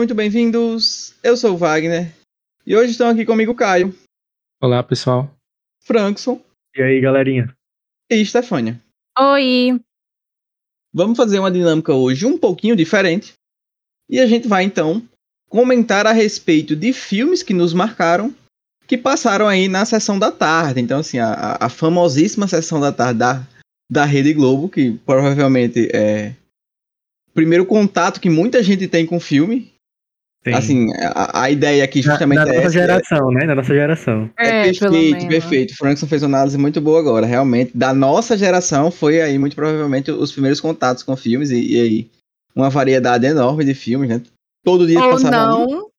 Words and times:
Sejam 0.00 0.06
muito 0.06 0.14
bem-vindos. 0.14 1.14
Eu 1.22 1.36
sou 1.36 1.52
o 1.52 1.56
Wagner 1.58 2.10
e 2.66 2.74
hoje 2.74 2.92
estão 2.92 3.10
aqui 3.10 3.26
comigo 3.26 3.54
Caio, 3.54 3.94
Olá, 4.58 4.82
pessoal. 4.82 5.30
Frankson 5.82 6.40
E 6.74 6.80
aí, 6.82 7.00
galerinha? 7.02 7.54
e 8.10 8.24
Stefânia. 8.24 8.80
Oi! 9.18 9.78
Vamos 10.90 11.18
fazer 11.18 11.38
uma 11.38 11.50
dinâmica 11.50 11.92
hoje 11.92 12.24
um 12.24 12.38
pouquinho 12.38 12.74
diferente 12.74 13.34
e 14.08 14.18
a 14.18 14.26
gente 14.26 14.48
vai 14.48 14.64
então 14.64 15.06
comentar 15.50 16.06
a 16.06 16.12
respeito 16.12 16.74
de 16.74 16.94
filmes 16.94 17.42
que 17.42 17.52
nos 17.52 17.74
marcaram 17.74 18.34
que 18.86 18.96
passaram 18.96 19.46
aí 19.48 19.68
na 19.68 19.84
sessão 19.84 20.18
da 20.18 20.32
tarde. 20.32 20.80
Então, 20.80 21.00
assim, 21.00 21.18
a, 21.18 21.30
a- 21.32 21.66
a 21.66 21.68
famosíssima 21.68 22.48
sessão 22.48 22.80
da 22.80 22.90
tarde 22.90 23.18
da, 23.18 23.46
da 23.90 24.04
Rede 24.06 24.32
Globo, 24.32 24.68
que 24.70 24.92
provavelmente 25.04 25.90
é 25.94 26.34
o 27.28 27.32
primeiro 27.32 27.66
contato 27.66 28.18
que 28.18 28.30
muita 28.30 28.62
gente 28.62 28.88
tem 28.88 29.04
com 29.04 29.18
o 29.18 29.20
filme. 29.20 29.69
Sim. 30.42 30.54
Assim, 30.54 30.86
a, 30.94 31.42
a 31.42 31.50
ideia 31.50 31.84
aqui 31.84 32.00
justamente 32.00 32.36
da 32.38 32.42
é 32.44 32.46
nossa 32.46 32.58
essa, 32.60 32.68
é- 32.68 32.80
geração, 32.80 33.30
né? 33.30 33.46
Da 33.46 33.54
nossa 33.54 33.74
geração. 33.74 34.30
É, 34.38 34.72
pelo 34.72 34.92
perfeito, 34.92 35.12
menos. 35.16 35.24
perfeito. 35.28 35.70
O 35.72 35.76
Frankson 35.76 36.06
fez 36.06 36.22
uma 36.22 36.28
análise 36.38 36.56
muito 36.56 36.80
boa 36.80 36.98
agora. 36.98 37.26
Realmente, 37.26 37.76
da 37.76 37.92
nossa 37.92 38.38
geração, 38.38 38.90
foi 38.90 39.20
aí 39.20 39.38
muito 39.38 39.54
provavelmente 39.54 40.10
os 40.10 40.32
primeiros 40.32 40.58
contatos 40.60 41.02
com 41.02 41.14
filmes 41.14 41.50
e, 41.50 41.74
e 41.76 41.80
aí 41.80 42.10
uma 42.56 42.70
variedade 42.70 43.26
enorme 43.26 43.64
de 43.64 43.74
filmes, 43.74 44.08
né? 44.08 44.22
Todo 44.64 44.86
dia 44.86 45.00
Ou 45.02 45.10
passava 45.10 45.54
um. 45.56 45.66
não. 45.68 45.90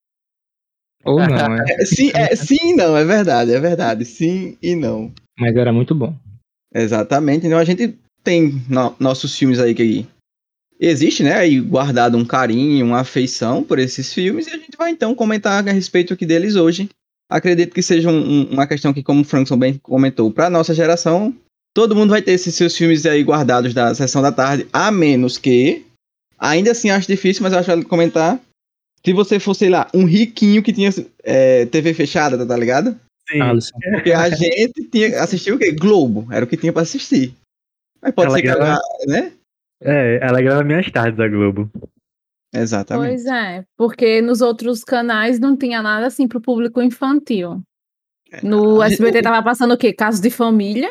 Ou 1.04 1.18
não, 1.20 1.56
é. 1.62 1.74
É, 1.80 1.84
sim, 1.84 2.10
é, 2.12 2.34
sim 2.34 2.72
e 2.72 2.74
não, 2.74 2.96
é 2.96 3.04
verdade, 3.04 3.52
é 3.52 3.60
verdade. 3.60 4.04
Sim 4.04 4.56
e 4.60 4.74
não. 4.74 5.12
Mas 5.38 5.54
era 5.54 5.72
muito 5.72 5.94
bom. 5.94 6.14
Exatamente. 6.74 7.46
Então 7.46 7.58
a 7.58 7.64
gente 7.64 7.96
tem 8.24 8.60
no- 8.68 8.94
nossos 8.98 9.36
filmes 9.38 9.60
aí 9.60 9.72
que 9.74 10.04
existe, 10.86 11.22
né? 11.22 11.34
Aí 11.34 11.60
guardado 11.60 12.16
um 12.16 12.24
carinho, 12.24 12.86
uma 12.86 13.00
afeição 13.00 13.62
por 13.62 13.78
esses 13.78 14.12
filmes 14.12 14.46
e 14.46 14.50
a 14.50 14.56
gente 14.56 14.76
vai 14.76 14.90
então 14.90 15.14
comentar 15.14 15.66
a 15.66 15.72
respeito 15.72 16.12
aqui 16.14 16.26
deles 16.26 16.56
hoje. 16.56 16.88
Acredito 17.30 17.72
que 17.74 17.82
seja 17.82 18.10
um- 18.10 18.42
um- 18.42 18.44
uma 18.50 18.66
questão 18.66 18.92
que, 18.92 19.02
como 19.02 19.22
o 19.22 19.24
Frankson 19.24 19.56
bem 19.56 19.78
comentou, 19.82 20.30
para 20.30 20.50
nossa 20.50 20.74
geração, 20.74 21.34
todo 21.74 21.96
mundo 21.96 22.10
vai 22.10 22.20
ter 22.20 22.32
esses 22.32 22.54
seus 22.54 22.76
filmes 22.76 23.06
aí 23.06 23.22
guardados 23.22 23.72
da 23.72 23.94
sessão 23.94 24.20
da 24.20 24.30
tarde, 24.32 24.66
a 24.72 24.90
menos 24.90 25.38
que, 25.38 25.84
ainda 26.38 26.72
assim 26.72 26.90
acho 26.90 27.06
difícil, 27.06 27.42
mas 27.42 27.52
eu 27.52 27.58
acho 27.60 27.68
válido 27.68 27.88
comentar, 27.88 28.38
se 29.04 29.12
você 29.12 29.40
fosse, 29.40 29.60
sei 29.60 29.70
lá, 29.70 29.88
um 29.94 30.04
riquinho 30.04 30.62
que 30.62 30.72
tinha 30.72 30.90
é, 31.24 31.64
TV 31.66 31.94
fechada, 31.94 32.36
tá- 32.36 32.46
tá 32.46 32.56
ligado? 32.56 32.98
Sim. 33.30 33.40
Alisson. 33.40 33.78
Porque 33.92 34.12
a 34.12 34.28
gente 34.28 34.74
tinha 34.90 35.22
assistiu 35.22 35.54
o 35.54 35.58
quê? 35.58 35.72
Globo, 35.72 36.26
era 36.30 36.44
o 36.44 36.48
que 36.48 36.56
tinha 36.56 36.72
pra 36.72 36.82
assistir. 36.82 37.34
Mas 38.02 38.12
pode 38.14 38.26
Ela 38.28 38.36
ser 38.36 38.42
que 38.42 38.48
ela, 38.48 38.78
né? 39.06 39.32
É, 39.84 40.18
ela 40.22 40.40
grava 40.40 40.62
minhas 40.64 40.90
tardes 40.90 41.16
da 41.16 41.28
Globo. 41.28 41.70
Exatamente. 42.54 43.08
Pois 43.08 43.26
é, 43.26 43.64
porque 43.76 44.20
nos 44.20 44.40
outros 44.40 44.84
canais 44.84 45.38
não 45.40 45.56
tinha 45.56 45.80
nada 45.82 46.06
assim 46.06 46.28
pro 46.28 46.40
público 46.40 46.82
infantil. 46.82 47.62
No 48.42 48.80
a 48.80 48.88
gente- 48.88 48.94
SBT 49.02 49.22
tava 49.22 49.42
passando 49.42 49.74
o 49.74 49.76
quê? 49.78 49.92
Casos 49.92 50.20
de 50.20 50.30
família? 50.30 50.88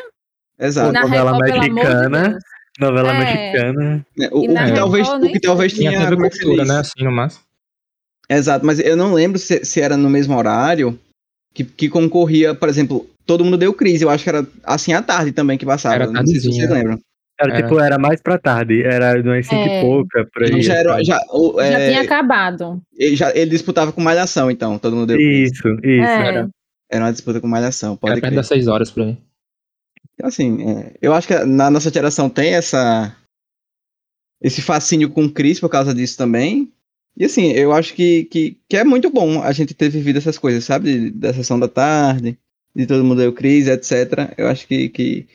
Exato. 0.58 0.92
Na 0.92 1.02
novela 1.02 1.32
Record, 1.32 1.62
de 1.62 1.70
mexicana. 1.70 2.28
Deus. 2.30 2.42
Novela 2.80 3.14
É. 3.14 3.18
mexicana. 3.52 4.06
Né, 4.16 4.28
O, 4.32 4.38
o 4.38 4.48
que 4.48 4.72
talvez, 4.74 5.08
o 5.08 5.20
que 5.20 5.40
talvez 5.40 5.72
Tinha 5.72 5.90
tinha. 5.90 6.10
Como 6.10 6.26
é 6.26 6.30
Cultura, 6.30 6.64
né? 6.64 6.78
Assim, 6.78 7.04
no 7.04 7.12
máximo. 7.12 7.44
Exato, 8.28 8.64
mas 8.64 8.78
eu 8.78 8.96
não 8.96 9.12
lembro 9.12 9.38
se, 9.38 9.64
se 9.64 9.80
era 9.80 9.96
no 9.96 10.08
mesmo 10.08 10.36
horário 10.36 10.98
que, 11.52 11.64
que 11.64 11.88
concorria, 11.88 12.54
por 12.54 12.68
exemplo, 12.68 13.06
todo 13.26 13.44
mundo 13.44 13.58
deu 13.58 13.74
crise. 13.74 14.04
Eu 14.04 14.10
acho 14.10 14.24
que 14.24 14.30
era 14.30 14.46
assim 14.64 14.92
à 14.92 15.02
tarde 15.02 15.32
também 15.32 15.58
que 15.58 15.66
passava. 15.66 15.96
Era 15.96 16.06
não 16.06 16.24
sei 16.26 16.40
se 16.40 16.42
vocês 16.50 16.56
tardezinha. 16.68 16.74
lembram. 16.74 16.98
Era, 17.42 17.54
Era. 17.54 17.62
tipo, 17.62 17.80
era 17.80 17.98
mais 17.98 18.20
pra 18.20 18.38
tarde. 18.38 18.82
Era 18.82 19.20
umas 19.20 19.46
cinco 19.46 19.68
É. 19.68 19.78
e 19.78 19.84
pouca, 19.84 20.26
por 20.32 20.42
aí. 20.44 20.62
Já 20.62 20.74
era, 20.74 21.02
já, 21.04 21.18
o- 21.30 21.54
Já 21.58 21.64
é, 21.80 21.88
tinha 21.88 22.02
acabado. 22.02 22.82
ele, 22.96 23.16
já- 23.16 23.34
ele 23.34 23.50
disputava 23.50 23.92
com 23.92 24.00
Malhação, 24.00 24.50
então, 24.50 24.78
todo 24.78 24.94
mundo 24.96 25.06
deu. 25.08 25.20
Isso, 25.20 25.66
isso. 25.82 25.86
É. 26.04 26.28
era. 26.28 26.50
Era 26.90 27.04
uma 27.04 27.12
disputa 27.12 27.40
com 27.40 27.48
Malhação, 27.48 27.96
pode 27.96 28.12
Era 28.12 28.20
perto 28.20 28.32
crer. 28.32 28.36
das 28.36 28.46
6 28.48 28.66
horas 28.68 28.90
por 28.90 29.02
aí. 29.02 29.16
Então, 30.14 30.28
assim, 30.28 30.68
é, 30.68 30.92
eu 31.00 31.14
acho 31.14 31.26
que 31.26 31.38
na 31.44 31.70
nossa 31.70 31.90
geração 31.90 32.28
tem 32.28 32.54
essa 32.54 33.16
esse 34.42 34.60
fascínio 34.60 35.08
com 35.08 35.24
o 35.24 35.30
Chris 35.32 35.60
por 35.60 35.68
causa 35.68 35.94
disso 35.94 36.18
também. 36.18 36.70
E 37.16 37.24
assim, 37.24 37.52
eu 37.52 37.72
acho 37.72 37.94
que, 37.94 38.24
que, 38.24 38.58
que 38.68 38.76
é 38.76 38.84
muito 38.84 39.08
bom 39.10 39.42
a 39.42 39.52
gente 39.52 39.74
ter 39.74 39.88
vivido 39.88 40.18
essas 40.18 40.36
coisas, 40.38 40.64
sabe? 40.64 41.10
Da 41.10 41.32
sessão 41.32 41.58
da 41.60 41.68
tarde, 41.68 42.36
de 42.74 42.86
todo 42.86 43.04
mundo 43.04 43.18
deu 43.20 43.32
Chris, 43.32 43.68
etc. 43.68 44.32
Eu 44.36 44.48
acho 44.48 44.66
que, 44.66 44.88
que 44.88 45.26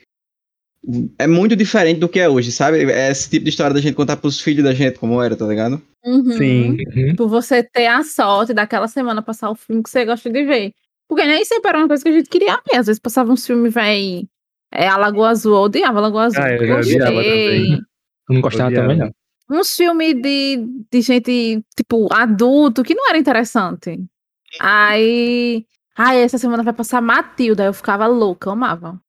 é 1.18 1.26
muito 1.26 1.56
diferente 1.56 1.98
do 1.98 2.08
que 2.08 2.20
é 2.20 2.28
hoje, 2.28 2.52
sabe? 2.52 2.90
É 2.90 3.10
esse 3.10 3.28
tipo 3.28 3.44
de 3.44 3.50
história 3.50 3.74
da 3.74 3.80
gente 3.80 3.94
contar 3.94 4.16
pros 4.16 4.40
filhos 4.40 4.64
da 4.64 4.72
gente 4.72 4.98
como 4.98 5.20
era, 5.20 5.36
tá 5.36 5.46
ligado? 5.46 5.82
Uhum. 6.04 6.32
Sim. 6.32 6.76
Uhum. 6.94 7.16
Por 7.16 7.28
você 7.28 7.62
ter 7.62 7.86
a 7.86 8.02
sorte 8.02 8.54
daquela 8.54 8.88
semana 8.88 9.20
passar 9.20 9.50
o 9.50 9.54
filme 9.54 9.82
que 9.82 9.90
você 9.90 10.04
gosta 10.04 10.30
de 10.30 10.44
ver. 10.44 10.72
Porque 11.08 11.24
nem 11.24 11.44
sempre 11.44 11.68
era 11.70 11.78
uma 11.78 11.88
coisa 11.88 12.02
que 12.02 12.08
a 12.08 12.12
gente 12.12 12.28
queria 12.28 12.60
ver. 12.70 12.78
Às 12.78 12.86
vezes 12.86 13.00
passava 13.00 13.32
uns 13.32 13.46
filmes, 13.46 13.72
véi. 13.72 14.28
É, 14.72 14.86
a 14.86 14.96
Lagoa 14.96 15.30
Azul, 15.30 15.54
eu 15.54 15.62
odiava 15.62 15.98
a 15.98 16.02
Lagoa 16.02 16.24
Azul. 16.24 16.42
Ah, 16.42 16.52
eu 16.52 16.66
já 16.66 16.78
odiava 16.78 17.12
Gostei. 17.12 17.44
também. 17.44 17.72
Eu 18.28 18.34
não 18.34 18.40
gostava 18.40 18.68
Odiava. 18.68 18.88
também, 18.88 19.12
não. 19.48 19.58
uns 19.58 19.74
filmes 19.74 20.14
de, 20.14 20.66
de 20.92 21.00
gente, 21.00 21.64
tipo, 21.74 22.12
adulto, 22.12 22.82
que 22.82 22.94
não 22.94 23.08
era 23.08 23.18
interessante. 23.18 23.98
Aí. 24.60 25.64
Ai, 25.96 26.18
essa 26.20 26.38
semana 26.38 26.62
vai 26.62 26.74
passar 26.74 27.00
Matilda. 27.00 27.64
Eu 27.64 27.72
ficava 27.72 28.06
louca, 28.06 28.48
eu 28.48 28.52
amava. 28.52 29.00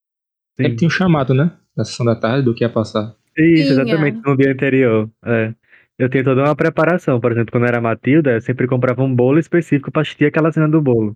Sempre 0.56 0.78
tinha 0.78 0.88
um 0.88 0.92
chamado, 0.92 1.34
né? 1.34 1.52
Na 1.76 1.84
sessão 1.86 2.06
da 2.06 2.16
tarde 2.16 2.44
do 2.46 2.54
que 2.54 2.64
ia 2.64 2.70
passar. 2.70 3.16
Isso, 3.38 3.72
exatamente, 3.74 4.20
no 4.26 4.36
dia 4.36 4.52
anterior. 4.52 5.10
É. 5.26 5.54
Eu 5.98 6.10
tenho 6.10 6.24
toda 6.24 6.44
uma 6.44 6.56
preparação. 6.56 7.20
Por 7.20 7.32
exemplo, 7.32 7.52
quando 7.52 7.66
era 7.68 7.82
Matilda, 7.82 8.32
eu 8.32 8.42
sempre 8.42 8.68
comprava 8.68 9.04
um 9.04 9.14
bolo 9.14 9.40
específico 9.40 9.92
pra 9.92 10.02
assistir 10.02 10.26
aquela 10.26 10.52
cena 10.52 10.68
do 10.68 10.82
bolo. 10.82 11.16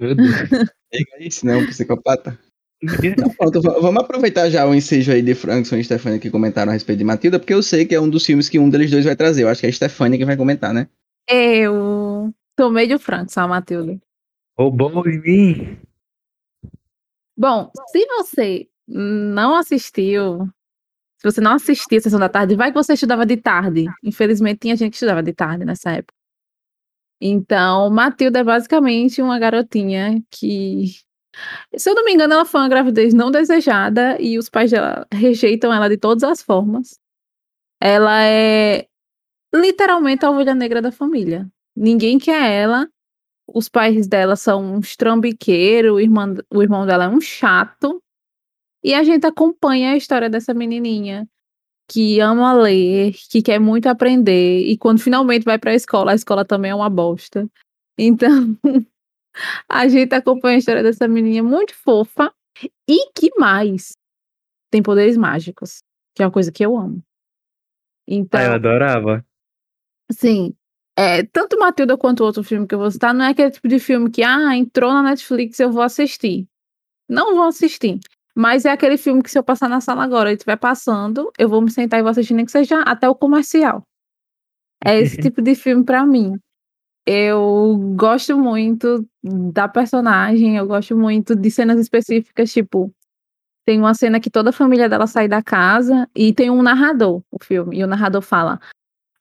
Meu 0.00 0.14
Deus. 0.14 0.30
É 0.94 1.24
isso, 1.24 1.46
né? 1.46 1.56
Um 1.56 1.64
psicopata. 1.64 2.38
Pronto, 3.38 3.62
va- 3.62 3.78
vamos 3.80 4.02
aproveitar 4.02 4.50
já 4.50 4.66
o 4.66 4.74
ensejo 4.74 5.10
aí 5.10 5.22
de 5.22 5.34
Frankson 5.34 5.76
e 5.76 5.84
Stefania 5.84 6.18
que 6.18 6.30
comentaram 6.30 6.68
a 6.70 6.74
respeito 6.74 6.98
de 6.98 7.04
Matilda, 7.04 7.38
porque 7.38 7.54
eu 7.54 7.62
sei 7.62 7.86
que 7.86 7.94
é 7.94 8.00
um 8.00 8.10
dos 8.10 8.26
filmes 8.26 8.50
que 8.50 8.58
um 8.58 8.68
deles 8.68 8.90
dois 8.90 9.06
vai 9.06 9.16
trazer. 9.16 9.44
Eu 9.44 9.48
acho 9.48 9.60
que 9.60 9.66
é 9.66 9.70
a 9.70 9.72
Stefania 9.72 10.18
que 10.18 10.24
vai 10.26 10.36
comentar, 10.36 10.74
né? 10.74 10.86
Eu 11.30 12.30
tomei 12.54 12.86
de 12.86 12.98
frango, 12.98 13.30
só 13.32 13.40
a 13.40 13.48
Matilda. 13.48 13.98
Roubou 14.58 15.08
em 15.08 15.18
mim. 15.22 15.78
Bom, 17.36 17.70
se 17.90 18.04
você 18.06 18.68
não 18.86 19.54
assistiu, 19.56 20.46
se 21.18 21.30
você 21.30 21.40
não 21.40 21.52
assistiu 21.52 21.98
a 21.98 22.00
Sessão 22.00 22.18
da 22.18 22.28
Tarde, 22.28 22.56
vai 22.56 22.70
que 22.72 22.76
você 22.76 22.94
estudava 22.94 23.24
de 23.24 23.36
tarde. 23.36 23.86
Infelizmente, 24.02 24.60
tinha 24.60 24.76
gente 24.76 24.90
que 24.90 24.96
estudava 24.96 25.22
de 25.22 25.32
tarde 25.32 25.64
nessa 25.64 25.92
época. 25.92 26.14
Então, 27.20 27.88
Matilda 27.88 28.40
é 28.40 28.44
basicamente 28.44 29.22
uma 29.22 29.38
garotinha 29.38 30.20
que, 30.28 30.86
se 31.76 31.88
eu 31.88 31.94
não 31.94 32.04
me 32.04 32.12
engano, 32.12 32.34
ela 32.34 32.44
foi 32.44 32.60
uma 32.60 32.68
gravidez 32.68 33.14
não 33.14 33.30
desejada 33.30 34.20
e 34.20 34.36
os 34.36 34.48
pais 34.48 34.72
dela 34.72 35.06
rejeitam 35.12 35.72
ela 35.72 35.88
de 35.88 35.96
todas 35.96 36.24
as 36.24 36.42
formas. 36.42 36.98
Ela 37.80 38.24
é 38.24 38.88
literalmente 39.54 40.24
a 40.24 40.30
ovelha 40.30 40.54
negra 40.54 40.82
da 40.82 40.90
família. 40.90 41.48
Ninguém 41.76 42.18
quer 42.18 42.50
ela. 42.50 42.88
Os 43.46 43.68
pais 43.68 44.08
dela 44.08 44.34
são 44.34 44.74
uns 44.74 44.96
trambiqueiros, 44.96 45.92
o 45.92 46.00
irmão, 46.00 46.34
o 46.52 46.62
irmão 46.62 46.86
dela 46.86 47.04
é 47.04 47.08
um 47.08 47.20
chato. 47.20 48.02
E 48.84 48.94
a 48.94 49.02
gente 49.02 49.26
acompanha 49.26 49.92
a 49.92 49.96
história 49.96 50.28
dessa 50.28 50.52
menininha 50.52 51.28
que 51.88 52.20
ama 52.20 52.54
ler, 52.54 53.12
que 53.30 53.42
quer 53.42 53.58
muito 53.58 53.86
aprender, 53.86 54.60
e 54.60 54.78
quando 54.78 55.00
finalmente 55.00 55.44
vai 55.44 55.58
para 55.58 55.72
a 55.72 55.74
escola, 55.74 56.12
a 56.12 56.14
escola 56.14 56.44
também 56.44 56.70
é 56.70 56.74
uma 56.74 56.88
bosta. 56.88 57.46
Então, 57.98 58.56
a 59.68 59.88
gente 59.88 60.14
acompanha 60.14 60.56
a 60.56 60.58
história 60.58 60.82
dessa 60.82 61.06
menininha 61.06 61.42
muito 61.42 61.74
fofa 61.74 62.32
e 62.88 63.10
que 63.12 63.30
mais 63.38 63.92
tem 64.70 64.82
poderes 64.82 65.16
mágicos, 65.16 65.82
que 66.14 66.22
é 66.22 66.26
uma 66.26 66.32
coisa 66.32 66.50
que 66.50 66.64
eu 66.64 66.76
amo. 66.76 67.02
Então, 68.08 68.40
Ah, 68.40 68.44
eu 68.44 68.52
adorava. 68.54 69.24
Sim. 70.10 70.54
É, 70.98 71.24
tanto 71.24 71.58
Matilda 71.58 71.96
quanto 71.96 72.20
o 72.20 72.26
outro 72.26 72.42
filme 72.42 72.66
que 72.66 72.74
eu 72.74 72.78
vou 72.78 72.90
citar, 72.90 73.14
não 73.14 73.24
é 73.24 73.30
aquele 73.30 73.50
tipo 73.50 73.68
de 73.68 73.78
filme 73.78 74.10
que, 74.10 74.22
ah, 74.22 74.56
entrou 74.56 74.92
na 74.92 75.02
Netflix, 75.02 75.58
eu 75.58 75.70
vou 75.70 75.82
assistir. 75.82 76.46
Não 77.08 77.34
vou 77.34 77.44
assistir. 77.44 77.98
Mas 78.34 78.64
é 78.64 78.70
aquele 78.70 78.96
filme 78.96 79.22
que 79.22 79.30
se 79.30 79.38
eu 79.38 79.44
passar 79.44 79.68
na 79.68 79.80
sala 79.80 80.02
agora 80.02 80.30
e 80.30 80.34
estiver 80.34 80.56
passando, 80.56 81.30
eu 81.38 81.48
vou 81.48 81.60
me 81.60 81.70
sentar 81.70 82.00
e 82.00 82.02
vou 82.02 82.10
assistir, 82.10 82.34
nem 82.34 82.44
que 82.44 82.52
seja 82.52 82.80
até 82.82 83.08
o 83.08 83.14
comercial. 83.14 83.82
É 84.84 84.98
esse 84.98 85.16
tipo 85.20 85.42
de 85.42 85.54
filme 85.54 85.84
pra 85.84 86.06
mim. 86.06 86.38
Eu 87.06 87.76
gosto 87.96 88.38
muito 88.38 89.06
da 89.22 89.68
personagem, 89.68 90.56
eu 90.56 90.66
gosto 90.66 90.96
muito 90.96 91.34
de 91.34 91.50
cenas 91.50 91.80
específicas, 91.80 92.52
tipo, 92.52 92.92
tem 93.64 93.78
uma 93.78 93.94
cena 93.94 94.20
que 94.20 94.30
toda 94.30 94.50
a 94.50 94.52
família 94.52 94.88
dela 94.88 95.06
sai 95.06 95.28
da 95.28 95.42
casa 95.42 96.08
e 96.14 96.32
tem 96.32 96.50
um 96.50 96.62
narrador, 96.62 97.22
o 97.30 97.42
filme, 97.42 97.78
e 97.78 97.84
o 97.84 97.86
narrador 97.86 98.22
fala: 98.22 98.60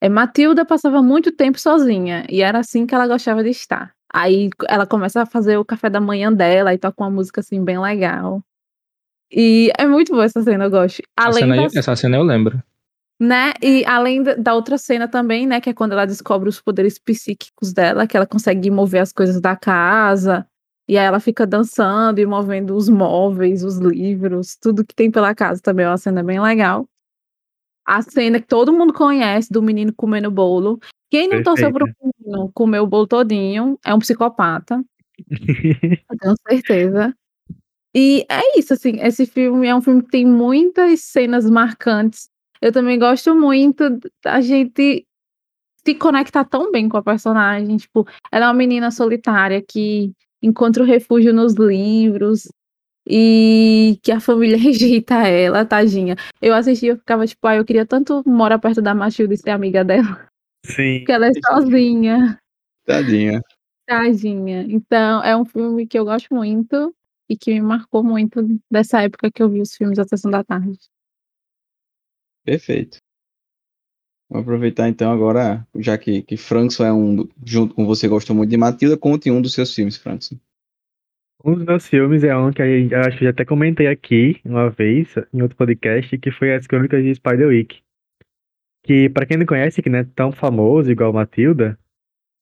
é, 0.02 0.10
Matilda 0.10 0.66
passava 0.66 1.02
muito 1.02 1.32
tempo 1.32 1.60
sozinha 1.60 2.26
e 2.30 2.42
era 2.42 2.60
assim 2.60 2.86
que 2.88 2.96
ela 2.96 3.08
gostava 3.08 3.44
de 3.44 3.50
estar. 3.50 3.94
Aí 4.14 4.50
ela 4.68 4.86
começa 4.88 5.22
a 5.22 5.26
fazer 5.26 5.58
o 5.58 5.66
café 5.66 5.90
da 5.90 6.02
manhã 6.02 6.34
dela 6.34 6.74
e 6.74 6.78
toca 6.78 7.04
uma 7.04 7.10
música 7.12 7.42
assim 7.42 7.64
bem 7.64 7.80
legal. 7.80 8.44
E 9.32 9.72
é 9.78 9.88
muito 9.88 10.12
boa 10.12 10.26
essa 10.26 10.42
cena, 10.42 10.66
eu 10.66 10.70
gosto. 10.70 11.02
Essa 11.18 11.30
Além 11.30 11.44
cena, 11.44 11.56
das... 11.56 11.76
essa 11.76 11.96
cena 11.96 12.18
eu 12.18 12.24
lembro. 12.24 12.62
Né? 13.20 13.54
E 13.62 13.86
além 13.86 14.24
da- 14.24 14.54
outra 14.54 14.78
cena 14.78 15.08
também, 15.08 15.46
né? 15.46 15.62
Que 15.62 15.70
é 15.70 15.74
quando 15.74 15.94
ela 15.94 16.06
descobre 16.06 16.50
os 16.50 16.60
poderes 16.60 16.98
psíquicos 16.98 17.72
dela, 17.72 18.08
que 18.08 18.18
ela 18.18 18.26
consegue 18.26 18.70
mover 18.72 19.02
as 19.02 19.14
coisas 19.14 19.40
da 19.40 19.56
casa. 19.56 20.46
E 20.88 20.98
aí 20.98 21.06
ela 21.06 21.20
fica 21.20 21.46
dançando 21.46 22.20
e 22.20 22.26
movendo 22.26 22.76
os 22.76 22.90
móveis, 22.90 23.64
os 23.64 23.78
livros, 23.78 24.58
tudo 24.58 24.86
que 24.86 24.96
tem 24.96 25.10
pela 25.10 25.34
casa 25.34 25.62
também 25.62 25.86
é 25.86 25.90
uma 25.90 25.98
cena 25.98 26.24
bem 26.24 26.42
legal. 26.42 26.88
A 27.86 28.02
cena 28.02 28.40
que 28.40 28.48
todo 28.48 28.74
mundo 28.74 28.92
conhece 28.92 29.52
do 29.52 29.62
menino 29.62 29.94
comendo 29.94 30.30
bolo. 30.32 30.80
Quem 31.10 31.28
não 31.28 31.44
torceu 31.44 31.72
pro 31.72 31.88
menino 32.04 32.52
comer 32.54 32.80
o 32.80 32.88
bolo 32.88 33.08
todinho 33.08 33.78
é 33.86 33.94
um 33.94 34.00
psicopata. 34.00 34.84
Eu 36.10 36.18
tenho 36.20 36.36
certeza. 36.50 37.16
E 37.94 38.26
é 38.30 38.58
isso, 38.58 38.74
assim, 38.74 39.00
esse 39.02 39.26
filme 39.26 39.68
é 39.68 39.76
um 39.76 39.82
filme 39.82 40.02
que 40.02 40.10
tem 40.10 40.26
muitas 40.26 41.02
cenas 41.02 41.50
marcantes. 41.50 42.30
Eu 42.62 42.72
também 42.72 42.98
gosto 42.98 43.36
muito 43.36 44.00
da 44.24 44.40
gente 44.40 45.06
se 45.86 45.96
conectar 45.96 46.46
tão 46.46 46.72
bem 46.72 46.88
com 46.88 46.98
a 46.98 47.04
personagem. 47.04 47.76
Tipo, 47.78 48.08
ela 48.32 48.46
é 48.46 48.48
uma 48.48 48.54
menina 48.54 48.92
solitária 48.92 49.62
que 49.62 50.14
encontra 50.42 50.84
o 50.84 50.86
refúgio 50.86 51.34
nos 51.34 51.54
livros 51.56 52.48
e 53.06 54.00
que 54.04 54.12
a 54.12 54.20
família 54.20 54.58
rejeita 54.58 55.28
ela, 55.28 55.66
tadinha. 55.66 56.16
Eu 56.42 56.54
assistia 56.54 56.94
e 56.94 56.98
ficava 56.98 57.26
tipo, 57.28 57.46
ah, 57.48 57.56
eu 57.56 57.66
queria 57.66 57.86
tanto 57.86 58.24
morar 58.26 58.60
perto 58.60 58.82
da 58.82 58.94
Matilda 58.94 59.34
e 59.34 59.38
ser 59.38 59.50
amiga 59.50 59.84
dela, 59.84 60.28
Sim. 60.66 61.00
porque 61.00 61.12
ela 61.12 61.28
é 61.28 61.32
sozinha. 61.46 62.40
Tadinha. 62.86 63.42
Tadinha. 63.88 64.66
Então, 64.70 65.24
é 65.24 65.36
um 65.36 65.46
filme 65.46 65.88
que 65.88 65.98
eu 65.98 66.06
gosto 66.06 66.34
muito 66.34 66.94
e 67.32 67.38
que 67.38 67.54
me 67.54 67.62
marcou 67.62 68.04
muito 68.04 68.46
dessa 68.70 69.02
época 69.02 69.32
que 69.32 69.42
eu 69.42 69.50
vi 69.50 69.62
os 69.62 69.74
filmes 69.74 69.98
da 69.98 70.04
Sessão 70.04 70.30
da 70.30 70.44
Tarde. 70.44 70.78
Perfeito. 72.44 72.98
Vou 74.30 74.42
aproveitar 74.42 74.90
então 74.90 75.12
agora, 75.12 75.66
já 75.76 75.98
que, 75.98 76.24
que 76.24 76.36
Frankson 76.36 76.86
é 76.86 76.92
um, 76.92 77.28
junto 77.46 77.74
com 77.74 77.86
você, 77.86 78.08
gostou 78.08 78.36
muito 78.36 78.50
de 78.50 78.58
Matilda, 78.58 78.98
conte 78.98 79.32
um 79.32 79.42
dos 79.42 79.54
seus 79.54 79.74
filmes, 79.74 79.96
Frankson. 79.96 80.36
Um 81.44 81.56
dos 81.56 81.66
meus 81.66 81.88
filmes 81.88 82.24
é 82.24 82.36
um 82.36 82.52
que 82.52 82.62
eu 82.62 83.00
acho 83.00 83.18
que 83.18 83.24
eu 83.24 83.28
já 83.28 83.30
até 83.30 83.46
comentei 83.46 83.88
aqui 83.88 84.42
uma 84.44 84.70
vez, 84.70 85.16
em 85.34 85.42
outro 85.42 85.56
podcast, 85.56 86.18
que 86.18 86.32
foi 86.32 86.54
As 86.54 86.68
Crônicas 86.68 87.02
de 87.02 87.16
Spiderwick. 87.16 87.82
Que, 88.84 89.10
pra 89.10 89.26
quem 89.26 89.38
não 89.38 89.46
conhece, 89.46 89.82
que 89.82 89.90
não 89.90 90.00
é 90.00 90.04
tão 90.04 90.32
famoso 90.34 90.92
igual 90.92 91.14
Matilda, 91.14 91.80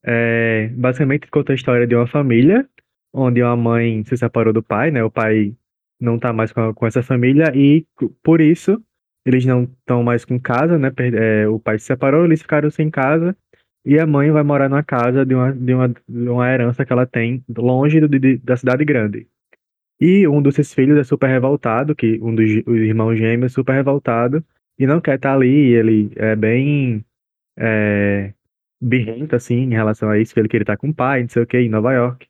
é, 0.04 0.68
basicamente 0.70 1.30
conta 1.30 1.52
a 1.52 1.56
história 1.56 1.86
de 1.86 1.96
uma 1.96 2.08
família, 2.08 2.68
onde 3.14 3.42
uma 3.44 3.56
mãe 3.56 4.04
se 4.06 4.18
separou 4.18 4.54
do 4.54 4.64
pai, 4.64 4.92
né? 4.92 5.04
O 5.04 5.12
pai 5.12 5.56
não 6.00 6.18
tá 6.20 6.32
mais 6.34 6.52
com, 6.52 6.62
a- 6.70 6.74
com 6.74 6.88
essa 6.88 7.04
família 7.04 7.52
e, 7.56 7.86
por 8.24 8.42
isso, 8.42 8.82
eles 9.26 9.46
não 9.46 9.64
estão 9.64 10.04
mais 10.04 10.26
com 10.26 10.40
casa, 10.40 10.78
né? 10.78 10.92
é, 11.16 11.48
o 11.48 11.60
pai 11.60 11.80
se 11.80 11.86
separou, 11.86 12.26
eles 12.26 12.42
ficaram 12.42 12.70
sem 12.70 12.90
casa. 12.90 13.36
E 13.86 13.98
a 14.00 14.06
mãe 14.06 14.30
vai 14.32 14.44
morar 14.44 14.70
numa 14.70 14.84
casa 14.84 15.26
de 15.26 15.34
uma, 15.34 15.54
de 15.54 15.74
uma, 15.74 15.88
de 15.90 16.30
uma 16.30 16.52
herança 16.52 16.86
que 16.86 16.94
ela 16.94 17.06
tem 17.08 17.44
longe 17.58 18.00
do- 18.02 18.08
de- 18.20 18.38
da 18.38 18.58
cidade 18.58 18.86
grande. 18.86 19.28
E 20.00 20.28
um 20.28 20.42
desses 20.42 20.74
filhos 20.74 20.98
é 20.98 21.04
super 21.04 21.28
revoltado, 21.30 21.96
que 21.96 22.20
um 22.22 22.34
dos 22.36 22.50
irmãos 22.68 23.16
gêmeos 23.18 23.52
é 23.54 23.56
super 23.56 23.74
revoltado 23.74 24.44
e 24.78 24.88
não 24.88 25.02
quer 25.02 25.16
estar 25.16 25.34
ali. 25.34 25.74
Ele 25.74 26.12
é 26.16 26.36
bem 26.36 27.06
é, 27.58 28.34
birrento, 28.82 29.36
assim, 29.38 29.56
em 29.58 29.72
relação 29.72 30.10
a 30.12 30.20
isso, 30.20 30.34
que 30.36 30.42
ele 30.42 30.50
queria 30.50 30.64
estar 30.66 30.78
com 30.78 30.90
o 30.92 30.96
pai, 30.96 31.24
não 31.24 31.30
sei 31.30 31.44
o 31.44 31.48
que, 31.48 31.60
em 31.60 31.70
Nova 31.70 31.94
York. 31.94 32.29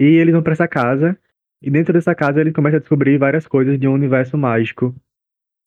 E 0.00 0.04
eles 0.16 0.32
vão 0.32 0.42
pra 0.42 0.54
essa 0.54 0.66
casa, 0.66 1.18
e 1.62 1.70
dentro 1.70 1.92
dessa 1.92 2.14
casa 2.14 2.40
ele 2.40 2.52
começa 2.52 2.78
a 2.78 2.80
descobrir 2.80 3.18
várias 3.18 3.46
coisas 3.46 3.78
de 3.78 3.86
um 3.86 3.92
universo 3.92 4.38
mágico, 4.38 4.94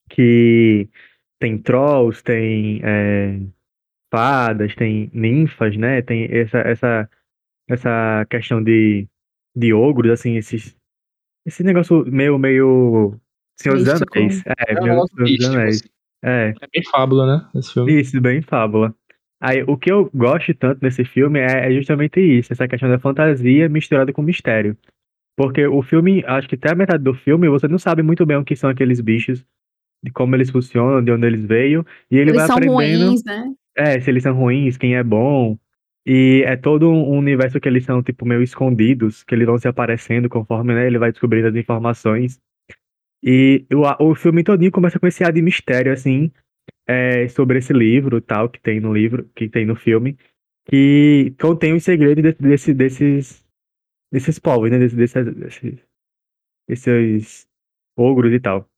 que 0.10 0.90
tem 1.40 1.58
trolls, 1.58 2.24
tem 2.24 2.82
é, 2.84 3.40
fadas, 4.12 4.74
tem 4.76 5.12
ninfas, 5.14 5.78
né? 5.78 6.02
Tem 6.02 6.26
essa, 6.32 6.58
essa, 6.60 7.10
essa 7.70 8.26
questão 8.28 8.64
de, 8.64 9.08
de 9.56 9.72
ogros, 9.72 10.12
assim, 10.12 10.36
esses, 10.36 10.76
esse 11.46 11.64
negócio 11.64 12.04
meio, 12.06 12.40
meio 12.40 13.20
Senhor 13.60 13.78
dos. 13.78 13.88
Anéis. 13.88 14.44
É, 14.48 14.54
É 14.70 14.74
meio 14.74 14.94
negócio 14.96 15.16
Senhor 15.16 15.38
dos 15.38 15.46
Anéis. 15.46 15.76
assim. 15.78 15.90
É, 16.24 16.50
É 16.50 16.68
bem 16.74 16.84
fábula, 16.90 17.38
né? 17.38 17.50
Esse 17.54 17.74
filme. 17.74 18.00
isso, 18.00 18.20
bem 18.20 18.42
fábula. 18.42 18.96
Aí, 19.44 19.62
o 19.68 19.76
que 19.76 19.92
eu 19.92 20.10
gosto 20.14 20.54
tanto 20.54 20.80
nesse 20.82 21.04
filme 21.04 21.38
é, 21.38 21.68
é 21.68 21.74
justamente 21.74 22.18
isso, 22.22 22.54
essa 22.54 22.66
questão 22.66 22.88
da 22.88 22.98
fantasia 22.98 23.68
misturada 23.68 24.14
com 24.14 24.22
mistério. 24.22 24.78
Porque 25.36 25.68
o 25.68 25.82
filme, 25.82 26.24
acho 26.26 26.48
que 26.48 26.56
até 26.56 26.72
a 26.72 26.76
metade 26.76 27.04
do 27.04 27.14
filme, 27.14 27.50
você 27.50 27.68
não 27.68 27.78
sabe 27.78 28.02
muito 28.02 28.26
bem 28.26 28.38
o 28.38 28.46
que 28.46 28.56
são 28.56 28.70
aqueles 28.70 29.02
bichos, 29.02 29.44
de 30.02 30.12
como 30.12 30.34
eles 30.34 30.50
funcionam, 30.50 31.04
de 31.04 31.12
onde 31.12 31.28
eles 31.28 31.44
veio, 31.46 31.86
e 32.10 32.16
ele 32.18 32.30
Eles 32.30 32.36
vai 32.36 32.48
são 32.48 32.56
aprendendo, 32.56 33.08
ruins, 33.08 33.24
né? 33.26 33.54
é, 33.76 34.00
se 34.00 34.10
eles 34.10 34.24
são 34.24 34.34
ruins, 34.34 34.78
quem 34.78 34.96
é 34.96 35.04
bom, 35.04 35.58
e 36.06 36.44
é 36.46 36.56
todo 36.56 36.90
um 36.90 37.18
universo 37.18 37.60
que 37.60 37.68
eles 37.68 37.84
são, 37.84 38.02
tipo, 38.02 38.26
meio 38.26 38.44
escondidos, 38.44 39.24
que 39.24 39.36
eles 39.36 39.46
vão 39.46 39.58
se 39.58 39.68
aparecendo 39.68 40.30
conforme, 40.30 40.74
né, 40.74 40.88
ele 40.88 40.98
vai 40.98 41.12
descobrindo 41.12 41.50
as 41.50 41.56
informações. 41.56 42.40
E 43.22 43.66
o, 43.74 44.12
o 44.12 44.16
filme 44.16 44.42
todinho 44.42 44.72
começa 44.72 45.00
com 45.00 45.08
esse 45.08 45.22
ar 45.22 45.34
de 45.34 45.42
mistério, 45.42 45.92
assim, 45.92 46.32
é, 46.88 47.28
sobre 47.30 47.60
esse 47.60 47.74
livro 47.74 48.22
tal 48.22 48.50
que 48.50 48.60
tem 48.60 48.80
no 48.80 48.94
livro, 48.94 49.30
que 49.36 49.50
tem 49.50 49.66
no 49.66 49.76
filme, 49.76 50.18
que 50.66 51.34
contém 51.40 51.74
os 51.74 51.84
segredos 51.84 52.24
de- 52.24 52.34
desse, 52.34 52.74
desses, 52.74 53.46
desses 54.12 54.40
povos, 54.40 54.72
né? 54.72 54.80
Desses, 54.80 54.98
desses, 54.98 55.36
desses, 55.36 55.88
desses 56.68 57.48
ogros 57.98 58.34
e 58.34 58.40
tal. 58.40 58.70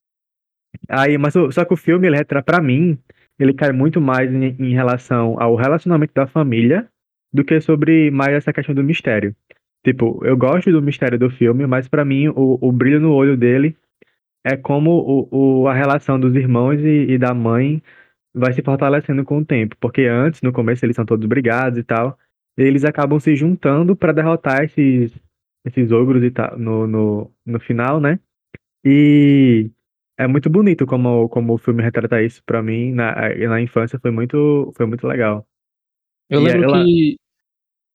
Aí, 0.89 1.17
mas 1.17 1.33
só 1.33 1.65
que 1.65 1.73
o 1.73 1.77
filme, 1.77 2.07
ele 2.07 2.17
retrata, 2.17 2.61
mim, 2.61 2.97
ele 3.39 3.53
cai 3.53 3.71
muito 3.71 4.01
mais 4.01 4.31
em, 4.33 4.55
em 4.59 4.73
relação 4.73 5.41
ao 5.41 5.55
relacionamento 5.55 6.13
da 6.13 6.27
família 6.27 6.89
do 7.33 7.43
que 7.43 7.59
sobre 7.59 8.11
mais 8.11 8.33
essa 8.33 8.53
questão 8.53 8.73
do 8.75 8.83
mistério. 8.83 9.35
Tipo, 9.85 10.25
eu 10.25 10.35
gosto 10.35 10.71
do 10.71 10.81
mistério 10.81 11.19
do 11.19 11.29
filme, 11.29 11.67
mas 11.67 11.87
pra 11.87 12.03
mim 12.03 12.27
o, 12.29 12.57
o 12.59 12.71
brilho 12.71 12.99
no 12.99 13.13
olho 13.13 13.37
dele 13.37 13.77
é 14.45 14.57
como 14.57 14.91
o, 15.31 15.63
o, 15.63 15.67
a 15.69 15.73
relação 15.73 16.19
dos 16.19 16.35
irmãos 16.35 16.79
e, 16.81 17.13
e 17.13 17.17
da 17.19 17.33
mãe 17.33 17.81
vai 18.33 18.53
se 18.53 18.61
fortalecendo 18.63 19.25
com 19.25 19.39
o 19.39 19.45
tempo. 19.45 19.75
Porque 19.81 20.03
antes, 20.03 20.41
no 20.43 20.53
começo, 20.53 20.85
eles 20.85 20.95
são 20.95 21.05
todos 21.05 21.27
brigados 21.27 21.79
e 21.79 21.83
tal. 21.83 22.17
E 22.57 22.63
eles 22.63 22.85
acabam 22.85 23.19
se 23.19 23.35
juntando 23.35 23.95
pra 23.95 24.13
derrotar 24.13 24.63
esses, 24.63 25.13
esses 25.65 25.91
ogros 25.91 26.23
e 26.23 26.31
tal 26.31 26.57
no, 26.59 26.87
no, 26.87 27.33
no 27.45 27.59
final, 27.59 27.99
né? 28.01 28.19
E 28.85 29.71
é 30.17 30.27
muito 30.27 30.49
bonito 30.49 30.85
como, 30.85 31.27
como 31.29 31.53
o 31.53 31.57
filme 31.57 31.83
retrata 31.83 32.21
isso 32.21 32.43
pra 32.45 32.61
mim 32.61 32.93
na, 32.93 33.13
na 33.49 33.61
infância 33.61 33.99
foi 33.99 34.11
muito 34.11 34.71
foi 34.77 34.85
muito 34.85 35.07
legal. 35.07 35.45
Eu 36.29 36.41
E 36.41 36.43
lembro 36.45 36.63
ela- 36.65 36.85
que. 36.85 37.17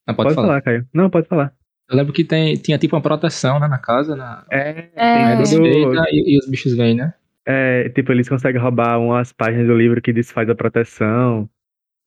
Ah, 0.06 0.14
pode, 0.14 0.28
Pode, 0.28 0.34
falar. 0.34 0.46
falar, 0.48 0.62
Caio. 0.62 0.88
Não, 0.92 1.08
pode 1.10 1.28
falar. 1.28 1.54
Eu 1.90 1.96
lembro 1.96 2.12
que 2.12 2.24
tem, 2.24 2.54
tinha 2.54 2.78
tipo 2.78 2.94
uma 2.94 3.02
proteção 3.02 3.58
né, 3.58 3.66
na 3.66 3.78
casa, 3.78 4.14
na 4.14 4.44
É, 4.50 4.88
É. 4.96 5.36
desfeita, 5.36 6.04
e, 6.12 6.36
e 6.36 6.38
os 6.38 6.48
bichos 6.48 6.76
vêm, 6.76 6.94
né? 6.94 7.14
é, 7.46 7.88
tipo, 7.88 8.12
eles 8.12 8.28
conseguem 8.28 8.60
roubar 8.60 8.98
umas 9.00 9.32
páginas 9.32 9.66
do 9.66 9.76
livro 9.76 10.00
que 10.00 10.12
desfaz 10.12 10.48
a 10.48 10.54
proteção. 10.54 11.48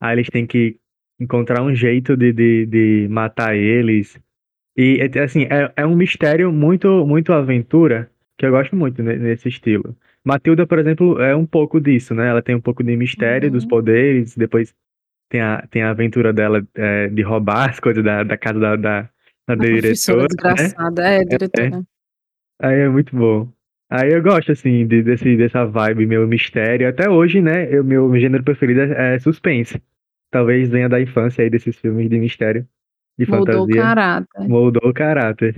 Aí 0.01 0.15
eles 0.15 0.29
têm 0.29 0.45
que 0.47 0.77
encontrar 1.19 1.61
um 1.63 1.73
jeito 1.75 2.15
de, 2.15 2.31
de, 2.31 2.65
de 2.65 3.07
matar 3.09 3.55
eles. 3.55 4.17
E, 4.77 4.99
é, 5.01 5.19
assim, 5.21 5.43
é, 5.43 5.71
é 5.75 5.85
um 5.85 5.95
mistério 5.95 6.51
muito, 6.51 7.05
muito 7.05 7.33
aventura, 7.33 8.09
que 8.37 8.45
eu 8.45 8.51
gosto 8.51 8.75
muito 8.75 9.03
ne- 9.03 9.17
nesse 9.17 9.49
estilo. 9.49 9.95
Matilda, 10.23 10.65
por 10.65 10.79
exemplo, 10.79 11.21
é 11.21 11.35
um 11.35 11.45
pouco 11.45 11.79
disso, 11.81 12.13
né? 12.15 12.29
Ela 12.29 12.41
tem 12.41 12.55
um 12.55 12.61
pouco 12.61 12.83
de 12.83 12.95
mistério 12.95 13.51
dos 13.51 13.63
Uhum. 13.63 13.69
poderes, 13.69 14.35
depois 14.37 14.73
tem 15.29 15.41
a, 15.41 15.65
tem 15.69 15.83
a 15.83 15.91
aventura 15.91 16.33
dela 16.33 16.65
é, 16.75 17.07
de 17.09 17.21
roubar 17.21 17.69
as 17.69 17.79
coisas 17.79 18.03
da, 18.03 18.23
da 18.23 18.37
casa 18.37 18.59
da, 18.59 18.75
da, 18.75 19.09
A 19.47 19.57
professora 19.57 19.81
diretora, 19.81 20.21
né? 20.21 20.27
desgraçada, 20.27 21.07
é, 21.07 21.23
diretora. 21.23 21.83
Aí 22.61 22.79
é 22.79 22.89
muito 22.89 23.15
bom. 23.15 23.49
Aí 23.89 24.11
eu 24.11 24.23
gosto, 24.23 24.51
assim, 24.51 24.87
de, 24.87 25.03
desse, 25.03 25.35
dessa 25.35 25.65
vibe, 25.65 26.05
meu 26.07 26.27
mistério. 26.27 26.87
Até 26.87 27.09
hoje, 27.09 27.41
né, 27.41 27.79
o 27.79 27.83
meu 27.83 28.17
gênero 28.17 28.43
preferido 28.43 28.81
é, 28.81 29.15
é 29.15 29.19
suspense. 29.19 29.81
Talvez 30.31 30.69
venha 30.69 30.89
da 30.89 30.99
infância 30.99 31.43
aí 31.43 31.49
desses 31.49 31.75
filmes 31.75 32.09
de 32.09 32.17
mistério, 32.17 32.67
de 33.19 33.29
Mudou 33.29 33.41
o 33.41 33.45
fantasia. 33.45 33.81
caráter. 33.81 34.47
Moldou 34.47 34.89
o 34.89 34.93
caráter. 34.93 35.55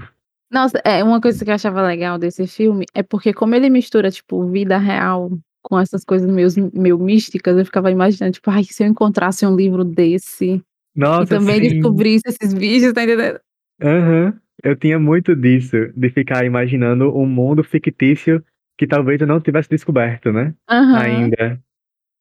Nossa, 0.52 0.82
é 0.84 1.04
uma 1.04 1.22
coisa 1.22 1.44
que 1.44 1.50
eu 1.50 1.56
achava 1.56 1.82
legal 1.82 2.18
desse 2.18 2.46
filme 2.46 2.86
é 2.94 3.02
porque 3.02 3.34
como 3.34 3.56
ele 3.56 3.70
mistura, 3.70 4.12
tipo, 4.12 4.46
vida 4.50 4.78
real 4.78 5.32
com 5.62 5.80
essas 5.80 6.04
coisas 6.04 6.30
meio, 6.30 6.48
meio 6.74 7.00
místicas, 7.00 7.58
eu 7.58 7.66
ficava 7.66 7.90
imaginando, 7.90 8.34
tipo, 8.34 8.52
ai, 8.52 8.64
se 8.64 8.84
eu 8.84 8.88
encontrasse 8.88 9.46
um 9.46 9.56
livro 9.56 9.84
desse 9.84 10.56
e 10.56 10.64
Nossa, 10.96 11.26
também 11.26 11.56
sim. 11.56 11.70
descobrisse 11.70 12.24
esses 12.28 12.54
bichos, 12.54 12.94
tá 12.94 13.04
entendendo? 13.04 13.40
Aham. 13.82 14.34
Eu 14.64 14.76
tinha 14.76 14.98
muito 14.98 15.36
disso, 15.36 15.76
de 15.96 16.10
ficar 16.10 16.46
imaginando 16.46 17.16
um 17.16 17.26
mundo 17.26 17.64
fictício 17.64 18.44
que 18.78 18.88
talvez 18.88 19.22
eu 19.22 19.28
não 19.28 19.40
tivesse 19.40 19.70
descoberto, 19.70 20.32
né? 20.32 20.54
Aham. 20.70 20.98
Ainda. 20.98 21.62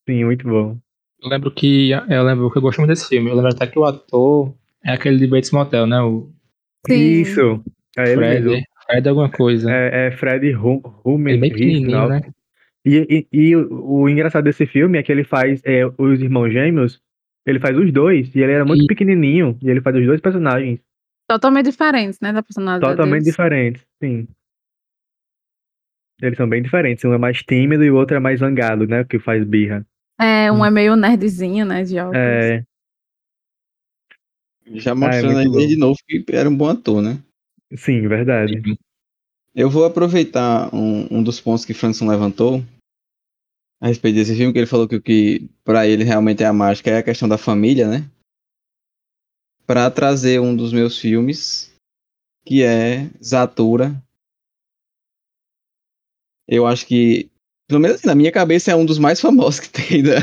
Sim, 0.09 0.25
muito 0.25 0.47
bom. 0.47 0.77
Eu 1.23 1.29
lembro 1.31 1.51
que. 1.51 1.91
Eu 1.91 2.23
lembro 2.23 2.51
que 2.51 2.59
eu 2.59 2.63
gosto 2.63 2.79
muito 2.79 2.91
desse 2.91 3.09
filme. 3.09 3.31
Eu 3.31 3.35
lembro 3.37 3.51
até 3.53 3.67
que 3.67 3.79
o 3.79 3.85
ator 3.85 4.55
é 4.85 4.93
aquele 4.93 5.19
de 5.19 5.27
Bates 5.27 5.51
Motel, 5.53 5.87
né? 5.87 6.01
O 6.03 6.31
Sim. 6.87 7.23
Isso. 7.23 7.65
É 7.97 8.09
ele 8.09 8.17
Fred. 8.17 8.45
mesmo. 8.45 8.65
Fred 8.87 9.09
alguma 9.09 9.31
coisa. 9.31 9.71
É, 9.71 10.09
é 10.09 10.11
Fred 10.11 10.47
Ele 10.47 10.57
é 10.57 11.37
bem 11.37 11.51
pequenininho, 11.51 12.09
né? 12.09 12.21
E, 12.85 13.27
e, 13.33 13.39
e 13.49 13.57
o, 13.57 14.01
o 14.03 14.09
engraçado 14.09 14.45
desse 14.45 14.67
filme 14.67 14.99
é 14.99 15.03
que 15.03 15.11
ele 15.11 15.25
faz 15.25 15.63
é, 15.65 15.87
os 15.97 16.21
irmãos 16.21 16.51
gêmeos, 16.53 17.01
ele 17.47 17.59
faz 17.59 17.79
os 17.79 17.91
dois, 17.91 18.35
e 18.35 18.41
ele 18.41 18.53
era 18.53 18.65
muito 18.65 18.85
E- 18.85 18.87
pequenininho, 18.87 19.57
e 19.63 19.71
ele 19.71 19.81
faz 19.81 19.97
os 19.97 20.05
dois 20.05 20.21
personagens 20.21 20.79
Totalmente 21.29 21.67
diferentes, 21.67 22.21
né? 22.21 22.33
Da 22.33 22.43
personalidade 22.43 22.93
totalmente 22.93 23.23
deles. 23.23 23.33
diferentes, 23.33 23.83
sim. 24.03 24.29
Eles 26.21 26.37
são 26.37 26.49
bem 26.49 26.63
diferentes, 26.63 27.05
um 27.05 27.13
é 27.13 27.19
mais 27.19 27.43
tímido 27.43 27.85
e 27.85 27.91
o 27.91 27.97
outro 27.97 28.17
é 28.17 28.21
mais 28.21 28.41
zangado, 28.41 28.87
né, 28.87 29.05
que 29.05 29.19
faz 29.19 29.45
birra. 29.45 29.85
É, 30.19 30.51
um 30.51 30.65
é 30.65 30.71
meio 30.71 30.95
nerdzinho, 30.95 31.67
né? 31.67 31.83
De 31.83 31.99
óculos. 31.99 32.17
É, 32.17 32.65
Já 34.73 34.95
mostrando 34.95 35.35
muito 35.35 35.59
aí 35.59 35.65
bom. 35.65 35.67
de 35.67 35.77
novo 35.77 35.97
que 36.07 36.25
era 36.31 36.49
um 36.49 36.57
bom 36.57 36.69
ator, 36.69 37.03
né? 37.03 37.19
sim, 37.77 38.07
verdade. 38.07 38.63
Eu 39.55 39.69
vou 39.69 39.85
aproveitar 39.85 40.73
um, 40.75 41.19
um 41.19 41.23
dos 41.23 41.41
pontos 41.41 41.65
que 41.65 41.75
Frankson 41.75 42.09
levantou 42.09 42.63
a 43.81 43.89
respeito 43.89 44.15
desse 44.17 44.35
filme, 44.37 44.53
que 44.53 44.59
ele 44.59 44.67
falou 44.67 44.89
que 44.89 44.97
o 44.97 45.03
que 45.03 45.49
para 45.65 45.87
ele 45.87 46.05
realmente 46.05 46.43
é 46.43 46.47
a 46.47 46.53
mágica 46.53 46.91
é 46.91 46.99
a 46.99 47.03
questão 47.03 47.29
da 47.29 47.37
família, 47.37 47.89
né? 47.89 48.09
Para 49.67 49.91
trazer 49.91 50.41
um 50.41 50.55
dos 50.55 50.73
meus 50.73 50.99
filmes, 50.99 51.73
que 52.45 52.63
é 52.63 53.09
Zatura. 53.23 53.95
Eu 56.47 56.67
acho 56.67 56.87
que, 56.87 57.31
pelo 57.67 57.81
menos 57.81 57.97
assim, 57.97 58.07
na 58.07 58.15
minha 58.15 58.31
cabeça, 58.31 58.71
é 58.71 58.77
um 58.77 58.85
dos 58.85 58.99
mais 58.99 59.19
famosos 59.23 59.61
que 59.61 59.71
tem 59.71 60.03
da, 60.03 60.19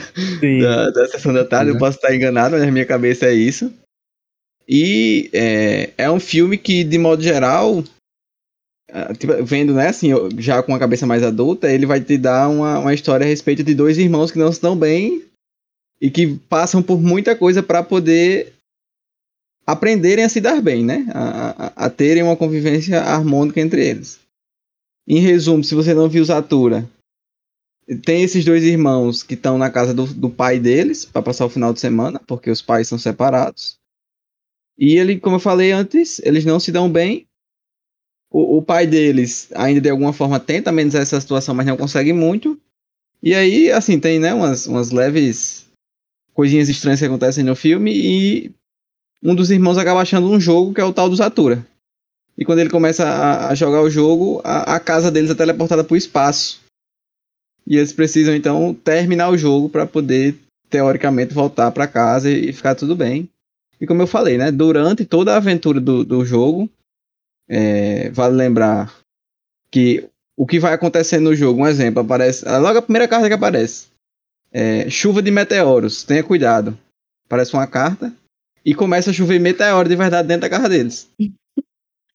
da, 0.62 0.90
da 0.92 1.08
sessão 1.08 1.34
da 1.34 1.44
tarde. 1.44 1.72
Eu 1.72 1.78
posso 1.78 1.98
estar 1.98 2.16
enganado, 2.16 2.52
mas 2.56 2.66
na 2.66 2.72
minha 2.72 2.86
cabeça 2.86 3.26
é 3.26 3.34
isso. 3.34 3.74
E 4.68 5.30
é, 5.34 5.92
é 5.98 6.12
um 6.12 6.20
filme 6.20 6.58
que, 6.58 6.84
de 6.84 6.98
modo 6.98 7.22
geral, 7.24 7.84
ah, 8.94 9.14
tipo, 9.14 9.34
vendo, 9.44 9.74
né, 9.74 9.88
assim, 9.88 10.10
já 10.38 10.62
com 10.62 10.76
a 10.76 10.80
cabeça 10.80 11.08
mais 11.08 11.24
adulta, 11.24 11.72
ele 11.72 11.86
vai 11.86 12.02
te 12.02 12.18
dar 12.18 12.50
uma, 12.50 12.80
uma 12.80 12.94
história 12.94 13.26
a 13.26 13.28
respeito 13.28 13.64
de 13.64 13.74
dois 13.74 13.98
irmãos 13.98 14.32
que 14.32 14.40
não 14.40 14.52
se 14.52 14.62
dão 14.62 14.76
bem 14.76 15.24
e 16.00 16.12
que 16.12 16.36
passam 16.50 16.84
por 16.84 17.02
muita 17.02 17.36
coisa 17.36 17.64
para 17.64 17.82
poder 17.82 18.54
aprenderem 19.66 20.24
a 20.26 20.30
se 20.30 20.42
dar 20.42 20.62
bem, 20.62 20.84
né? 20.84 21.06
A, 21.14 21.66
a- 21.68 21.74
a 21.86 21.90
terem 21.90 22.24
uma 22.24 22.36
convivência 22.36 23.00
harmônica 23.02 23.60
entre 23.60 23.86
eles. 23.86 24.20
Em 25.08 25.20
resumo, 25.20 25.64
se 25.64 25.76
você 25.76 25.94
não 25.94 26.10
viu 26.10 26.24
Zatura, 26.24 26.90
tem 28.06 28.24
esses 28.24 28.46
dois 28.46 28.64
irmãos 28.64 29.24
que 29.24 29.34
estão 29.34 29.58
na 29.58 29.70
casa 29.70 29.94
do, 29.94 30.06
do 30.06 30.30
pai 30.30 30.60
deles 30.60 31.04
para 31.06 31.22
passar 31.22 31.46
o 31.46 31.50
final 31.50 31.74
de 31.74 31.80
semana, 31.80 32.22
porque 32.26 32.50
os 32.50 32.62
pais 32.62 32.88
são 32.88 32.98
separados. 32.98 33.78
E 34.78 34.98
ele, 34.98 35.20
como 35.20 35.36
eu 35.36 35.40
falei 35.40 35.72
antes, 35.72 36.20
eles 36.24 36.46
não 36.46 36.60
se 36.60 36.72
dão 36.72 36.90
bem. 36.92 37.28
O, 38.32 38.58
o 38.58 38.62
pai 38.64 38.88
deles 38.88 39.50
ainda 39.54 39.82
de 39.82 39.90
alguma 39.90 40.14
forma 40.14 40.40
tenta 40.40 40.70
amenizar 40.70 41.02
essa 41.02 41.20
situação, 41.20 41.54
mas 41.54 41.66
não 41.66 41.76
consegue 41.78 42.14
muito. 42.14 42.60
E 43.22 43.36
aí, 43.36 43.72
assim, 43.72 44.00
tem 44.00 44.20
né, 44.20 44.34
umas, 44.34 44.66
umas 44.66 44.92
leves 44.92 45.68
coisinhas 46.34 46.70
estranhas 46.70 47.00
que 47.00 47.06
acontecem 47.06 47.44
no 47.44 47.56
filme 47.56 47.92
e 47.94 48.52
um 49.24 49.36
dos 49.36 49.52
irmãos 49.52 49.78
acaba 49.78 50.02
achando 50.02 50.30
um 50.30 50.40
jogo 50.40 50.74
que 50.74 50.82
é 50.82 50.84
o 50.84 50.94
tal 50.94 51.10
do 51.10 51.16
Zatura. 51.16 51.66
E 52.38 52.46
quando 52.46 52.60
ele 52.60 52.70
começa 52.70 53.06
a, 53.06 53.50
a 53.50 53.56
jogar 53.56 53.82
o 53.82 53.90
jogo, 53.90 54.42
a, 54.44 54.76
a 54.76 54.80
casa 54.80 55.12
deles 55.12 55.30
é 55.30 55.36
teleportada 55.36 55.84
para 55.84 55.94
o 55.94 55.98
espaço. 55.98 56.62
E 57.68 57.78
eles 57.78 57.94
precisam 57.94 58.36
então 58.36 58.74
terminar 58.74 59.30
o 59.30 59.38
jogo 59.38 59.70
para 59.70 59.86
poder 59.86 60.36
teoricamente 60.70 61.34
voltar 61.34 61.70
para 61.72 61.88
casa 61.88 62.32
e 62.32 62.52
ficar 62.52 62.74
tudo 62.74 62.96
bem. 62.96 63.30
E 63.80 63.86
como 63.86 64.02
eu 64.02 64.08
falei, 64.08 64.38
né, 64.38 64.52
durante 64.52 65.06
toda 65.06 65.34
a 65.34 65.38
aventura 65.38 65.80
do, 65.80 66.04
do 66.04 66.26
jogo, 66.26 66.70
é, 67.48 68.10
vale 68.10 68.36
lembrar 68.36 68.94
que 69.70 70.08
o 70.38 70.48
que 70.48 70.60
vai 70.60 70.74
acontecendo 70.74 71.26
no 71.26 71.36
jogo, 71.36 71.62
um 71.62 71.68
exemplo, 71.68 72.02
aparece 72.02 72.48
ah, 72.48 72.58
logo 72.58 72.80
a 72.80 72.82
primeira 72.82 73.08
carta 73.08 73.28
que 73.28 73.34
aparece, 73.34 73.88
é, 74.52 74.90
chuva 74.90 75.22
de 75.22 75.30
meteoros, 75.30 76.04
tenha 76.04 76.24
cuidado. 76.24 76.78
Aparece 77.26 77.54
uma 77.54 77.68
carta 77.68 78.14
e 78.66 78.74
começa 78.74 79.10
a 79.10 79.14
chover 79.14 79.40
meteoro 79.40 79.90
de 79.90 79.96
verdade 79.96 80.28
dentro 80.28 80.42
da 80.42 80.50
casa 80.50 80.70
deles. 80.70 81.10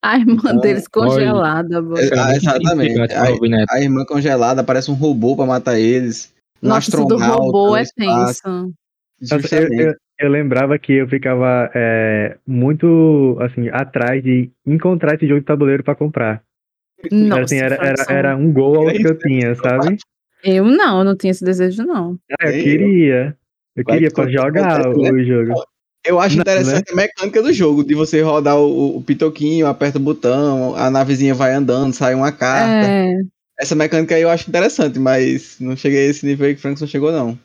A 0.02 0.18
irmã 0.18 0.34
Então, 0.36 0.60
deles 0.60 0.86
congelada. 0.86 1.82
boa. 1.82 2.00
É, 2.00 2.08
ah, 2.18 2.36
exatamente. 2.36 2.94
Na 2.94 3.04
época. 3.04 3.66
A 3.70 3.80
irmã 3.80 4.04
congelada, 4.04 4.60
aparece 4.60 4.90
um 4.90 4.94
robô 4.94 5.34
para 5.34 5.46
matar 5.46 5.78
eles. 5.78 6.32
Um 6.62 6.68
Nossa, 6.68 6.88
isso 6.88 6.96
do 6.96 7.14
astronauta 7.14 7.42
robô 7.42 7.70
no 7.70 7.76
é 7.76 7.84
tenso. 7.84 8.72
Eu, 9.20 9.40
Justamente. 9.40 9.82
eu, 9.82 9.94
eu 10.20 10.30
lembrava 10.30 10.78
que 10.78 10.92
eu 10.92 11.08
ficava 11.08 11.70
é, 11.74 12.36
muito, 12.46 13.36
assim, 13.40 13.68
atrás 13.70 14.22
de 14.22 14.50
encontrar 14.66 15.14
esse 15.16 15.26
jogo 15.26 15.40
de 15.40 15.46
tabuleiro 15.46 15.82
pra 15.82 15.94
comprar. 15.94 16.42
Era, 17.04 17.14
Nossa, 17.26 17.42
assim, 17.42 17.56
era, 17.56 17.74
era, 17.76 18.04
era 18.08 18.36
um 18.36 18.52
gol 18.52 18.88
ao 18.88 18.94
que 18.94 19.06
eu 19.06 19.18
tinha, 19.18 19.54
sabe? 19.56 19.96
Eu 20.44 20.64
não, 20.64 21.00
eu 21.00 21.04
não 21.04 21.16
tinha 21.16 21.30
esse 21.30 21.44
desejo, 21.44 21.82
não. 21.82 22.18
Ah, 22.40 22.48
eu 22.48 22.62
queria. 22.62 23.36
Eu 23.74 23.84
Vai 23.84 23.94
queria 23.96 24.08
que 24.08 24.14
pra 24.14 24.28
jogar 24.28 24.84
né? 24.84 25.10
o 25.10 25.24
jogo. 25.24 25.52
Eu 26.06 26.20
acho 26.20 26.36
Não, 26.36 26.42
interessante 26.42 26.92
a 26.92 26.94
mecânica 26.94 27.42
do 27.42 27.52
jogo, 27.52 27.82
de 27.84 27.94
você 27.94 28.20
rodar 28.22 28.56
o, 28.58 28.96
o 28.96 29.02
pitoquinho, 29.02 29.66
aperta 29.66 29.98
o 29.98 30.00
botão, 30.00 30.74
a 30.76 30.90
navezinha 30.90 31.34
vai 31.34 31.52
andando, 31.52 31.92
sai 31.92 32.14
uma 32.14 32.30
carta. 32.30 32.86
É, 32.86 33.14
Essa 33.58 33.74
mecânica 33.74 34.14
aí 34.14 34.22
eu 34.22 34.30
acho 34.30 34.48
interessante, 34.48 34.98
mas 34.98 35.58
não 35.58 35.76
cheguei 35.76 36.06
a 36.06 36.10
esse 36.10 36.24
nível 36.24 36.46
aí 36.46 36.54
que 36.54 36.58
o 36.58 36.62
Frankson 36.62 36.86
chegou, 36.86 37.10
não. 37.10 37.38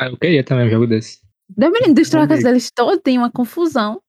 Ah, 0.00 0.08
eu 0.08 0.16
queria 0.16 0.42
também 0.44 0.66
um 0.66 0.70
jogo 0.70 0.86
desse. 0.86 1.18
deveriam 1.48 1.94
destruir 1.94 2.24
a 2.24 2.28
casa 2.28 2.42
deles 2.42 2.70
toda, 2.74 3.00
tem 3.00 3.16
uma 3.18 3.30
confusão. 3.30 4.00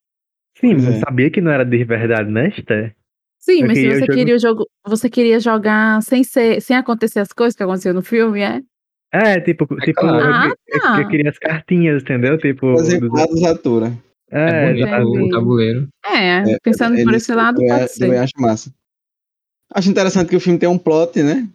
Sim, 0.59 0.73
mas 0.75 0.85
é. 0.85 0.89
eu 0.95 0.99
sabia 0.99 1.29
que 1.29 1.39
não 1.41 1.51
era 1.51 1.63
de 1.63 1.83
verdade, 1.83 2.29
né, 2.31 2.49
Esther? 2.49 2.95
Sim, 3.39 3.61
Eu 3.61 3.67
mas 3.67 3.77
se 3.77 3.87
você 3.87 3.99
jogo- 4.01 4.13
queria 4.13 4.35
o 4.35 4.39
jogo, 4.39 4.67
você 4.85 5.09
queria 5.09 5.39
jogar 5.39 6.01
sem 6.03 6.23
ser, 6.23 6.61
sem 6.61 6.75
acontecer 6.75 7.19
as 7.19 7.31
coisas 7.31 7.55
que 7.55 7.63
aconteceram 7.63 7.95
no 7.95 8.01
filme, 8.03 8.41
é? 8.41 8.61
É, 9.11 9.39
tipo, 9.41 9.65
tipo 9.81 9.99
claro. 10.01 10.19
eu, 10.19 10.33
Ah, 10.33 10.53
eu- 10.67 11.01
eu 11.01 11.07
queria 11.07 11.29
as 11.29 11.39
cartinhas, 11.39 12.01
entendeu? 12.03 12.37
Tipo, 12.37 12.75
Fazer 12.77 13.07
quadros 13.09 13.43
atura. 13.43 13.91
É, 14.31 14.49
é, 14.49 14.65
bonito 14.75 14.87
entendi. 14.87 15.21
o 15.23 15.29
tabuleiro. 15.29 15.87
É, 16.05 16.59
pensando 16.61 16.93
por 16.95 17.09
Eles- 17.09 17.23
esse 17.23 17.33
lado, 17.33 17.59
eu, 17.61 17.67
pode 17.67 17.81
eu 17.81 17.87
ser. 17.87 18.17
acho 18.17 18.33
massa. 18.37 18.71
Acho 19.73 19.89
interessante 19.89 20.29
que 20.29 20.35
o 20.35 20.39
filme 20.39 20.59
tem 20.59 20.69
um 20.69 20.77
plot, 20.77 21.23
né? 21.23 21.47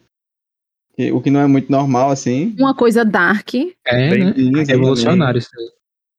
Que- 0.97 1.13
o 1.13 1.21
que 1.21 1.31
não 1.31 1.41
é 1.41 1.47
muito 1.47 1.71
normal, 1.71 2.11
assim. 2.11 2.55
Uma 2.59 2.75
coisa 2.75 3.05
dark. 3.05 3.55
É, 3.87 4.11
Bem- 4.11 4.25
né? 4.51 4.63
É 4.63 4.65
revolucionário 4.65 5.39
isso 5.39 5.51
aí. 5.57 5.71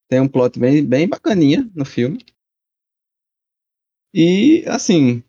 Tem 0.08 0.20
um 0.22 0.27
plot 0.30 0.58
bem, 0.58 0.86
bem 0.86 1.08
bacaninha 1.08 1.70
no 1.75 1.84
filme. 1.84 2.20
E, 4.13 4.63
assim, 4.68 5.22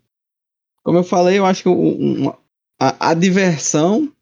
como 0.85 0.99
eu 0.99 1.05
falei, 1.05 1.39
eu 1.39 1.47
acho 1.47 1.63
que 1.65 1.69
o- 1.69 1.73
um- 1.75 2.29
a, 2.79 3.11
a 3.11 3.15
diversão 3.15 4.13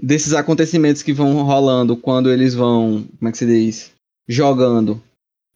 desses 0.00 0.32
acontecimentos 0.32 1.02
que 1.02 1.12
vão 1.12 1.42
rolando 1.42 1.96
quando 1.96 2.30
eles 2.30 2.54
vão, 2.54 3.04
como 3.18 3.28
é 3.28 3.32
que 3.32 3.38
se 3.38 3.46
diz? 3.46 3.92
Jogando. 4.28 5.02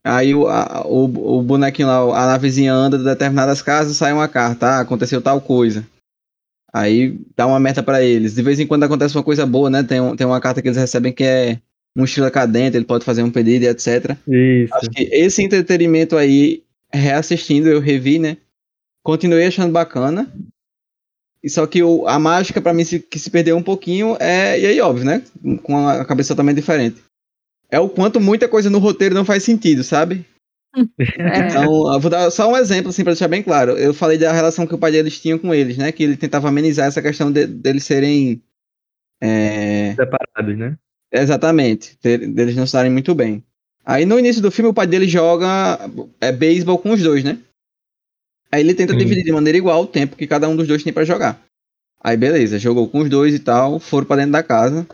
Aí 0.05 0.35
o, 0.35 0.49
a- 0.49 0.83
o, 0.87 1.39
o 1.39 1.43
bonequinho 1.43 1.87
lá, 1.89 1.99
a 2.25 2.27
navezinha 2.27 2.73
anda 2.73 2.99
de 2.99 3.05
determinadas 3.05 3.63
casas, 3.63 3.97
sai 3.97 4.13
uma 4.13 4.27
carta, 4.29 4.67
ah, 4.67 4.81
aconteceu 4.81 5.23
tal 5.23 5.41
coisa. 5.41 5.87
Aí 6.73 7.19
dá 7.37 7.47
uma 7.47 7.61
meta 7.61 7.83
pra 7.83 8.03
eles. 8.03 8.35
De 8.35 8.43
vez 8.43 8.59
em 8.59 8.67
quando 8.67 8.85
acontece 8.85 9.15
uma 9.17 9.23
coisa 9.23 9.45
boa, 9.47 9.69
né? 9.69 9.83
Tem, 9.83 10.01
um- 10.01 10.17
tem 10.17 10.27
uma 10.27 10.41
carta 10.41 10.61
que 10.63 10.69
eles 10.69 10.79
recebem 10.79 11.13
que 11.13 11.23
é 11.23 11.59
um 11.97 12.05
estilo 12.05 12.31
cadente, 12.31 12.77
ele 12.77 12.87
pode 12.87 13.05
fazer 13.05 13.23
um 13.23 13.31
pedido 13.31 13.65
e 13.65 13.69
etc. 13.69 14.17
isso. 14.27 14.75
Acho 14.75 14.91
que 14.91 15.03
esse 15.13 15.43
entretenimento 15.43 16.17
aí, 16.17 16.63
reassistindo, 16.93 17.69
eu 17.69 17.79
revi, 17.81 18.19
né? 18.19 18.39
Continuei 19.05 19.47
achando 19.47 19.71
bacana. 19.73 20.33
E 21.43 21.51
só 21.51 21.67
que 21.67 21.83
o- 21.83 22.07
a 22.07 22.19
mágica, 22.19 22.61
pra 22.61 22.73
mim, 22.73 22.85
se, 22.85 23.01
que 23.01 23.19
se 23.19 23.31
perdeu 23.31 23.57
um 23.57 23.63
pouquinho 23.63 24.17
é. 24.21 24.59
E 24.61 24.67
aí, 24.67 24.81
óbvio, 24.81 25.05
né? 25.05 25.23
Com 25.63 25.77
a 25.89 26.05
cabeça 26.05 26.29
totalmente 26.35 26.57
diferente. 26.57 27.03
É 27.71 27.81
o 27.81 27.89
quanto 27.89 28.21
muita 28.21 28.49
coisa 28.49 28.69
no 28.71 28.79
roteiro 28.79 29.15
não 29.15 29.25
faz 29.25 29.43
sentido, 29.43 29.83
sabe? 29.83 30.25
É, 30.99 31.49
Então, 31.49 31.93
eu 31.93 32.01
vou 32.01 32.11
dar 32.11 32.31
só 32.31 32.51
um 32.51 32.57
exemplo, 32.57 32.91
assim, 32.91 33.03
pra 33.03 33.13
deixar 33.13 33.29
bem 33.29 33.43
claro. 33.43 33.73
Eu 33.73 33.93
falei 33.93 34.17
da 34.19 34.33
relação 34.33 34.67
que 34.67 34.75
o 34.75 34.79
pai 34.79 34.93
deles 34.93 35.21
tinha 35.21 35.39
com 35.39 35.53
eles, 35.55 35.77
né? 35.77 35.91
Que 35.91 36.03
ele 36.05 36.17
tentava 36.17 36.49
amenizar 36.49 36.87
essa 36.87 37.03
questão 37.03 37.31
de- 37.33 37.47
deles 37.47 37.85
serem. 37.85 38.41
É, 39.21 39.95
Separados, 39.95 40.59
né? 40.59 40.77
Exatamente, 41.13 41.97
de- 42.03 42.27
deles 42.29 42.57
não 42.57 42.67
se 42.67 42.73
darem 42.73 42.91
muito 42.91 43.15
bem. 43.15 43.43
Aí 43.85 44.07
no 44.07 44.19
início 44.19 44.41
do 44.41 44.51
filme 44.51 44.71
o 44.71 44.75
pai 44.75 44.87
dele 44.87 45.07
joga 45.09 45.79
é, 46.21 46.31
beisebol 46.33 46.79
com 46.79 46.91
os 46.93 47.03
dois, 47.03 47.23
né? 47.25 47.39
Aí 48.53 48.61
ele 48.61 48.75
tenta 48.75 48.95
dividir 48.95 49.25
de 49.25 49.33
maneira 49.33 49.57
igual 49.57 49.83
o 49.83 49.87
tempo 49.87 50.15
que 50.15 50.27
cada 50.27 50.49
um 50.49 50.55
dos 50.55 50.69
dois 50.69 50.83
tem 50.83 50.93
pra 50.93 51.05
jogar. 51.05 51.43
Aí 52.03 52.17
beleza, 52.17 52.59
jogou 52.59 52.89
com 52.89 53.01
os 53.01 53.09
dois 53.09 53.35
e 53.35 53.39
tal, 53.39 53.79
foram 53.79 54.07
pra 54.07 54.17
dentro 54.17 54.33
da 54.33 54.43
casa, 54.43 54.87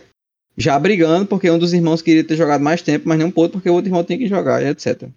já 0.56 0.78
brigando 0.78 1.26
porque 1.26 1.50
um 1.50 1.58
dos 1.58 1.72
irmãos 1.72 2.02
queria 2.02 2.22
ter 2.22 2.36
jogado 2.36 2.62
mais 2.62 2.82
tempo, 2.82 3.08
mas 3.08 3.18
não 3.18 3.30
pôde 3.30 3.52
porque 3.52 3.68
o 3.68 3.74
outro 3.74 3.88
irmão 3.88 4.04
tinha 4.04 4.18
que 4.18 4.28
jogar, 4.28 4.62
etc. 4.62 5.08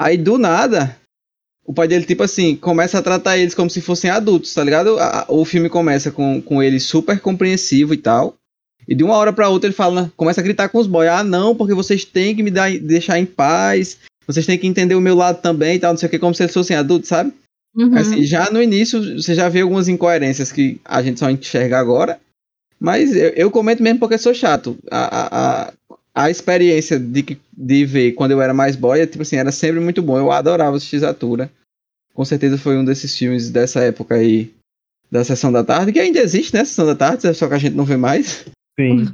Aí 0.00 0.16
do 0.16 0.38
nada, 0.38 0.96
o 1.64 1.72
pai 1.72 1.86
dele, 1.86 2.04
tipo 2.04 2.22
assim, 2.22 2.56
começa 2.56 2.98
a 2.98 3.02
tratar 3.02 3.38
eles 3.38 3.54
como 3.54 3.70
se 3.70 3.80
fossem 3.80 4.10
adultos, 4.10 4.52
tá 4.52 4.64
ligado? 4.64 4.96
O 5.28 5.44
filme 5.44 5.68
começa 5.68 6.10
com, 6.10 6.42
com 6.42 6.62
ele 6.62 6.80
super 6.80 7.20
compreensivo 7.20 7.94
e 7.94 7.98
tal. 7.98 8.36
E 8.88 8.94
de 8.94 9.04
uma 9.04 9.16
hora 9.16 9.32
pra 9.32 9.48
outra 9.48 9.68
ele 9.68 9.74
fala, 9.74 10.12
começa 10.16 10.40
a 10.40 10.44
gritar 10.44 10.68
com 10.68 10.78
os 10.78 10.88
boys, 10.88 11.08
ah 11.08 11.22
não, 11.22 11.54
porque 11.54 11.74
vocês 11.74 12.04
têm 12.04 12.34
que 12.34 12.42
me 12.42 12.50
dar, 12.50 12.70
deixar 12.78 13.18
em 13.18 13.26
paz, 13.26 13.98
vocês 14.26 14.44
têm 14.44 14.58
que 14.58 14.66
entender 14.66 14.96
o 14.96 15.00
meu 15.00 15.14
lado 15.14 15.40
também 15.40 15.76
e 15.76 15.78
tal, 15.78 15.92
não 15.92 15.98
sei 15.98 16.08
o 16.08 16.10
que, 16.10 16.18
como 16.18 16.34
se 16.34 16.42
eles 16.42 16.52
fossem 16.52 16.76
adultos, 16.76 17.08
sabe? 17.08 17.32
Uhum. 17.74 17.96
Assim, 17.96 18.22
já 18.24 18.50
no 18.50 18.62
início 18.62 19.20
você 19.20 19.34
já 19.34 19.48
vê 19.48 19.60
algumas 19.60 19.88
incoerências 19.88 20.50
que 20.52 20.80
a 20.84 21.02
gente 21.02 21.18
só 21.20 21.30
enxerga 21.30 21.78
agora. 21.78 22.20
Mas 22.80 23.14
eu, 23.14 23.28
eu 23.30 23.50
comento 23.50 23.82
mesmo 23.82 24.00
porque 24.00 24.18
sou 24.18 24.34
chato. 24.34 24.76
A, 24.90 25.04
a, 25.16 25.66
a, 25.68 25.72
a 26.24 26.30
experiência 26.30 26.98
de, 26.98 27.22
que- 27.22 27.38
de 27.56 27.84
ver 27.84 28.12
quando 28.12 28.32
eu 28.32 28.42
era 28.42 28.52
mais 28.52 28.74
boy, 28.76 29.00
é, 29.00 29.06
tipo 29.06 29.22
assim, 29.22 29.36
era 29.36 29.52
sempre 29.52 29.78
muito 29.80 30.02
bom. 30.02 30.18
Eu 30.18 30.32
adorava 30.32 30.76
assistir 30.76 30.98
Zatura. 30.98 31.50
Com 32.14 32.24
certeza 32.24 32.58
foi 32.58 32.76
um 32.76 32.84
desses 32.84 33.16
filmes 33.16 33.50
dessa 33.50 33.80
época 33.80 34.16
aí, 34.16 34.52
da 35.10 35.24
Sessão 35.24 35.50
da 35.52 35.62
Tarde, 35.64 35.92
que 35.92 36.00
ainda 36.00 36.18
existe, 36.20 36.52
né? 36.54 36.64
Sessão 36.64 36.84
da 36.86 36.94
Tarde, 36.94 37.32
só 37.34 37.48
que 37.48 37.54
a 37.54 37.58
gente 37.58 37.74
não 37.76 37.84
vê 37.84 37.96
mais. 37.96 38.44
Sim. 38.78 39.06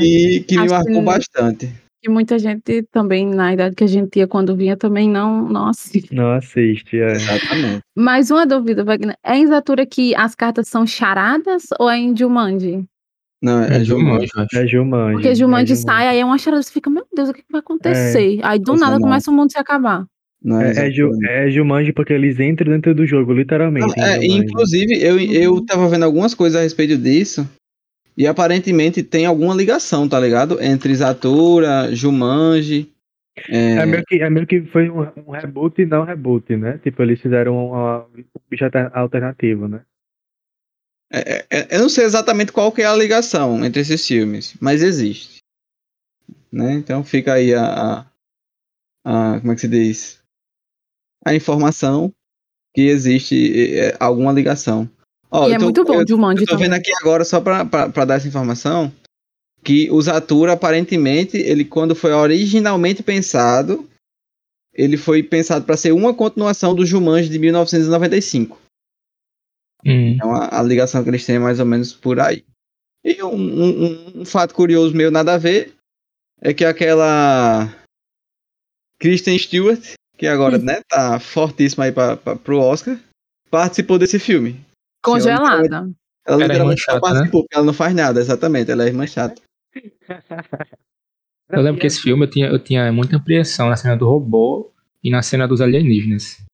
E 0.00 0.40
que 0.40 0.54
me 0.58 0.62
Acho 0.64 0.68
que 0.68 0.74
marcou 0.74 0.92
não- 0.94 1.04
bastante. 1.04 1.72
E 2.06 2.08
muita 2.08 2.38
gente 2.38 2.84
também, 2.92 3.26
na 3.26 3.52
idade 3.52 3.74
que 3.74 3.82
a 3.82 3.86
gente 3.86 4.10
tinha 4.10 4.28
quando 4.28 4.54
vinha, 4.56 4.76
também 4.76 5.08
não, 5.10 5.48
não 5.48 5.66
assiste. 5.68 6.14
Não 6.14 6.30
assiste, 6.32 6.96
é. 7.00 7.12
Exatamente. 7.12 7.80
Mais 7.96 8.30
uma 8.30 8.46
dúvida, 8.46 8.84
Wagner. 8.84 9.16
É 9.24 9.36
em 9.36 9.46
Zatura 9.46 9.84
que 9.84 10.14
as 10.14 10.34
cartas 10.36 10.68
são 10.68 10.86
charadas 10.86 11.64
ou 11.80 11.90
é 11.90 11.98
em 11.98 12.16
Jumanji? 12.16 12.84
Não, 13.42 13.62
é, 13.62 13.78
É 13.78 13.84
Jumanji. 13.84 14.28
Acho. 14.36 14.56
É 14.58 14.66
Jumanji. 14.66 15.12
Porque 15.14 15.28
é 15.28 15.34
Jumanji 15.34 15.74
Jumanji. 15.74 15.82
sai, 15.82 16.08
aí 16.08 16.18
é 16.20 16.24
uma 16.24 16.38
charada, 16.38 16.62
você 16.62 16.72
fica, 16.72 16.88
meu 16.88 17.04
Deus, 17.14 17.28
o 17.28 17.32
que 17.34 17.40
que 17.40 17.50
vai 17.52 17.58
acontecer? 17.60 18.38
Aí 18.42 18.58
do 18.58 18.74
é, 18.74 18.78
nada 18.78 18.94
não. 18.94 19.00
começa 19.00 19.30
o 19.30 19.34
mundo 19.34 19.50
se 19.50 19.58
acabar. 19.58 20.04
Não 20.42 20.60
É, 20.60 20.86
é, 20.86 20.90
Ju, 20.92 21.10
é 21.28 21.50
Jumanji 21.50 21.92
porque 21.92 22.12
eles 22.12 22.38
entram 22.38 22.72
dentro 22.72 22.94
do 22.94 23.04
jogo, 23.04 23.32
literalmente. 23.32 23.96
Não, 23.96 24.04
é, 24.04 24.24
inclusive, 24.24 24.94
eu, 25.02 25.18
eu 25.18 25.54
Uhum. 25.54 25.66
tava 25.66 25.88
vendo 25.88 26.04
algumas 26.04 26.34
coisas 26.34 26.58
a 26.60 26.62
respeito 26.62 26.96
disso. 26.96 27.48
E 28.16 28.26
aparentemente 28.26 29.02
tem 29.02 29.26
alguma 29.26 29.54
ligação, 29.54 30.08
tá 30.08 30.18
ligado? 30.18 30.60
Entre 30.62 30.94
Zatura, 30.94 31.94
Jumanji. 31.94 32.92
É, 33.48 33.74
É 33.76 33.86
meio 33.86 34.02
que, 34.06 34.22
é 34.22 34.30
meio 34.30 34.46
que 34.46 34.62
foi 34.66 34.88
um, 34.88 35.00
um 35.26 35.30
reboot 35.30 35.82
e 35.82 35.86
não 35.86 36.04
reboot, 36.04 36.56
né? 36.56 36.78
Tipo, 36.78 37.02
eles 37.02 37.20
fizeram 37.20 37.54
uma, 37.68 38.04
um 38.06 38.24
bicho 38.48 38.64
alter- 38.64 38.90
alternativo, 38.96 39.68
né? 39.68 39.82
é, 41.12 41.46
é, 41.50 41.76
eu 41.76 41.80
não 41.80 41.88
sei 41.88 42.04
exatamente 42.04 42.50
qual 42.52 42.72
que 42.72 42.82
é 42.82 42.86
a 42.86 42.96
ligação 42.96 43.64
entre 43.64 43.80
esses 43.80 44.06
filmes, 44.06 44.56
mas 44.60 44.82
existe. 44.82 45.38
Né? 46.50 46.72
Então 46.74 47.04
fica 47.04 47.34
aí 47.34 47.52
a, 47.54 47.64
a, 47.64 48.06
a- 49.04 49.40
Como 49.40 49.52
é 49.52 49.54
que 49.54 49.60
se 49.60 49.68
diz? 49.68 50.22
A 51.24 51.34
informação 51.34 52.12
que 52.74 52.82
existe 52.82 53.78
é, 53.78 53.96
alguma 54.00 54.32
ligação. 54.32 54.88
Ó, 55.30 55.48
e 55.48 55.52
é 55.52 55.58
tô- 55.58 55.64
muito 55.64 55.84
bom, 55.84 56.00
eu- 56.00 56.08
Jumanji 56.08 56.42
Eu 56.42 56.46
tô 56.48 56.56
vendo 56.56 56.74
aqui 56.74 56.90
agora, 57.00 57.24
só 57.24 57.40
pra, 57.40 57.64
pra, 57.64 57.88
pra 57.88 58.04
dar 58.04 58.14
essa 58.16 58.28
informação, 58.28 58.92
que 59.62 59.90
o 59.90 60.00
Zatura, 60.00 60.52
aparentemente, 60.52 61.36
ele 61.36 61.64
quando 61.64 61.94
foi 61.96 62.12
originalmente 62.12 63.02
pensado, 63.02 63.88
ele 64.72 64.96
foi 64.96 65.22
pensado 65.22 65.64
para 65.64 65.76
ser 65.76 65.92
uma 65.92 66.14
continuação 66.14 66.74
do 66.74 66.86
Jumanji 66.86 67.28
de 67.28 67.38
1995. 67.38 68.60
Hum. 69.84 70.08
Então 70.14 70.34
a, 70.34 70.60
a 70.60 70.62
ligação 70.62 71.02
que 71.02 71.10
eles 71.10 71.24
têm 71.24 71.36
é 71.36 71.40
mais 71.40 71.58
ou 71.60 71.66
menos 71.66 71.92
por 71.92 72.20
aí. 72.20 72.44
E 73.04 73.22
um, 73.22 73.34
um- 73.34 74.20
um- 74.20 74.24
fato 74.24 74.54
curioso 74.54 74.94
meu, 74.94 75.10
nada 75.10 75.34
a 75.34 75.38
ver, 75.38 75.72
é 76.40 76.52
que 76.52 76.64
aquela 76.64 77.68
Kristen 79.00 79.38
Stewart, 79.38 79.94
que 80.16 80.26
agora, 80.26 80.58
né, 80.58 80.80
tá 80.88 81.18
fortíssima 81.20 81.84
aí 81.84 81.92
pra, 81.92 82.16
pra, 82.16 82.36
pro 82.36 82.58
Oscar, 82.58 82.98
participou 83.50 83.98
desse 83.98 84.18
filme. 84.18 84.60
Congelada. 85.06 85.90
Ela 86.26 86.36
Era 86.36 86.44
literalmente 86.44 86.82
só 86.82 86.92
chata, 86.92 87.12
né? 87.24 87.30
ela 87.52 87.64
não 87.64 87.72
faz 87.72 87.94
nada, 87.94 88.20
exatamente, 88.20 88.70
ela 88.70 88.84
é 88.84 88.88
irmã 88.88 89.06
chata. 89.06 89.40
Eu 91.48 91.62
lembro 91.62 91.80
que 91.80 91.86
esse 91.86 92.00
filme 92.00 92.24
eu 92.24 92.30
tinha, 92.30 92.46
eu 92.48 92.58
tinha 92.58 92.90
muita 92.92 93.16
apreensão 93.16 93.68
na 93.68 93.76
cena 93.76 93.96
do 93.96 94.04
robô 94.04 94.72
e 95.02 95.10
na 95.10 95.22
cena 95.22 95.46
dos 95.46 95.60
alienígenas. 95.60 96.44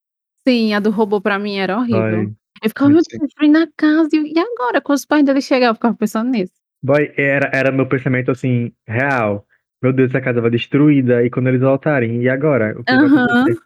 Sim, 0.47 0.75
a 0.75 0.81
do 0.81 0.91
robô 0.91 1.19
pra 1.19 1.39
mim 1.39 1.57
era 1.57 1.79
horrível. 1.79 2.03
Boy, 2.27 2.35
Eu 2.63 2.69
ficava, 2.69 2.91
meu. 2.91 3.01
Deus, 3.03 3.33
fui 3.39 3.49
na 3.49 3.67
casa 3.75 4.11
e 4.13 4.39
agora? 4.39 4.83
Quando 4.83 4.99
os 4.99 5.07
pais 5.07 5.25
dele 5.25 5.41
chegaram, 5.41 5.71
eu 5.71 5.75
ficava 5.77 5.97
pensando 5.97 6.29
nisso. 6.31 6.53
boy, 6.83 7.11
era, 7.17 7.51
era 7.55 7.73
meu 7.73 7.89
pensamento 7.89 8.31
assim, 8.31 8.71
real. 8.87 9.47
Meu 9.83 9.95
Deus, 9.95 10.11
essa 10.11 10.21
casa 10.21 10.43
vai 10.43 10.51
destruída. 10.51 11.25
E 11.25 11.31
quando 11.31 11.49
eles 11.49 11.61
voltarem, 11.63 12.21
e 12.23 12.29
agora? 12.29 12.79
O 12.79 12.85
que 12.85 12.95
vai 12.95 13.07
Aham. 13.07 13.25
acontecer? 13.25 13.61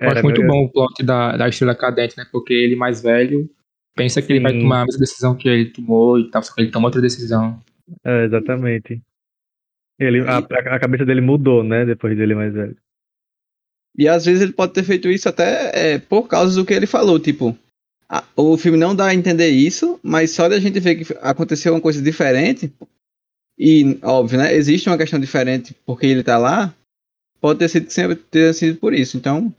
Eu 0.00 0.08
acho 0.08 0.18
Era 0.18 0.22
muito 0.24 0.40
meu- 0.40 0.48
bom 0.50 0.64
o 0.64 0.72
plot 0.72 1.02
da, 1.04 1.36
da 1.36 1.48
estrela 1.48 1.76
cadente, 1.76 2.16
né? 2.18 2.26
Porque 2.32 2.52
ele 2.52 2.74
mais 2.74 3.00
velho 3.00 3.48
pensa 3.94 4.20
que 4.20 4.32
ele 4.32 4.40
vai 4.40 4.52
Sim. 4.52 4.60
tomar 4.60 4.82
a 4.82 4.84
mesma 4.86 5.00
decisão 5.00 5.34
que 5.36 5.48
ele 5.48 5.70
tomou 5.70 6.18
e 6.18 6.30
tal, 6.30 6.42
só 6.42 6.54
que 6.54 6.60
ele 6.62 6.70
tomou 6.70 6.88
outra 6.88 7.00
decisão. 7.00 7.62
É, 8.04 8.24
exatamente. 8.24 9.00
Ele, 9.98 10.20
a, 10.20 10.38
a 10.38 10.80
cabeça 10.80 11.04
dele 11.04 11.20
mudou, 11.20 11.62
né? 11.62 11.84
Depois 11.84 12.16
dele 12.16 12.34
mais 12.34 12.52
velho. 12.52 12.76
E 13.96 14.08
às 14.08 14.24
vezes 14.24 14.42
ele 14.42 14.52
pode 14.52 14.72
ter 14.72 14.82
feito 14.82 15.08
isso 15.08 15.28
até 15.28 15.94
é, 15.94 15.98
por 15.98 16.26
causa 16.26 16.56
do 16.56 16.66
que 16.66 16.74
ele 16.74 16.86
falou, 16.86 17.18
tipo, 17.20 17.56
a- 18.08 18.24
o 18.34 18.56
filme 18.58 18.76
não 18.76 18.94
dá 18.94 19.06
a 19.06 19.14
entender 19.14 19.48
isso, 19.50 20.00
mas 20.02 20.32
só 20.32 20.48
de 20.48 20.54
a 20.56 20.58
gente 20.60 20.80
ver 20.80 20.96
que 20.96 21.16
aconteceu 21.20 21.72
uma 21.72 21.80
coisa 21.80 22.02
diferente, 22.02 22.72
e 23.56 23.96
óbvio, 24.02 24.38
né, 24.38 24.52
existe 24.52 24.88
uma 24.88 24.98
questão 24.98 25.20
diferente 25.20 25.76
porque 25.86 26.06
ele 26.06 26.24
tá 26.24 26.36
lá, 26.36 26.74
pode 27.40 27.60
ter 27.60 27.68
sido, 27.68 27.88
sempre 27.90 28.16
ter 28.16 28.52
sido 28.52 28.78
por 28.80 28.92
isso. 28.92 29.16
Então, 29.16 29.54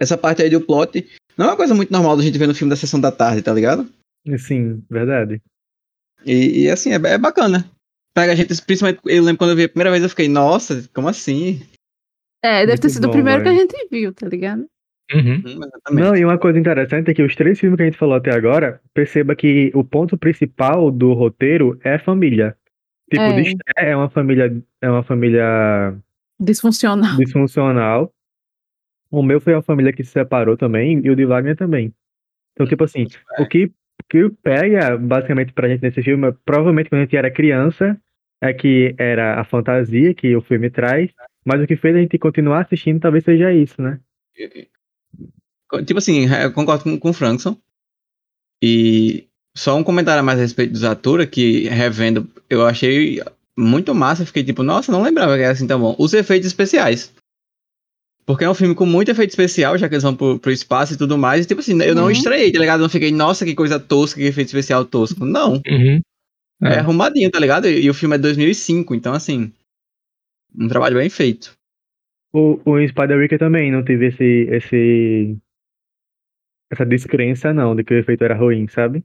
essa 0.00 0.18
parte 0.18 0.42
aí 0.42 0.50
do 0.50 0.60
plot 0.60 1.06
não 1.40 1.46
é 1.46 1.50
uma 1.52 1.56
coisa 1.56 1.74
muito 1.74 1.90
normal 1.90 2.18
da 2.18 2.22
gente 2.22 2.36
ver 2.36 2.46
no 2.46 2.54
filme 2.54 2.68
da 2.68 2.76
Sessão 2.76 3.00
da 3.00 3.10
Tarde, 3.10 3.40
tá 3.40 3.50
ligado? 3.54 3.88
Sim, 4.36 4.84
verdade. 4.90 5.40
E, 6.26 6.64
e, 6.64 6.70
assim, 6.70 6.90
é, 6.90 6.96
é 6.96 7.16
bacana. 7.16 7.64
Pega 8.12 8.32
a 8.32 8.34
gente, 8.34 8.48
principalmente, 8.62 9.00
eu 9.06 9.22
lembro 9.22 9.38
quando 9.38 9.50
eu 9.52 9.56
vi 9.56 9.64
a 9.64 9.68
primeira 9.68 9.90
vez, 9.90 10.02
eu 10.02 10.10
fiquei, 10.10 10.28
nossa, 10.28 10.86
como 10.92 11.08
assim? 11.08 11.62
É, 12.44 12.66
deve 12.66 12.78
ter 12.78 12.88
Muito 12.88 12.90
sido 12.94 13.04
o 13.04 13.06
bom, 13.06 13.12
primeiro 13.14 13.42
que 13.42 13.48
a 13.48 13.54
gente 13.54 13.88
viu, 13.90 14.12
tá 14.12 14.28
ligado? 14.28 14.66
Uhum. 15.14 15.36
Hum, 15.36 15.42
exatamente. 15.46 16.04
Não, 16.04 16.14
e 16.14 16.24
uma 16.26 16.36
coisa 16.36 16.58
interessante 16.58 17.10
é 17.10 17.14
que 17.14 17.22
os 17.22 17.34
três 17.34 17.58
filmes 17.58 17.78
que 17.78 17.82
a 17.84 17.86
gente 17.86 17.96
falou 17.98 18.16
até 18.16 18.32
agora, 18.34 18.78
perceba 18.92 19.34
que 19.34 19.70
o 19.74 19.82
ponto 19.82 20.18
principal 20.18 20.90
do 20.90 21.14
roteiro 21.14 21.80
é 21.82 21.98
família. 21.98 22.54
Tipo, 23.10 23.22
É. 23.22 23.90
é 23.90 23.96
uma 23.96 24.10
família, 24.10 24.62
é 24.82 24.90
uma 24.90 25.02
família 25.02 25.94
Disfuncional. 26.38 27.16
disfuncional. 27.16 28.12
O 29.10 29.22
meu 29.22 29.40
foi 29.40 29.54
uma 29.54 29.62
família 29.62 29.92
que 29.92 30.04
se 30.04 30.12
separou 30.12 30.56
também, 30.56 31.00
e 31.04 31.10
o 31.10 31.16
de 31.16 31.24
Wagner 31.24 31.56
também. 31.56 31.92
Então, 32.52 32.66
tipo 32.66 32.84
assim, 32.84 33.06
o 33.38 33.46
que, 33.46 33.72
que 34.08 34.30
pega 34.42 34.96
basicamente 34.96 35.52
pra 35.52 35.68
gente 35.68 35.82
nesse 35.82 36.02
filme, 36.02 36.32
provavelmente 36.44 36.88
quando 36.88 37.00
a 37.00 37.04
gente 37.04 37.16
era 37.16 37.30
criança, 37.30 38.00
é 38.40 38.52
que 38.52 38.94
era 38.98 39.40
a 39.40 39.44
fantasia 39.44 40.14
que 40.14 40.34
o 40.34 40.40
filme 40.40 40.70
traz, 40.70 41.10
mas 41.44 41.60
o 41.60 41.66
que 41.66 41.76
fez 41.76 41.96
a 41.96 42.00
gente 42.00 42.18
continuar 42.18 42.62
assistindo 42.62 43.00
talvez 43.00 43.24
seja 43.24 43.52
isso, 43.52 43.80
né? 43.82 44.00
Tipo 45.84 45.98
assim, 45.98 46.26
eu 46.42 46.52
concordo 46.52 46.84
com, 46.84 46.98
com 46.98 47.10
o 47.10 47.12
Frankson. 47.12 47.56
E 48.62 49.28
só 49.56 49.76
um 49.76 49.84
comentário 49.84 50.20
a 50.20 50.22
mais 50.22 50.38
a 50.38 50.42
respeito 50.42 50.72
do 50.72 50.78
Zatura, 50.78 51.26
que 51.26 51.68
revendo, 51.68 52.28
eu 52.48 52.66
achei 52.66 53.22
muito 53.56 53.94
massa. 53.94 54.26
Fiquei 54.26 54.44
tipo, 54.44 54.62
nossa, 54.62 54.92
não 54.92 55.02
lembrava 55.02 55.36
que 55.36 55.42
era 55.42 55.52
assim 55.52 55.66
tão 55.66 55.80
bom. 55.80 55.94
Os 55.98 56.12
efeitos 56.12 56.46
especiais. 56.46 57.14
Porque 58.30 58.44
é 58.44 58.50
um 58.50 58.54
filme 58.54 58.74
com 58.74 58.86
muito 58.86 59.10
efeito 59.10 59.30
especial, 59.30 59.76
já 59.76 59.88
que 59.88 59.94
eles 59.94 60.02
vão 60.04 60.14
pro, 60.14 60.38
pro 60.38 60.52
espaço 60.52 60.94
e 60.94 60.96
tudo 60.96 61.18
mais. 61.18 61.44
E 61.44 61.48
tipo 61.48 61.60
assim, 61.60 61.80
eu 61.82 61.94
não 61.94 62.04
Uhum. 62.04 62.10
estranhei, 62.10 62.52
tá 62.52 62.58
ligado? 62.60 62.80
Não 62.80 62.88
fiquei, 62.88 63.10
nossa, 63.10 63.44
que 63.44 63.54
coisa 63.54 63.80
tosca, 63.80 64.20
que 64.20 64.26
efeito 64.26 64.48
especial 64.48 64.84
tosco. 64.84 65.24
Não. 65.24 65.54
Uhum. 65.66 66.00
É, 66.62 66.74
É. 66.74 66.78
arrumadinho, 66.78 67.30
tá 67.30 67.38
ligado? 67.40 67.66
E, 67.66 67.84
e 67.86 67.90
o 67.90 67.94
filme 67.94 68.14
é 68.14 68.18
de 68.18 68.22
2005, 68.22 68.94
então 68.94 69.12
assim. 69.14 69.52
Um 70.56 70.68
trabalho 70.68 70.96
bem 70.98 71.08
feito. 71.10 71.56
O, 72.32 72.60
o 72.64 72.86
Spider-Wicker 72.88 73.38
também 73.38 73.72
não 73.72 73.82
teve 73.84 74.06
esse, 74.08 74.46
esse, 74.50 75.36
essa 76.70 76.86
descrença, 76.86 77.52
não, 77.52 77.74
de 77.74 77.82
que 77.82 77.94
o 77.94 77.98
efeito 77.98 78.22
era 78.22 78.36
ruim, 78.36 78.68
sabe? 78.68 79.02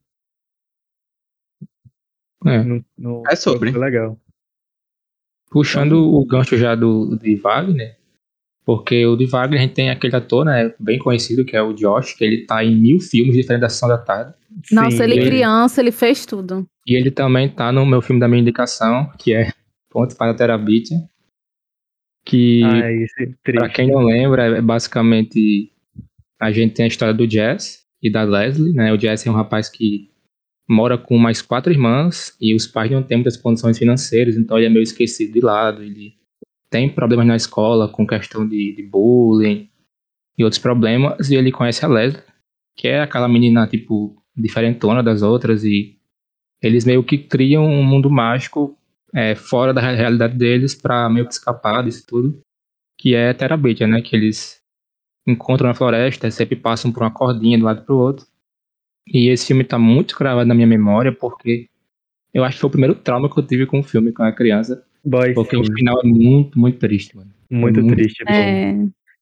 É. 2.46 2.64
Não, 2.64 2.86
não, 2.98 3.24
É 3.28 3.36
sobre. 3.36 3.72
Legal. 3.72 4.20
Puxando 5.50 5.94
o 6.14 6.26
gancho 6.26 6.58
já 6.58 6.76
do 6.76 7.16
de 7.18 7.36
Wagner, 7.38 7.95
porque 8.66 9.06
o 9.06 9.16
de 9.16 9.26
Wagner 9.28 9.60
a 9.60 9.64
gente 9.64 9.74
tem 9.76 9.90
aquele 9.90 10.16
ator, 10.16 10.44
né, 10.46 10.74
bem 10.80 10.98
conhecido, 10.98 11.46
que 11.46 11.56
é 11.56 11.62
o 11.62 11.74
Josh, 11.74 12.14
que 12.14 12.24
ele 12.26 12.46
tá 12.46 12.64
em 12.64 12.76
mil 12.76 13.00
filmes 13.00 13.36
diferentes 13.36 13.62
da 13.62 13.70
Sessão 13.70 13.88
da 13.90 13.98
Tarde. 13.98 14.34
Nossa, 14.72 14.98
Sim, 14.98 15.04
ele 15.04 15.14
ele- 15.20 15.26
criança, 15.26 15.82
ele 15.82 15.92
fez 15.92 16.26
tudo. 16.26 16.66
E 16.88 16.96
ele 16.96 17.12
também 17.12 17.48
tá 17.50 17.72
no 17.72 17.86
meu 17.86 18.02
filme 18.02 18.20
da 18.20 18.28
minha 18.28 18.42
indicação, 18.42 19.10
que 19.20 19.34
é 19.34 19.52
Ponto 19.92 20.16
para 20.18 20.32
a 20.32 20.36
Terabithia, 20.36 20.98
que, 22.26 22.62
Ah, 22.64 22.82
pra 23.44 23.62
triste. 23.62 23.76
quem 23.76 23.88
não 23.92 24.04
lembra, 24.04 24.58
é 24.58 24.62
basicamente 24.62 25.72
a 26.40 26.52
gente 26.52 26.74
tem 26.74 26.86
a 26.86 26.88
história 26.88 27.14
do 27.14 27.28
Jazz 27.28 27.84
e 28.02 28.12
da 28.12 28.24
Leslie, 28.24 28.74
né? 28.74 28.92
O 28.92 28.98
Jazz 28.98 29.26
é 29.26 29.30
um 29.32 29.34
rapaz 29.36 29.70
que 29.70 30.10
mora 30.68 30.98
com 30.98 31.18
mais 31.18 31.42
quatro 31.42 31.72
irmãs 31.72 32.36
e 32.42 32.54
os 32.56 32.66
pais 32.68 32.92
não 32.92 33.04
têm 33.04 33.18
muitas 33.18 33.38
condições 33.38 33.78
financeiras, 33.78 34.36
então 34.36 34.58
ele 34.58 34.66
é 34.66 34.70
meio 34.70 34.84
esquecido 34.84 35.32
de 35.34 35.40
lado, 35.40 35.84
ele 35.84 36.16
tem 36.76 36.90
problemas 36.90 37.26
na 37.26 37.38
escola 37.38 37.88
com 37.88 38.06
questão 38.06 38.46
de, 38.46 38.76
de 38.76 38.84
bullying 38.84 39.70
e 40.38 40.44
outros 40.44 40.62
problemas, 40.62 41.30
e 41.30 41.36
ele 41.36 41.50
conhece 41.50 41.86
a 41.86 41.88
Leslie, 41.88 42.22
que 42.76 42.90
é 42.90 43.00
aquela 43.00 43.30
menina, 43.30 43.66
tipo, 43.66 44.22
diferentona 44.36 45.02
das 45.02 45.22
outras, 45.22 45.64
e 45.64 45.98
eles 46.62 46.84
meio 46.84 47.02
que 47.02 47.18
criam 47.18 47.66
um 47.66 47.82
mundo 47.82 48.10
mágico 48.10 48.78
é, 49.14 49.36
fora 49.36 49.74
da 49.74 49.80
realidade 49.80 50.38
deles 50.38 50.76
pra 50.76 51.08
meio 51.10 51.26
que 51.26 51.32
escapar 51.32 51.82
disso 51.82 52.04
tudo, 52.06 52.42
que 53.00 53.16
é 53.16 53.34
Terabitia, 53.34 53.88
né? 53.88 54.02
Que 54.02 54.14
eles 54.14 54.62
encontram 55.26 55.70
na 55.70 55.74
floresta, 55.74 56.30
sempre 56.30 56.58
passam 56.58 56.92
por 56.92 57.04
uma 57.04 57.12
cordinha 57.12 57.58
de 57.58 57.64
um 57.64 57.68
lado 57.68 57.86
pro 57.86 57.98
outro. 57.98 58.26
E 59.08 59.30
esse 59.30 59.48
filme 59.48 59.64
tá 59.64 59.80
muito 59.80 60.14
gravado 60.18 60.46
na 60.46 60.54
minha 60.54 60.68
memória 60.68 61.14
porque 61.14 61.70
eu 62.34 62.44
acho 62.44 62.58
que 62.58 62.62
foi 62.62 62.68
o 62.68 62.72
primeiro 62.72 62.96
trauma 62.96 63.34
que 63.34 63.40
eu 63.40 63.48
tive 63.48 63.66
com 63.66 63.80
o 63.80 63.84
filme 63.84 64.12
quando 64.12 64.28
eu 64.28 64.32
era 64.32 64.36
criança. 64.36 64.85
Porque 65.36 65.56
sim. 65.56 65.62
o 65.62 65.76
final 65.76 66.00
é 66.02 66.08
muito, 66.08 66.58
muito 66.60 66.80
triste, 66.80 67.16
mano. 67.16 67.32
Muito 67.50 67.82
muito- 67.82 67.96
triste. 67.96 68.24
É, 68.28 68.74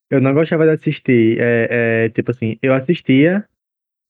Eu 0.09 0.21
não 0.21 0.33
gostava 0.33 0.65
de 0.65 0.71
assistir. 0.71 1.37
É, 1.39 2.05
é, 2.05 2.09
tipo 2.09 2.31
assim, 2.31 2.57
eu 2.61 2.73
assistia, 2.73 3.43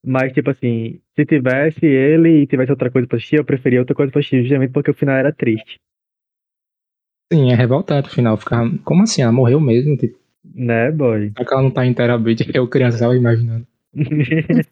mas 0.06 0.32
tipo 0.32 0.50
assim, 0.50 1.00
se 1.16 1.24
tivesse 1.24 1.84
ele 1.86 2.42
e 2.42 2.46
tivesse 2.46 2.70
outra 2.70 2.90
coisa 2.90 3.08
pra 3.08 3.16
assistir, 3.16 3.36
eu 3.36 3.44
preferia 3.44 3.80
outra 3.80 3.94
coisa 3.94 4.12
pra 4.12 4.20
assistir, 4.20 4.42
justamente 4.42 4.70
porque 4.72 4.90
o 4.90 4.94
final 4.94 5.16
era 5.16 5.32
triste. 5.32 5.80
Sim, 7.32 7.50
é 7.50 7.54
revoltante 7.54 8.08
o 8.08 8.12
final. 8.12 8.36
Ficar, 8.36 8.64
como 8.84 9.02
assim? 9.02 9.22
Ela 9.22 9.32
morreu 9.32 9.58
mesmo? 9.58 9.96
Tipo, 9.96 10.18
Né, 10.54 10.92
boy? 10.92 11.30
será 11.32 11.44
que 11.48 11.54
ela 11.54 11.62
não 11.62 11.70
tá 11.70 11.82
terabit? 11.94 12.44
Eu, 12.54 12.68
criança, 12.68 12.98
tava 12.98 13.16
imaginando. 13.16 13.66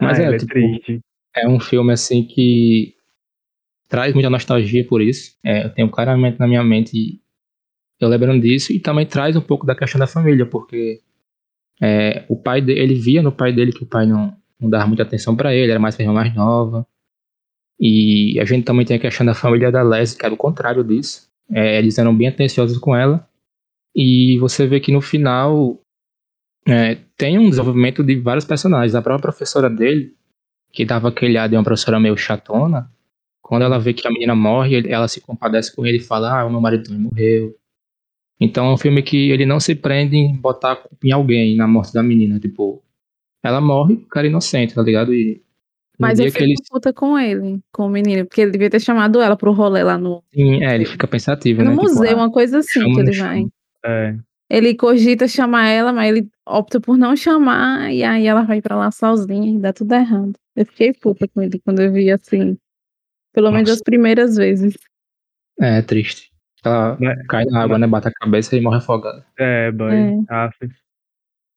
Mas 0.00 0.18
Ah, 0.18 0.22
é, 0.22 0.28
ele 0.28 0.38
tipo, 0.38 0.52
triste. 0.52 1.00
é 1.36 1.46
um 1.48 1.60
filme 1.60 1.92
assim 1.92 2.24
que 2.24 2.95
traz 3.88 4.12
muita 4.14 4.30
nostalgia 4.30 4.86
por 4.86 5.00
isso. 5.00 5.36
É, 5.44 5.64
eu 5.64 5.70
tenho 5.74 5.90
claramente 5.90 6.38
na 6.38 6.46
minha 6.46 6.64
mente 6.64 7.20
eu 7.98 8.08
lembrando 8.08 8.42
disso 8.42 8.72
e 8.72 8.78
também 8.78 9.06
traz 9.06 9.36
um 9.36 9.40
pouco 9.40 9.66
da 9.66 9.74
questão 9.74 9.98
da 9.98 10.06
família, 10.06 10.44
porque 10.44 11.00
é, 11.80 12.24
o 12.28 12.36
pai 12.36 12.60
dele, 12.60 12.80
ele 12.80 12.94
via 12.94 13.22
no 13.22 13.32
pai 13.32 13.52
dele 13.52 13.72
que 13.72 13.82
o 13.82 13.86
pai 13.86 14.06
não, 14.06 14.36
não 14.60 14.68
dava 14.68 14.86
muita 14.86 15.02
atenção 15.02 15.34
pra 15.34 15.54
ele, 15.54 15.70
era 15.70 15.80
mais 15.80 15.98
a 15.98 16.02
irmã 16.02 16.14
mais 16.14 16.34
nova. 16.34 16.86
E 17.78 18.38
a 18.40 18.44
gente 18.44 18.64
também 18.64 18.86
tem 18.86 18.96
a 18.96 19.00
questão 19.00 19.24
da 19.24 19.34
família 19.34 19.70
da 19.70 19.82
Leslie, 19.82 20.18
que 20.18 20.24
era 20.24 20.34
o 20.34 20.38
contrário 20.38 20.82
disso. 20.82 21.28
É, 21.50 21.78
eles 21.78 21.98
eram 21.98 22.16
bem 22.16 22.28
atenciosos 22.28 22.78
com 22.78 22.96
ela. 22.96 23.28
E 23.94 24.38
você 24.38 24.66
vê 24.66 24.80
que 24.80 24.92
no 24.92 25.00
final 25.00 25.80
é, 26.66 26.96
tem 27.16 27.38
um 27.38 27.48
desenvolvimento 27.48 28.02
de 28.02 28.16
vários 28.16 28.44
personagens. 28.44 28.94
A 28.94 29.02
própria 29.02 29.22
professora 29.22 29.68
dele, 29.68 30.14
que 30.72 30.84
dava 30.84 31.08
aquele 31.08 31.36
ar 31.36 31.48
de 31.48 31.56
uma 31.56 31.64
professora 31.64 32.00
meio 32.00 32.16
chatona, 32.16 32.90
quando 33.46 33.62
ela 33.62 33.78
vê 33.78 33.94
que 33.94 34.08
a 34.08 34.10
menina 34.10 34.34
morre, 34.34 34.90
ela 34.90 35.06
se 35.06 35.20
compadece 35.20 35.74
com 35.74 35.86
ele 35.86 35.98
e 35.98 36.02
fala: 36.02 36.40
Ah, 36.40 36.44
o 36.44 36.50
meu 36.50 36.60
marido 36.60 36.82
também 36.82 37.00
morreu. 37.00 37.54
Então 38.40 38.66
é 38.66 38.74
um 38.74 38.76
filme 38.76 39.04
que 39.04 39.30
ele 39.30 39.46
não 39.46 39.60
se 39.60 39.72
prende 39.76 40.16
em 40.16 40.36
botar 40.36 40.72
a 40.72 40.76
culpa 40.76 41.06
em 41.06 41.12
alguém 41.12 41.56
na 41.56 41.68
morte 41.68 41.94
da 41.94 42.02
menina. 42.02 42.40
Tipo, 42.40 42.82
ela 43.44 43.60
morre, 43.60 43.94
o 43.94 44.06
cara 44.08 44.26
é 44.26 44.30
inocente, 44.30 44.74
tá 44.74 44.82
ligado? 44.82 45.14
E 45.14 45.36
no 45.96 46.06
mas 46.08 46.18
eu 46.18 46.24
dia 46.24 46.32
fico 46.32 46.44
que 46.44 46.50
ele. 46.50 46.54
puta 46.68 46.92
com 46.92 47.16
ele, 47.16 47.60
com 47.72 47.86
o 47.86 47.88
menino, 47.88 48.26
porque 48.26 48.40
ele 48.40 48.50
devia 48.50 48.68
ter 48.68 48.80
chamado 48.80 49.20
ela 49.20 49.36
pro 49.36 49.52
rolê 49.52 49.84
lá 49.84 49.96
no, 49.96 50.24
Sim, 50.34 50.64
é, 50.64 50.74
ele 50.74 50.84
fica 50.84 51.06
pensativo, 51.06 51.62
no 51.62 51.70
né? 51.70 51.76
Tipo, 51.76 51.88
museu, 51.88 52.10
ah, 52.10 52.16
uma 52.16 52.32
coisa 52.32 52.58
assim 52.58 52.80
que 52.80 53.00
ele 53.00 53.16
vai. 53.16 53.46
É. 53.84 54.16
Ele 54.50 54.74
cogita 54.74 55.28
chamar 55.28 55.68
ela, 55.68 55.92
mas 55.92 56.08
ele 56.08 56.28
opta 56.44 56.80
por 56.80 56.98
não 56.98 57.14
chamar, 57.14 57.92
e 57.92 58.02
aí 58.02 58.26
ela 58.26 58.42
vai 58.42 58.60
pra 58.60 58.76
lá 58.76 58.90
sozinha 58.90 59.56
e 59.56 59.58
dá 59.60 59.72
tudo 59.72 59.94
errado. 59.94 60.32
Eu 60.56 60.66
fiquei 60.66 60.92
puta 60.92 61.28
com 61.28 61.40
ele 61.40 61.60
quando 61.64 61.80
eu 61.80 61.92
vi 61.92 62.10
assim. 62.10 62.58
Pelo 63.36 63.50
menos 63.52 63.68
Nossa. 63.68 63.74
as 63.80 63.82
primeiras 63.82 64.36
vezes. 64.36 64.74
É, 65.60 65.78
é 65.78 65.82
triste. 65.82 66.32
Ela 66.64 66.96
Mas- 66.98 67.26
cai 67.26 67.44
na 67.44 67.62
água, 67.62 67.78
né? 67.78 67.86
Bate 67.86 68.08
a 68.08 68.12
cabeça 68.12 68.56
e 68.56 68.60
morre 68.62 68.78
afogada. 68.78 69.24
É, 69.38 69.70
boy. 69.70 69.92
É. 69.94 70.48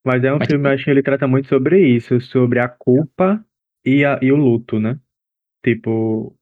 Mas 0.05 0.23
é 0.23 0.33
um 0.33 0.37
Mas, 0.39 0.47
filme, 0.47 0.67
eu 0.67 0.73
acho 0.73 0.83
que 0.83 0.89
ele 0.91 1.01
trata 1.01 1.25
muito 1.27 1.47
sobre 1.47 1.79
isso, 1.87 2.19
sobre 2.21 2.59
a 2.59 2.67
culpa 2.67 3.43
e, 3.85 4.03
a, 4.05 4.19
e 4.21 4.31
o 4.31 4.35
luto, 4.35 4.77
né? 4.79 4.99
Tipo, 5.65 6.35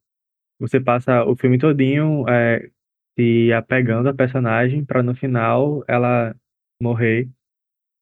você 0.59 0.79
passa 0.79 1.23
o 1.23 1.35
filme 1.35 1.57
todinho 1.59 2.25
é, 2.27 2.69
se 3.17 3.53
apegando 3.53 4.09
à 4.09 4.13
personagem 4.13 4.83
pra 4.85 5.01
no 5.03 5.15
final 5.15 5.83
ela 5.87 6.35
morrer. 6.81 7.29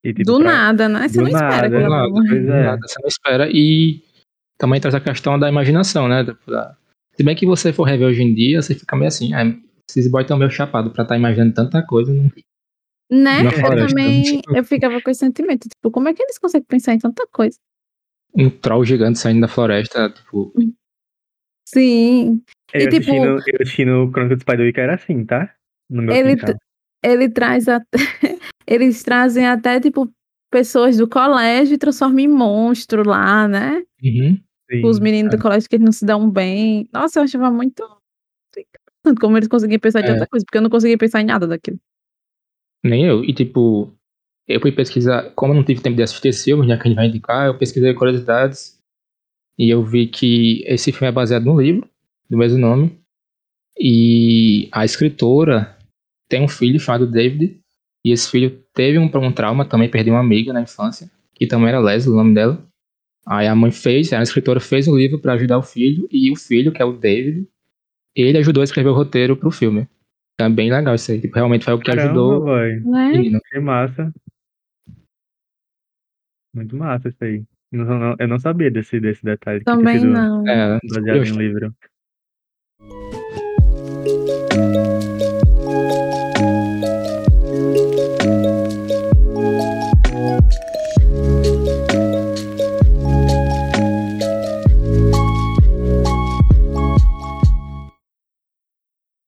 E, 0.04 0.14
tipo, 0.14 0.24
do 0.26 0.40
pra- 0.40 0.52
nada, 0.52 0.88
né? 0.90 1.08
Você 1.08 1.18
do 1.18 1.24
não 1.24 1.28
espera 1.30 1.50
nada, 1.50 1.64
que 1.64 1.70
do 1.70 1.76
ela 1.82 1.98
nada, 1.98 2.10
morrer. 2.10 2.30
Pois 2.30 2.46
Do 2.46 2.52
é. 2.54 2.64
nada, 2.64 2.88
você 2.88 3.02
não 3.02 3.08
espera. 3.08 3.50
E 3.52 4.04
também 4.58 4.80
traz 4.80 4.96
a 4.96 5.02
questão 5.02 5.38
da 5.38 5.50
imaginação, 5.50 6.08
né? 6.08 6.24
Da- 6.24 6.78
Se 7.16 7.24
bem 7.24 7.36
que 7.36 7.46
você 7.46 7.72
for 7.72 7.84
rever 7.84 8.08
hoje 8.08 8.22
em 8.22 8.34
dia, 8.34 8.62
você 8.62 8.76
fica 8.76 8.96
meio 8.96 9.08
assim, 9.08 9.34
ah, 9.34 9.44
esses 9.90 10.10
boys 10.10 10.24
estão 10.26 10.38
meio 10.38 10.52
chapados 10.52 10.92
pra 10.92 11.04
estar 11.04 11.16
imaginando 11.18 11.54
tanta 11.54 11.82
coisa. 11.86 12.14
Não... 12.14 12.24
Né? 13.12 13.44
Na 13.44 13.52
Eu 13.52 13.52
floresta. 13.52 13.88
também 13.90 14.42
eu 14.54 14.64
ficava 14.64 15.00
com 15.02 15.10
esse 15.12 15.20
sentimento. 15.20 15.68
Tipo, 15.70 15.92
como 15.92 16.10
é 16.10 16.14
que 16.14 16.22
eles 16.24 16.38
conseguem 16.40 16.66
pensar 16.68 16.94
em 16.94 17.00
tanta 17.00 17.26
coisa? 17.32 17.58
Um 18.36 18.50
troll 18.50 18.84
gigante 18.84 19.20
saindo 19.20 19.42
da 19.42 19.48
floresta, 19.48 20.10
tipo, 20.10 20.52
Sim. 21.68 22.42
Eu 22.74 22.82
E, 22.82 22.90
tipo- 22.90 22.96
assistindo, 23.12 23.26
eu 23.26 23.62
assistindo 23.62 24.12
Crônica 24.12 24.36
do 24.36 24.42
Spider-Wick 24.42 24.80
era 24.80 24.96
assim, 24.96 25.26
tá? 25.26 25.54
No 25.90 26.02
meu 26.02 26.14
Ele, 26.16 26.36
quintal. 26.36 26.56
ele 27.04 27.30
traz 27.30 27.68
até. 27.68 27.86
Eles 28.68 29.04
trazem 29.04 29.46
até, 29.46 29.80
tipo, 29.80 30.12
pessoas 30.52 30.98
do 30.98 31.08
colégio 31.08 31.76
e 31.76 31.78
transformam 31.78 32.20
em 32.20 32.28
monstro 32.28 33.08
lá, 33.08 33.48
né? 33.48 33.84
uhum, 34.04 34.40
Sim. 34.72 34.86
Os 34.86 35.00
meninos 35.00 35.32
do 35.32 35.42
colégio 35.42 35.70
que 35.70 35.76
eles 35.76 35.86
não 35.86 35.92
se 35.92 36.06
dão 36.06 36.30
bem. 36.30 36.90
Nossa, 36.92 37.20
eu 37.20 37.24
achava 37.24 37.52
muito. 37.52 37.84
Como 39.22 39.38
eles 39.38 39.48
conseguiam 39.48 39.80
pensar 39.80 40.02
em 40.02 40.04
É. 40.06 40.08
tanta 40.14 40.28
coisa, 40.28 40.44
porque 40.46 40.58
eu 40.58 40.62
não 40.64 40.70
conseguia 40.70 40.98
pensar 40.98 41.22
em 41.22 41.26
nada 41.26 41.48
daquilo. 41.48 41.80
nem 42.84 43.04
eu. 43.06 43.24
E 43.24 43.34
tipo, 43.34 43.92
eu 44.48 44.60
fui 44.62 44.72
pesquisar, 44.72 45.32
como 45.36 45.54
eu 45.54 45.58
não 45.58 45.64
tive 45.64 45.82
tempo 45.82 45.96
de 45.98 46.04
assistir 46.04 46.28
esse 46.30 46.44
filme, 46.46 46.68
já 46.68 46.78
que 46.78 46.84
a 46.84 46.88
gente 46.88 46.96
vai 46.96 47.08
indicar, 47.08 47.48
eu 47.48 47.58
pesquisei 47.58 47.94
curiosidades 47.96 48.80
e 49.58 49.70
eu 49.74 49.84
vi 49.84 50.08
que 50.08 50.64
esse 50.68 50.92
filme 50.92 51.08
é 51.08 51.12
baseado 51.12 51.46
num 51.46 51.60
livro 51.60 51.90
do 52.30 52.38
mesmo 52.38 52.60
nome. 52.60 53.00
E 53.78 54.70
a 54.72 54.86
escritora 54.86 55.76
tem 56.30 56.44
um 56.44 56.48
filho 56.48 56.80
chamado 56.80 57.08
David, 57.10 57.60
e 58.04 58.12
esse 58.12 58.30
filho 58.30 58.64
teve 58.74 59.00
um, 59.00 59.06
um 59.06 59.32
trauma, 59.32 59.66
também 59.66 59.90
perdeu 59.90 60.14
uma 60.14 60.20
amiga 60.20 60.54
na 60.54 60.62
infância, 60.62 61.10
que 61.34 61.48
também 61.48 61.70
era 61.70 61.80
Leslie, 61.80 62.14
o 62.14 62.18
nome 62.18 62.34
dela. 62.36 62.64
Aí 63.28 63.48
a 63.48 63.56
mãe 63.56 63.72
fez, 63.72 64.14
a 64.14 64.22
escritora 64.22 64.60
fez 64.60 64.88
um 64.88 64.96
livro 64.96 65.20
pra 65.20 65.34
ajudar 65.34 65.58
o 65.58 65.64
filho, 65.64 66.08
e 66.12 66.32
o 66.32 66.36
filho, 66.36 66.72
que 66.72 66.82
é 66.82 66.86
o 66.86 66.94
David, 66.94 67.48
ele 68.16 68.38
ajudou 68.38 68.62
a 68.62 68.64
escrever 68.64 68.90
o 68.90 68.94
roteiro 68.94 69.36
pro 69.36 69.50
filme. 69.52 69.88
Então 70.34 70.48
é 70.48 70.50
bem 70.50 70.70
legal 70.72 70.94
isso 70.96 71.12
aí. 71.12 71.20
Tipo, 71.22 71.36
realmente 71.36 71.66
foi 71.66 71.74
o 71.74 71.80
que 71.80 71.86
Caramba, 71.86 72.06
ajudou 72.06 72.46
Né? 72.86 73.40
Que 73.52 73.60
massa. 73.60 74.14
Muito 76.54 76.76
massa 76.76 77.10
isso 77.10 77.24
aí. 77.24 77.44
Não- 77.72 77.86
não- 78.00 78.16
eu 78.20 78.28
não 78.28 78.40
sabia 78.40 78.70
desse, 78.72 79.00
desse 79.00 79.24
detalhe. 79.24 79.60
que 79.60 79.66
Também 79.66 80.00
sido 80.00 80.12
não. 80.12 80.48
É, 80.48 80.80
Baseado 80.88 81.26
em 81.26 81.30
eu- 81.30 81.36
um 81.36 81.40
livro. 81.40 81.76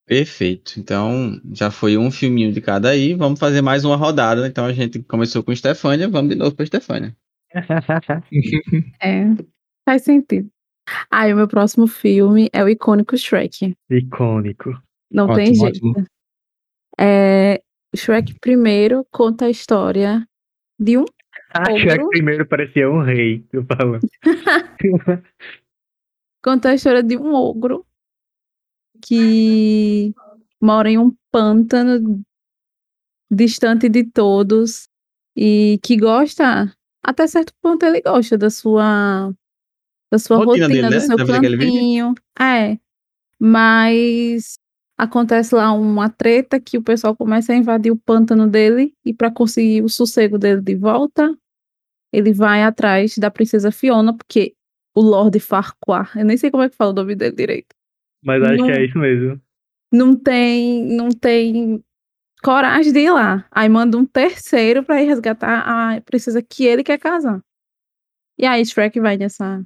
Perfeito. 0.07 0.79
Então, 0.79 1.39
já 1.53 1.69
foi 1.69 1.97
um 1.97 2.09
filminho 2.09 2.53
de 2.53 2.61
cada 2.61 2.89
aí. 2.89 3.13
Vamos 3.13 3.37
fazer 3.37 3.61
mais 3.61 3.83
uma 3.83 3.97
rodada. 3.97 4.47
Então, 4.47 4.65
a 4.65 4.71
gente 4.71 5.03
começou 5.03 5.43
com 5.43 5.53
Stefania. 5.53 6.07
Vamos 6.07 6.29
de 6.29 6.35
novo 6.35 6.55
para 6.55 6.65
Stefania. 6.65 7.15
É. 9.01 9.25
Faz 9.85 10.03
sentido. 10.03 10.49
Aí, 11.11 11.33
o 11.33 11.35
meu 11.35 11.47
próximo 11.47 11.87
filme 11.87 12.49
é 12.53 12.63
o 12.63 12.69
icônico 12.69 13.17
Shrek. 13.17 13.75
Icônico. 13.89 14.81
Não 15.11 15.27
tem 15.33 15.49
Ótimo, 15.49 15.65
jeito. 15.65 15.87
ótimo. 15.87 16.05
É, 16.99 17.61
Shrek 17.95 18.39
primeiro 18.39 19.05
conta 19.11 19.45
a 19.45 19.49
história 19.49 20.25
de 20.79 20.97
um. 20.97 21.05
Que 21.05 21.93
Ogro? 21.93 22.09
primeiro 22.09 22.45
parecia 22.45 22.89
um 22.89 23.01
rei, 23.01 23.45
eu 23.51 23.65
falando. 23.65 24.01
Conta 26.43 26.69
a 26.69 26.75
história 26.75 27.01
de 27.01 27.17
um 27.17 27.33
ogro 27.33 27.85
que 29.01 30.13
mora 30.61 30.89
em 30.89 30.97
um 30.97 31.15
pântano 31.31 32.21
distante 33.29 33.89
de 33.89 34.03
todos 34.03 34.87
e 35.35 35.79
que 35.83 35.97
gosta, 35.97 36.73
até 37.03 37.27
certo 37.27 37.53
ponto 37.61 37.85
ele 37.85 38.01
gosta 38.01 38.37
da 38.37 38.49
sua 38.49 39.33
da 40.11 40.17
sua 40.17 40.37
Rotina 40.37 40.67
rotina, 40.67 40.89
dele, 40.89 41.07
do 41.07 41.07
né? 41.09 41.17
seu 41.17 41.17
vive. 41.17 41.57
cantinho. 41.57 42.15
É. 42.39 42.77
Mas 43.39 44.57
acontece 44.97 45.53
lá 45.53 45.71
uma 45.73 46.09
treta 46.09 46.59
que 46.59 46.77
o 46.77 46.83
pessoal 46.83 47.15
começa 47.15 47.53
a 47.53 47.55
invadir 47.55 47.91
o 47.91 47.97
pântano 47.97 48.47
dele 48.47 48.93
e 49.05 49.13
para 49.13 49.29
conseguir 49.29 49.83
o 49.83 49.89
sossego 49.89 50.39
dele 50.39 50.61
de 50.61 50.75
volta, 50.75 51.37
ele 52.11 52.33
vai 52.33 52.63
atrás 52.63 53.17
da 53.17 53.29
princesa 53.29 53.71
Fiona, 53.71 54.15
porque 54.15 54.55
o 54.95 55.01
Lord 55.01 55.39
Farquaad, 55.39 56.09
eu 56.15 56.25
nem 56.25 56.37
sei 56.37 56.49
como 56.49 56.63
é 56.63 56.69
que 56.69 56.75
fala 56.75 56.91
o 56.91 56.95
nome 56.95 57.15
dele 57.15 57.35
direito. 57.35 57.75
Mas 58.23 58.43
acho 58.43 58.57
Não. 58.57 58.65
que 58.65 58.71
é 58.71 58.85
isso 58.85 58.97
mesmo. 58.97 59.41
Não 59.91 60.15
tem, 60.15 60.85
não 60.85 61.09
tem 61.09 61.83
coragem 62.43 62.91
de 62.91 62.99
ir 62.99 63.11
lá. 63.11 63.47
Aí 63.51 63.69
manda 63.69 63.97
um 63.97 64.05
terceiro 64.05 64.83
para 64.83 65.01
ir 65.01 65.05
resgatar 65.05 65.63
a 65.65 66.01
princesa 66.01 66.41
que 66.41 66.65
ele 66.65 66.83
quer 66.83 66.97
casar. 66.97 67.41
E 68.37 68.45
aí 68.45 68.65
Shrek 68.65 68.99
vai 68.99 69.17
nessa 69.17 69.63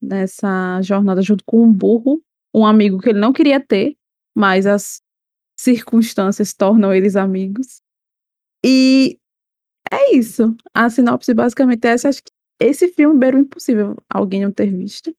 nessa 0.00 0.82
jornada 0.82 1.22
junto 1.22 1.42
com 1.46 1.62
um 1.62 1.72
burro, 1.72 2.22
um 2.54 2.66
amigo 2.66 2.98
que 3.00 3.08
ele 3.08 3.18
não 3.18 3.32
queria 3.32 3.58
ter, 3.58 3.96
mas 4.36 4.66
as 4.66 5.00
circunstâncias 5.58 6.52
tornam 6.52 6.92
eles 6.92 7.16
amigos. 7.16 7.80
E 8.64 9.18
é 9.90 10.14
isso. 10.14 10.54
A 10.74 10.90
sinopse 10.90 11.32
basicamente 11.32 11.86
é 11.86 11.90
essa. 11.92 12.08
Acho 12.08 12.22
que 12.22 12.30
esse 12.60 12.88
filme 12.88 13.18
beira 13.18 13.36
o 13.36 13.40
impossível 13.40 13.96
alguém 14.08 14.42
não 14.42 14.52
ter 14.52 14.66
visto. 14.66 15.14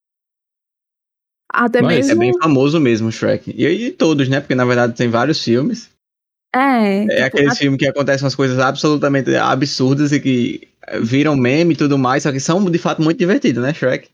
Até 1.54 1.82
Mas 1.82 2.08
mesmo. 2.08 2.12
é 2.12 2.16
bem 2.16 2.38
famoso 2.42 2.80
mesmo, 2.80 3.12
Shrek. 3.12 3.54
E, 3.56 3.66
e 3.66 3.92
todos, 3.92 4.28
né? 4.28 4.40
Porque 4.42 4.56
na 4.56 4.66
verdade 4.66 4.96
tem 4.96 5.08
vários 5.10 5.44
filmes. 5.44 5.90
É, 6.54 7.04
É 7.04 7.08
tipo, 7.08 7.24
aquele 7.26 7.50
a- 7.50 7.56
filme 7.56 7.78
que 7.78 7.88
acontecem 7.88 8.24
umas 8.24 8.36
coisas 8.36 8.58
absolutamente 8.60 9.36
absurdas 9.36 10.12
e 10.12 10.20
que 10.20 10.68
viram 11.02 11.36
meme 11.36 11.74
e 11.74 11.78
tudo 11.78 11.98
mais, 11.98 12.24
só 12.24 12.32
que 12.32 12.40
são 12.40 12.64
de 12.70 12.78
fato 12.78 13.02
muito 13.02 13.18
divertidos, 13.18 13.62
né, 13.64 13.74
Shrek? 13.74 14.10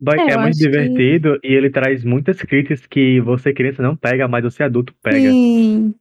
Boy, 0.00 0.18
É, 0.18 0.32
é, 0.32 0.36
muito 0.36 0.48
acho 0.50 0.58
que- 0.58 0.64
divertido 0.68 1.38
e 1.42 1.54
ele 1.54 1.70
traz 1.70 2.04
muitas 2.04 2.36
críticas 2.38 2.84
que 2.86 3.20
você 3.20 3.52
criança 3.52 3.82
não 3.82 3.96
pega, 3.96 4.26
mas 4.28 4.44
você 4.44 4.62
adulto 4.62 4.92
pega. 5.02 5.30
Sim. 5.30 5.94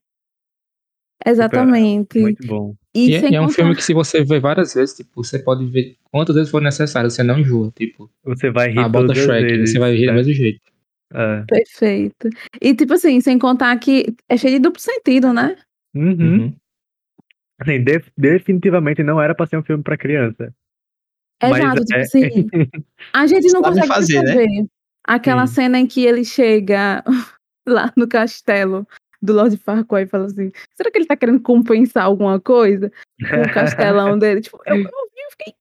Exatamente. 1.26 2.20
Muito 2.20 2.46
bom. 2.48 2.76
E, 2.96 3.10
E, 3.12 3.16
é- 3.16 3.30
e 3.32 3.36
é 3.36 3.42
um 3.42 3.46
contar- 3.46 3.56
filme 3.56 3.76
que 3.76 3.84
se 3.84 3.94
você 3.94 4.24
vê 4.24 4.40
várias 4.40 4.74
vezes, 4.74 4.96
tipo, 4.96 5.24
você 5.24 5.38
pode 5.38 5.66
ver 5.66 5.98
quantas 6.12 6.36
vezes 6.36 6.50
for 6.50 6.62
necessário, 6.62 7.12
você 7.12 7.22
não 7.24 7.38
enjoa, 7.40 7.72
tipo, 7.76 8.10
Você 8.24 8.50
vai 8.50 8.70
rir 8.72 8.80
a 8.80 8.88
bota 8.90 9.14
Shrek, 9.14 9.44
vezes. 9.44 9.72
você 9.74 9.80
vai 9.80 9.94
rir 9.96 10.06
do 10.06 10.12
né? 10.12 10.14
mesmo 10.14 10.34
jeito. 10.34 10.62
É. 11.14 11.44
Perfeito. 11.48 12.30
E 12.62 12.74
tipo 12.74 12.94
assim, 12.94 13.20
sem 13.22 13.38
contar 13.38 13.78
que 13.80 14.16
é 14.30 14.38
cheio 14.38 14.54
de 14.54 14.60
duplo 14.60 14.82
sentido, 14.82 15.34
né? 15.34 15.56
Uhum. 15.94 16.12
Uhum. 16.12 16.56
Assim, 17.60 17.84
de- 17.84 18.04
definitivamente 18.18 19.04
não 19.04 19.22
era 19.22 19.34
pra 19.36 19.46
ser 19.46 19.58
um 19.58 19.64
filme 19.64 19.84
pra 19.84 19.98
criança. 19.98 20.54
Mas 21.42 21.58
Exato, 21.58 21.84
tipo 21.86 21.98
é- 21.98 22.02
assim. 22.02 22.20
A 23.14 23.28
gente 23.28 23.52
não 23.52 23.62
consegue 23.62 23.88
fazer, 23.88 24.22
né? 24.24 24.66
aquela 25.08 25.46
Sim. 25.48 25.54
cena 25.56 25.80
em 25.80 25.86
que 25.86 26.04
ele 26.06 26.26
chega 26.26 27.04
lá 27.68 27.94
no 27.96 28.08
castelo 28.08 28.88
do 29.22 29.34
Lord 29.34 29.56
Farquaad 29.58 30.08
e 30.08 30.10
fala 30.10 30.26
assim: 30.26 30.52
será 30.76 30.92
que 30.92 30.98
ele 30.98 31.06
tá 31.06 31.16
querendo 31.16 31.40
compensar 31.42 32.04
alguma 32.06 32.40
coisa 32.40 32.92
com 33.30 33.42
o 33.42 33.54
castelão 33.54 34.18
dele? 34.20 34.42
Tipo, 34.42 34.60
eu, 34.66 34.78
eu 34.78 34.90
fiquei. 35.32 35.54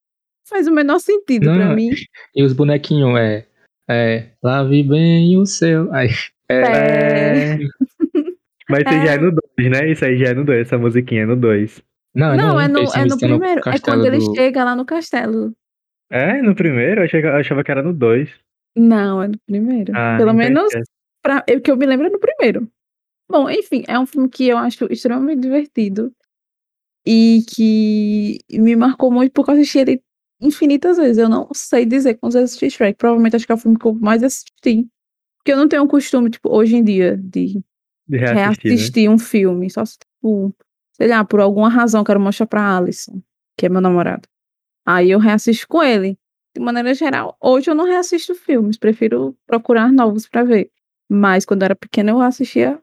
Faz 0.48 0.66
o 0.68 0.72
menor 0.72 0.98
sentido 0.98 1.46
Não, 1.46 1.54
pra 1.56 1.74
mim. 1.74 1.90
E 2.34 2.42
os 2.42 2.52
bonequinhos, 2.52 3.18
é, 3.18 3.46
é, 3.88 4.30
lave 4.42 4.82
bem 4.82 5.36
o 5.38 5.46
seu. 5.46 5.92
Aí, 5.92 6.10
é, 6.50 6.60
É. 6.60 7.58
Mas 8.68 8.80
isso 8.86 9.06
já 9.06 9.12
é 9.12 9.18
no 9.18 9.30
2, 9.58 9.70
né? 9.70 9.90
Isso 9.90 10.04
aí 10.04 10.16
já 10.16 10.28
é 10.28 10.34
no 10.34 10.44
2, 10.44 10.60
essa 10.60 10.78
musiquinha 10.78 11.22
é 11.22 11.26
no 11.26 11.36
2. 11.36 11.82
não, 12.14 12.34
Não, 12.36 12.60
é 12.60 12.66
no, 12.68 12.78
eles 12.80 12.94
é 12.96 13.04
no 13.04 13.18
primeiro. 13.18 13.60
É 13.60 13.62
castelo 13.62 13.82
quando 13.98 14.06
ele 14.06 14.18
do- 14.18 14.34
chega 14.34 14.64
lá 14.64 14.74
no 14.74 14.84
castelo. 14.86 15.52
É, 16.10 16.40
no 16.40 16.54
primeiro? 16.54 17.00
Eu 17.00 17.04
achava, 17.04 17.26
eu 17.26 17.36
achava 17.36 17.64
que 17.64 17.70
era 17.70 17.82
no 17.82 17.92
2. 17.92 18.30
Não, 18.76 19.22
é 19.22 19.28
no 19.28 19.38
primeiro. 19.46 19.92
Ah, 19.94 20.16
Pelo 20.18 20.32
menos 20.32 20.72
pra, 21.22 21.44
eu, 21.46 21.60
que 21.60 21.70
eu 21.70 21.76
me 21.76 21.86
lembro 21.86 22.06
é 22.06 22.10
no 22.10 22.18
primeiro. 22.18 22.68
Bom, 23.28 23.48
enfim, 23.48 23.84
é 23.88 23.98
um 23.98 24.06
filme 24.06 24.28
que 24.28 24.46
eu 24.48 24.58
acho 24.58 24.86
extremamente 24.90 25.40
divertido 25.40 26.12
e 27.06 27.42
que 27.48 28.38
me 28.52 28.76
marcou 28.76 29.10
muito 29.10 29.32
porque 29.32 29.50
eu 29.50 29.54
assisti 29.54 29.78
ele 29.78 30.02
infinitas 30.40 30.96
vezes. 30.96 31.18
Eu 31.18 31.28
não 31.28 31.48
sei 31.54 31.84
dizer 31.84 32.14
quantas 32.14 32.34
vezes 32.34 32.50
assisti 32.56 32.70
Shrek. 32.70 32.98
Provavelmente 32.98 33.36
acho 33.36 33.46
que 33.46 33.52
é 33.52 33.54
o 33.54 33.58
filme 33.58 33.78
que 33.78 33.86
eu 33.86 33.94
mais 33.94 34.22
assisti. 34.22 34.86
Porque 35.38 35.52
eu 35.52 35.56
não 35.56 35.68
tenho 35.68 35.82
o 35.84 35.88
costume, 35.88 36.30
tipo, 36.30 36.54
hoje 36.54 36.76
em 36.76 36.82
dia, 36.84 37.16
de 37.16 37.62
De 38.08 38.16
reassistir, 38.18 38.70
né? 38.70 38.76
reassistir 38.76 39.10
um 39.10 39.18
filme. 39.18 39.70
Só 39.70 39.84
se, 39.84 39.98
tipo, 39.98 40.54
sei 40.92 41.08
lá, 41.08 41.24
por 41.24 41.40
alguma 41.40 41.68
razão 41.68 42.00
eu 42.00 42.04
quero 42.04 42.20
mostrar 42.20 42.46
pra 42.46 42.76
Alisson, 42.76 43.22
que 43.56 43.66
é 43.66 43.68
meu 43.68 43.80
namorado. 43.80 44.28
Aí 44.86 45.10
eu 45.10 45.18
reassisto 45.18 45.66
com 45.68 45.82
ele. 45.82 46.18
De 46.56 46.62
maneira 46.62 46.94
geral, 46.94 47.36
hoje 47.40 47.68
eu 47.70 47.74
não 47.74 47.84
reassisto 47.84 48.34
filmes, 48.34 48.78
prefiro 48.78 49.36
procurar 49.46 49.90
novos 49.92 50.28
pra 50.28 50.44
ver. 50.44 50.70
Mas 51.10 51.44
quando 51.44 51.62
eu 51.62 51.66
era 51.66 51.74
pequena 51.76 52.12
eu 52.12 52.20
assistia 52.20 52.80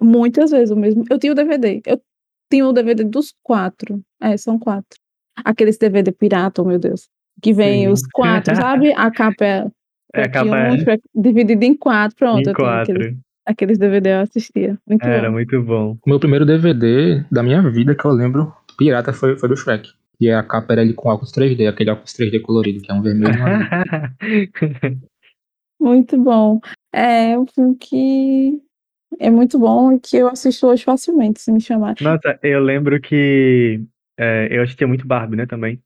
muitas 0.00 0.50
vezes 0.50 0.70
o 0.70 0.76
mesmo. 0.76 1.04
Eu 1.10 1.18
tinha 1.18 1.32
o 1.32 1.36
DVD. 1.36 1.80
Eu 1.86 2.00
tinha 2.50 2.66
o 2.66 2.72
DVD 2.72 3.04
dos 3.04 3.34
quatro. 3.42 4.00
É, 4.20 4.36
são 4.36 4.58
quatro. 4.58 4.98
Aqueles 5.44 5.78
DVD 5.78 6.12
pirata, 6.12 6.62
oh 6.62 6.64
meu 6.64 6.78
Deus. 6.78 7.08
Que 7.42 7.52
vem 7.52 7.84
Sim. 7.84 7.88
os 7.88 8.00
quatro, 8.12 8.54
sabe? 8.54 8.92
A 8.92 9.10
capa 9.10 9.44
é, 9.44 9.66
É, 10.12 10.28
capa 10.28 10.50
um, 10.50 10.54
é 10.54 10.78
Shrek 10.78 11.02
dividido 11.14 11.64
em 11.64 11.74
quatro. 11.74 12.16
Pronto, 12.16 12.46
em 12.46 12.50
eu 12.50 12.54
tenho 12.54 12.68
aqueles, 12.68 13.06
4. 13.06 13.20
aqueles 13.46 13.78
DVD 13.78 14.10
eu 14.10 14.20
assistia. 14.20 14.78
Muito 14.86 15.06
Era 15.06 15.28
bom. 15.28 15.34
muito 15.34 15.62
bom. 15.62 15.98
O 16.04 16.08
meu 16.08 16.18
primeiro 16.18 16.44
DVD 16.44 17.24
da 17.30 17.42
minha 17.42 17.62
vida 17.70 17.94
que 17.94 18.04
eu 18.04 18.10
lembro, 18.10 18.52
pirata, 18.76 19.12
foi, 19.12 19.38
foi 19.38 19.48
do 19.48 19.56
Shrek. 19.56 19.90
E 20.20 20.30
a 20.30 20.42
capa 20.42 20.74
era 20.74 20.82
ele 20.82 20.92
com 20.92 21.08
óculos 21.08 21.32
3D, 21.32 21.68
aquele 21.68 21.90
óculos 21.90 22.12
3D 22.12 22.42
colorido, 22.42 22.82
que 22.82 22.90
é 22.90 22.94
um 22.94 23.02
vermelho. 23.02 23.32
Muito 25.80 26.18
bom. 26.18 26.60
É 26.92 27.38
um 27.38 27.46
filme 27.46 27.76
que 27.76 28.60
é 29.18 29.30
muito 29.30 29.58
bom 29.58 29.92
e 29.92 30.00
que 30.00 30.16
eu 30.16 30.28
assisto 30.28 30.66
hoje 30.66 30.84
facilmente, 30.84 31.40
se 31.40 31.50
me 31.50 31.60
chamar. 31.60 31.96
Nossa, 32.00 32.38
eu 32.42 32.60
lembro 32.60 33.00
que 33.00 33.82
é, 34.18 34.48
eu 34.50 34.62
assistia 34.62 34.86
muito 34.86 35.06
Barbie, 35.06 35.36
né, 35.36 35.46
também. 35.46 35.80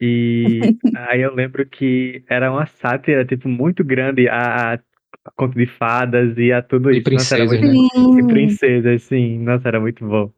E 0.00 0.60
aí 1.08 1.20
eu 1.20 1.34
lembro 1.34 1.64
que 1.66 2.24
era 2.28 2.50
uma 2.50 2.66
sátira, 2.66 3.24
tipo, 3.24 3.48
muito 3.48 3.84
grande 3.84 4.28
a, 4.28 4.74
a 4.74 4.78
conto 5.36 5.56
de 5.56 5.66
fadas 5.66 6.36
e 6.36 6.52
a 6.52 6.62
tudo 6.62 6.90
E 6.90 6.98
isso. 6.98 7.10
Nossa, 7.10 7.36
era 7.36 7.46
princesas, 7.46 7.60
muito... 7.60 8.12
né? 8.12 8.20
E 8.20 8.26
princesa, 8.26 8.98
sim. 8.98 9.38
Nossa, 9.38 9.68
era 9.68 9.80
muito 9.80 10.06
bom. 10.06 10.32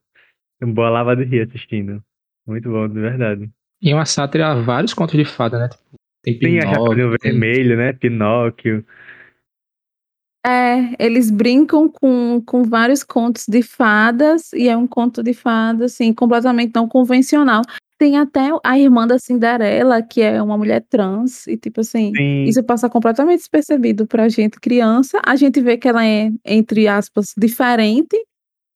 Um 0.62 0.72
boa 0.72 0.88
lava 0.88 1.16
de 1.16 1.24
rir 1.24 1.42
assistindo. 1.42 2.02
Muito 2.46 2.70
bom, 2.70 2.88
de 2.88 3.00
verdade. 3.00 3.50
E 3.82 3.92
uma 3.92 4.06
sátira 4.06 4.48
a 4.48 4.54
vários 4.54 4.94
contos 4.94 5.16
de 5.16 5.24
fada, 5.24 5.58
né? 5.58 5.68
Tipo, 5.68 5.82
tem 6.22 6.38
Tem 6.38 6.58
a 6.58 6.62
Chapeuzinho 6.62 6.94
Pinóquio, 6.94 7.18
tem... 7.18 7.32
Vermelho, 7.32 7.76
né? 7.76 7.92
Pinóquio. 7.92 8.84
É, 10.46 10.94
eles 11.04 11.28
brincam 11.28 11.88
com, 11.88 12.40
com 12.46 12.62
vários 12.62 13.02
contos 13.02 13.46
de 13.48 13.62
fadas 13.62 14.52
e 14.52 14.68
é 14.68 14.76
um 14.76 14.86
conto 14.86 15.20
de 15.20 15.34
fadas, 15.34 15.94
assim, 15.94 16.14
completamente 16.14 16.72
não 16.72 16.86
convencional. 16.86 17.62
Tem 17.98 18.16
até 18.16 18.50
a 18.62 18.78
irmã 18.78 19.08
da 19.08 19.18
Cinderela, 19.18 20.02
que 20.02 20.22
é 20.22 20.40
uma 20.40 20.56
mulher 20.56 20.84
trans, 20.88 21.48
e 21.48 21.56
tipo 21.56 21.80
assim, 21.80 22.12
Sim. 22.14 22.44
isso 22.44 22.62
passa 22.62 22.88
completamente 22.88 23.38
despercebido 23.38 24.06
pra 24.06 24.28
gente 24.28 24.60
criança. 24.60 25.20
A 25.26 25.34
gente 25.34 25.60
vê 25.60 25.76
que 25.76 25.88
ela 25.88 26.06
é, 26.06 26.30
entre 26.44 26.86
aspas, 26.86 27.32
diferente, 27.36 28.16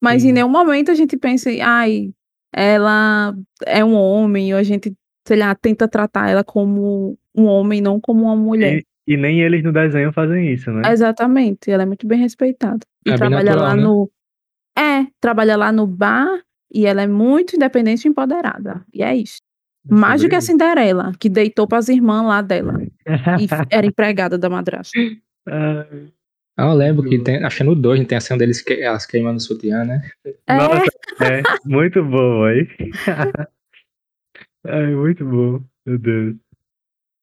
mas 0.02 0.22
Sim. 0.22 0.30
em 0.30 0.32
nenhum 0.32 0.48
momento 0.48 0.90
a 0.90 0.94
gente 0.94 1.16
pensa, 1.16 1.50
ai, 1.62 2.10
ela 2.52 3.32
é 3.64 3.84
um 3.84 3.94
homem, 3.94 4.52
ou 4.52 4.58
a 4.58 4.62
gente, 4.64 4.92
sei 5.24 5.36
lá, 5.36 5.54
tenta 5.54 5.86
tratar 5.86 6.30
ela 6.30 6.42
como 6.42 7.16
um 7.32 7.44
homem, 7.44 7.80
não 7.80 8.00
como 8.00 8.24
uma 8.24 8.34
mulher. 8.34 8.82
E, 9.06 9.16
nem 9.16 9.40
eles 9.40 9.62
no 9.62 9.72
desenho 9.72 10.12
fazem 10.12 10.52
isso, 10.52 10.70
né? 10.70 10.82
Exatamente, 10.92 11.70
ela 11.70 11.82
é 11.82 11.86
muito 11.86 12.06
bem 12.06 12.18
respeitada. 12.18 12.80
E 13.06 13.10
É 13.10 13.12
bem 13.12 13.18
trabalha 13.18 13.50
natural, 13.50 13.68
lá 13.68 13.76
né? 13.76 13.82
no. 13.82 14.10
É, 14.78 15.06
trabalha 15.20 15.56
lá 15.56 15.72
no 15.72 15.86
bar 15.86 16.42
e 16.72 16.86
ela 16.86 17.02
é 17.02 17.06
muito 17.06 17.56
independente 17.56 18.06
e 18.06 18.08
empoderada. 18.08 18.84
E 18.94 19.02
é 19.02 19.14
isso. 19.16 19.38
Mais 19.88 20.22
do 20.22 20.28
que 20.28 20.34
a 20.34 20.40
Cinderela, 20.40 21.12
que 21.18 21.28
deitou 21.28 21.66
para 21.66 21.78
as 21.78 21.88
irmãs 21.88 22.22
lá 22.22 22.42
dela. 22.42 22.74
E 22.82 22.86
era 23.70 23.86
empregada 23.86 24.36
da 24.36 24.48
madrasta. 24.48 24.98
Ah, 25.48 25.86
eu 26.58 26.74
lembro 26.74 27.08
que 27.08 27.18
tem, 27.18 27.42
acho 27.42 27.58
que 27.58 27.64
no 27.64 27.74
2 27.74 28.06
tem 28.06 28.18
a 28.18 28.20
cena 28.20 28.38
deles 28.38 28.60
que, 28.60 28.74
elas 28.74 29.06
queimando 29.06 29.38
o 29.38 29.40
sutiã, 29.40 29.84
né? 29.84 30.02
É, 30.46 30.54
Nossa, 30.54 30.90
é 31.22 31.42
muito 31.64 32.04
bom, 32.04 32.44
aí. 32.44 32.68
Ai, 34.66 34.94
muito 34.94 35.24
bom, 35.24 35.62
meu 35.86 35.98
Deus. 35.98 36.36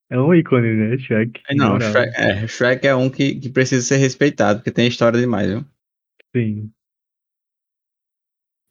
É 0.09 0.19
um 0.19 0.33
ícone, 0.33 0.73
né, 0.73 0.97
Shrek? 0.97 1.41
É, 1.49 1.55
Não. 1.55 1.79
Shrek 1.79 2.13
é, 2.15 2.47
Shrek 2.47 2.87
é 2.87 2.95
um 2.95 3.09
que, 3.09 3.39
que 3.39 3.49
precisa 3.49 3.81
ser 3.81 3.97
respeitado, 3.97 4.59
porque 4.59 4.71
tem 4.71 4.87
história 4.87 5.19
demais, 5.19 5.49
viu? 5.49 5.65
Sim. 6.35 6.71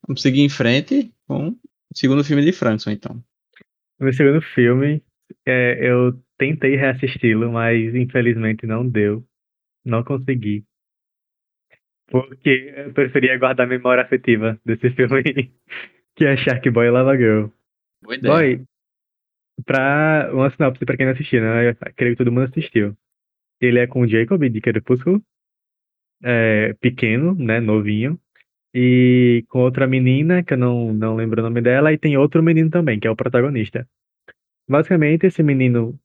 Vamos 0.06 0.22
seguir 0.22 0.40
em 0.40 0.48
frente 0.48 1.12
com 1.26 1.48
o 1.48 1.58
segundo 1.94 2.24
filme 2.24 2.44
de 2.44 2.52
Frankson, 2.52 2.90
então. 2.90 3.22
No 3.98 4.12
segundo 4.12 4.40
filme, 4.40 5.02
é, 5.44 5.78
eu 5.80 6.18
tentei 6.38 6.76
reassisti-lo, 6.76 7.52
mas 7.52 7.94
infelizmente 7.94 8.66
não 8.66 8.88
deu. 8.88 9.26
Não 9.84 10.04
consegui. 10.04 10.64
Porque 12.08 12.72
eu 12.76 12.92
preferia 12.92 13.38
guardar 13.38 13.66
a 13.66 13.68
memória 13.68 14.02
afetiva 14.02 14.58
desse 14.64 14.90
filme, 14.94 15.52
que 16.14 16.24
é 16.24 16.36
Shark 16.36 16.70
Boy 16.70 16.86
e 16.86 16.90
Lava 16.90 17.16
Girl. 17.16 17.46
Boa 18.02 18.14
ideia. 18.14 18.34
Boy, 18.34 18.66
pra 19.64 20.30
uma 20.32 20.50
sinopse 20.50 20.84
pra 20.84 20.96
quem 20.96 21.06
não 21.06 21.12
assistiu, 21.12 21.40
né? 21.40 21.70
Eu 21.70 21.76
creio 21.94 22.14
que 22.14 22.18
todo 22.18 22.32
mundo 22.32 22.44
assistiu. 22.44 22.96
Ele 23.60 23.78
é 23.78 23.86
com 23.86 24.00
o 24.02 24.08
Jacob 24.08 24.42
de 24.48 24.60
Crepúsculo, 24.60 25.22
é, 26.22 26.74
pequeno, 26.74 27.34
né, 27.34 27.60
novinho, 27.60 28.18
e 28.74 29.44
com 29.48 29.60
outra 29.60 29.86
menina, 29.86 30.42
que 30.42 30.52
eu 30.52 30.58
não, 30.58 30.92
não 30.92 31.16
lembro 31.16 31.40
o 31.40 31.44
nome 31.44 31.62
dela, 31.62 31.92
e 31.92 31.98
tem 31.98 32.16
outro 32.16 32.42
menino 32.42 32.70
também, 32.70 33.00
que 33.00 33.08
é 33.08 33.10
o 33.10 33.16
protagonista. 33.16 33.88
Basicamente, 34.68 35.26
esse 35.26 35.42
menino, 35.42 35.98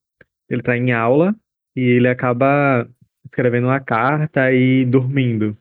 ele 0.49 0.61
tá 0.61 0.77
em 0.77 0.91
aula, 0.93 1.35
e 1.75 1.81
ele 1.81 2.07
acaba 2.07 2.87
escrevendo 3.25 3.67
uma 3.67 3.79
carta 3.79 4.51
e 4.53 4.85
dormindo. 4.85 5.57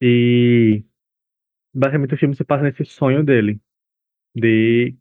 E 0.00 0.82
basicamente 1.74 2.14
o 2.14 2.18
filme 2.18 2.34
se 2.34 2.44
passa 2.44 2.64
nesse 2.64 2.84
sonho 2.84 3.24
dele, 3.24 3.60
de 4.34 4.94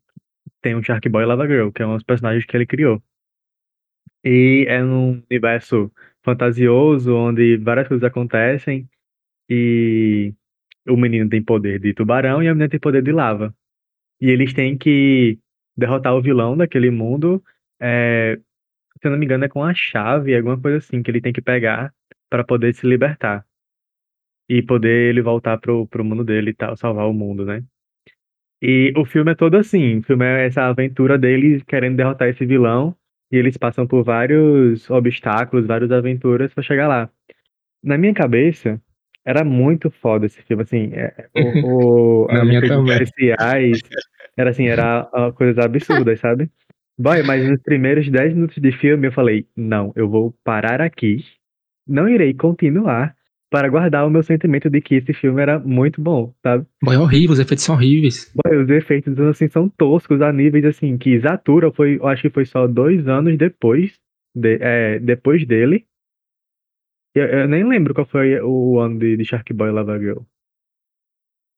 tem 0.61 0.75
um 0.75 0.83
Shark 0.83 1.07
Boy 1.09 1.23
e 1.23 1.25
Lava 1.25 1.47
Girl, 1.47 1.69
que 1.71 1.81
é 1.81 1.87
um 1.87 1.95
dos 1.95 2.03
personagens 2.03 2.45
que 2.45 2.55
ele 2.55 2.65
criou. 2.65 3.01
E 4.23 4.65
é 4.67 4.81
num 4.83 5.23
universo 5.29 5.91
fantasioso, 6.23 7.15
onde 7.15 7.57
várias 7.57 7.87
coisas 7.87 8.03
acontecem, 8.03 8.87
e 9.49 10.33
o 10.87 10.95
menino 10.97 11.29
tem 11.29 11.43
poder 11.43 11.79
de 11.79 11.93
tubarão 11.93 12.41
e 12.43 12.47
a 12.47 12.53
menina 12.53 12.69
tem 12.69 12.79
poder 12.79 13.03
de 13.03 13.11
lava. 13.11 13.55
E 14.21 14.29
eles 14.29 14.53
têm 14.53 14.77
que 14.77 15.39
derrotar 15.75 16.15
o 16.15 16.21
vilão 16.21 16.55
daquele 16.57 16.91
mundo, 16.91 17.43
é, 17.79 18.39
se 19.01 19.07
eu 19.07 19.11
não 19.11 19.17
me 19.17 19.25
engano, 19.25 19.45
é 19.45 19.49
com 19.49 19.63
a 19.63 19.73
chave, 19.73 20.35
alguma 20.35 20.59
coisa 20.59 20.77
assim, 20.77 21.01
que 21.01 21.09
ele 21.11 21.21
tem 21.21 21.33
que 21.33 21.41
pegar 21.41 21.93
para 22.29 22.43
poder 22.43 22.73
se 22.75 22.85
libertar. 22.87 23.45
E 24.47 24.61
poder 24.61 25.09
ele 25.09 25.21
voltar 25.21 25.57
pro, 25.57 25.87
pro 25.87 26.03
mundo 26.03 26.23
dele 26.23 26.51
e 26.51 26.53
tal, 26.53 26.75
salvar 26.77 27.07
o 27.07 27.13
mundo, 27.13 27.45
né? 27.45 27.63
E 28.61 28.93
o 28.95 29.03
filme 29.05 29.31
é 29.31 29.35
todo 29.35 29.57
assim, 29.57 29.97
o 29.97 30.03
filme 30.03 30.23
é 30.23 30.45
essa 30.45 30.63
aventura 30.63 31.17
dele 31.17 31.63
querendo 31.65 31.97
derrotar 31.97 32.27
esse 32.29 32.45
vilão, 32.45 32.95
e 33.31 33.37
eles 33.37 33.57
passam 33.57 33.87
por 33.87 34.03
vários 34.03 34.89
obstáculos, 34.89 35.65
várias 35.65 35.91
aventuras 35.91 36.53
para 36.53 36.63
chegar 36.63 36.87
lá. 36.87 37.09
Na 37.83 37.97
minha 37.97 38.13
cabeça, 38.13 38.79
era 39.25 39.43
muito 39.43 39.89
foda 39.89 40.27
esse 40.27 40.41
filme, 40.43 40.61
assim, 40.61 40.91
é, 40.93 41.27
o, 41.33 42.25
o, 42.25 42.27
Na 42.27 42.41
as 42.41 42.47
minha 42.47 43.01
especiais, 43.01 43.79
era 44.37 44.49
assim, 44.51 44.67
era 44.67 45.09
ah, 45.11 45.31
coisas 45.31 45.57
absurdas, 45.57 46.19
sabe? 46.19 46.49
Boy, 46.99 47.23
mas 47.23 47.49
nos 47.49 47.61
primeiros 47.61 48.07
10 48.09 48.35
minutos 48.35 48.57
de 48.57 48.71
filme 48.73 49.07
eu 49.07 49.11
falei, 49.11 49.47
não, 49.55 49.91
eu 49.95 50.07
vou 50.07 50.35
parar 50.43 50.81
aqui, 50.81 51.25
não 51.87 52.07
irei 52.07 52.33
continuar 52.33 53.15
para 53.51 53.67
guardar 53.67 54.07
o 54.07 54.09
meu 54.09 54.23
sentimento 54.23 54.69
de 54.69 54.79
que 54.81 54.95
esse 54.95 55.13
filme 55.13 55.41
era 55.41 55.59
muito 55.59 56.01
bom, 56.01 56.33
sabe? 56.41 56.65
Boy, 56.81 56.95
é 56.95 56.99
horrível, 56.99 57.33
os 57.33 57.39
efeitos 57.39 57.65
são 57.65 57.75
horríveis. 57.75 58.33
Boy, 58.33 58.57
os 58.63 58.69
efeitos 58.69 59.19
assim 59.19 59.49
são 59.49 59.67
toscos 59.67 60.21
a 60.21 60.31
níveis 60.31 60.63
assim 60.63 60.97
que 60.97 61.19
Zatura 61.19 61.69
foi, 61.71 61.97
eu 61.97 62.07
acho 62.07 62.21
que 62.21 62.29
foi 62.29 62.45
só 62.45 62.65
dois 62.65 63.05
anos 63.09 63.37
depois, 63.37 63.99
de- 64.33 64.57
é, 64.61 64.99
depois 64.99 65.45
dele. 65.45 65.85
Eu, 67.13 67.25
eu 67.25 67.47
nem 67.47 67.67
lembro 67.67 67.93
qual 67.93 68.07
foi 68.07 68.39
o 68.39 68.79
ano 68.79 68.97
de, 68.97 69.17
de 69.17 69.25
Shark 69.25 69.51
Boy 69.53 69.67
e 69.67 69.71
Lava 69.73 69.99
Girl. 69.99 70.19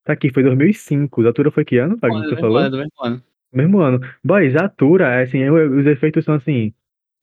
Tá 0.03 0.13
aqui, 0.13 0.34
foi 0.34 0.41
2005. 0.43 1.21
Zatura 1.23 1.51
foi 1.51 1.63
que 1.63 1.77
ano, 1.77 1.95
Wagner, 2.01 2.23
que 2.23 2.29
você 2.36 2.41
falou? 2.41 2.69
do 2.71 2.77
mesmo 2.77 2.91
ano. 3.03 3.23
Mesmo 3.53 3.79
ano. 3.82 3.99
Boy, 4.23 4.49
Zatura, 4.49 5.21
assim, 5.21 5.38
eu- 5.38 5.77
os 5.79 5.86
efeitos 5.86 6.25
são 6.25 6.34
assim, 6.34 6.73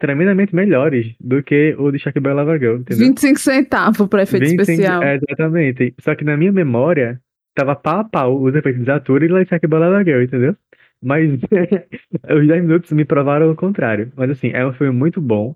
tremendamente 0.00 0.54
melhores 0.54 1.14
do 1.20 1.42
que 1.42 1.76
o 1.78 1.92
de 1.92 2.20
Boy 2.20 2.32
e 2.32 2.34
Lava 2.34 2.58
Girl, 2.58 2.76
entendeu? 2.76 3.06
25 3.06 3.38
centavos 3.38 4.08
para 4.08 4.22
efeito 4.22 4.44
25 4.44 4.62
especial. 4.62 5.02
É, 5.02 5.16
exatamente. 5.16 5.94
Só 6.00 6.14
que 6.14 6.24
na 6.24 6.36
minha 6.36 6.50
memória, 6.50 7.20
tava 7.54 7.76
pau 7.76 8.00
a 8.00 8.04
pau 8.04 8.42
os 8.42 8.54
efeitos 8.54 8.80
de 8.80 8.86
Zatura 8.86 9.24
e 9.24 9.28
Lightsack 9.28 9.66
Balada 9.66 10.02
Girl, 10.02 10.22
entendeu? 10.22 10.56
Mas 11.02 11.30
os 12.34 12.48
10 12.48 12.62
minutos 12.62 12.90
me 12.92 13.04
provaram 13.04 13.50
o 13.50 13.54
contrário. 13.54 14.10
Mas 14.16 14.30
assim, 14.30 14.48
é 14.48 14.66
um 14.66 14.72
filme 14.72 14.96
muito 14.96 15.20
bom, 15.20 15.54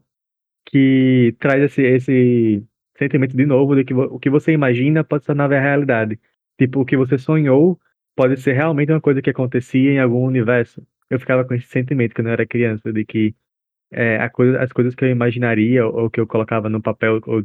que 0.66 1.34
traz 1.40 1.62
esse, 1.62 1.82
esse 1.82 2.62
sentimento 2.98 3.34
de 3.34 3.46
novo 3.46 3.74
de 3.74 3.84
que 3.84 3.94
o 3.94 4.18
que 4.18 4.28
você 4.28 4.52
imagina 4.52 5.02
pode 5.02 5.24
se 5.24 5.28
tornar 5.28 5.48
realidade. 5.48 6.20
Tipo, 6.58 6.80
o 6.80 6.84
que 6.84 6.98
você 6.98 7.16
sonhou 7.16 7.80
pode 8.14 8.38
ser 8.40 8.52
realmente 8.52 8.92
uma 8.92 9.00
coisa 9.00 9.22
que 9.22 9.30
acontecia 9.30 9.90
em 9.90 9.98
algum 9.98 10.24
universo. 10.24 10.86
Eu 11.08 11.18
ficava 11.18 11.44
com 11.44 11.54
esse 11.54 11.66
sentimento 11.66 12.14
quando 12.14 12.26
eu 12.26 12.34
era 12.34 12.46
criança, 12.46 12.92
de 12.92 13.04
que 13.04 13.34
é, 13.94 14.28
coisa, 14.28 14.60
as 14.62 14.72
coisas 14.72 14.94
que 14.94 15.04
eu 15.04 15.10
imaginaria 15.10 15.86
ou 15.86 16.10
que 16.10 16.20
eu 16.20 16.26
colocava 16.26 16.68
no 16.68 16.82
papel 16.82 17.20
ou 17.26 17.44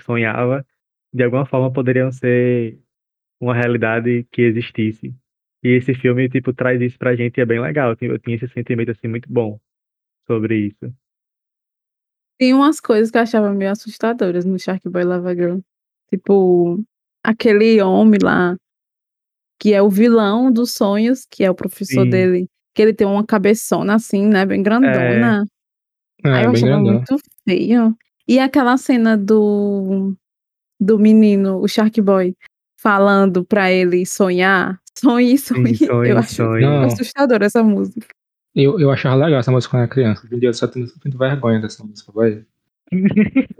sonhava, 0.00 0.66
de 1.12 1.22
alguma 1.22 1.46
forma 1.46 1.72
poderiam 1.72 2.10
ser 2.10 2.78
uma 3.40 3.54
realidade 3.54 4.26
que 4.30 4.42
existisse. 4.42 5.14
E 5.62 5.68
esse 5.68 5.94
filme, 5.94 6.28
tipo, 6.28 6.52
traz 6.52 6.80
isso 6.80 6.98
pra 6.98 7.14
gente 7.14 7.38
e 7.38 7.40
é 7.40 7.46
bem 7.46 7.60
legal. 7.60 7.94
Eu 8.00 8.18
tinha 8.18 8.36
esse 8.36 8.48
sentimento, 8.48 8.90
assim, 8.90 9.06
muito 9.06 9.32
bom 9.32 9.60
sobre 10.26 10.66
isso. 10.66 10.92
Tem 12.38 12.52
umas 12.54 12.80
coisas 12.80 13.10
que 13.10 13.18
eu 13.18 13.22
achava 13.22 13.52
meio 13.52 13.70
assustadoras 13.70 14.44
no 14.44 14.58
Shark 14.58 14.88
Boy 14.88 15.04
Lava 15.04 15.34
Girl. 15.34 15.58
Tipo, 16.10 16.82
aquele 17.22 17.80
homem 17.80 18.18
lá, 18.22 18.56
que 19.60 19.72
é 19.72 19.80
o 19.80 19.88
vilão 19.88 20.50
dos 20.50 20.72
sonhos, 20.72 21.24
que 21.30 21.44
é 21.44 21.50
o 21.50 21.54
professor 21.54 22.04
Sim. 22.04 22.10
dele, 22.10 22.48
que 22.74 22.82
ele 22.82 22.92
tem 22.92 23.06
uma 23.06 23.24
cabeçona 23.24 23.94
assim, 23.94 24.26
né, 24.26 24.44
bem 24.44 24.62
grandona. 24.62 25.44
É, 26.24 26.30
Aí 26.30 26.44
eu 26.44 26.50
achava 26.50 26.66
grandão. 26.72 26.92
muito 26.94 27.16
feio. 27.48 27.96
E 28.28 28.38
aquela 28.38 28.76
cena 28.76 29.16
do, 29.16 30.14
do 30.80 30.98
menino, 30.98 31.58
o 31.60 31.66
Shark 31.68 32.00
Boy, 32.00 32.34
falando 32.80 33.44
pra 33.44 33.70
ele 33.72 34.06
sonhar, 34.06 34.78
sonhe, 34.98 35.36
sonhe. 35.38 35.76
sonhe, 35.76 36.10
eu 36.10 36.18
acho 36.18 36.34
sonhe. 36.34 36.62
Não. 36.64 36.82
assustadora 36.84 37.46
essa 37.46 37.62
música. 37.62 38.06
Eu, 38.54 38.78
eu 38.78 38.90
achava 38.90 39.16
legal 39.24 39.40
essa 39.40 39.50
música 39.50 39.70
quando 39.70 39.82
era 39.82 39.90
criança. 39.90 40.22
Hoje 40.26 40.34
em 40.36 40.38
dia 40.38 40.48
eu 40.50 40.54
só 40.54 40.66
tenho 40.66 40.86
sinto 40.86 41.16
vergonha 41.18 41.60
dessa 41.60 41.82
música, 41.84 42.12
vai. 42.12 42.44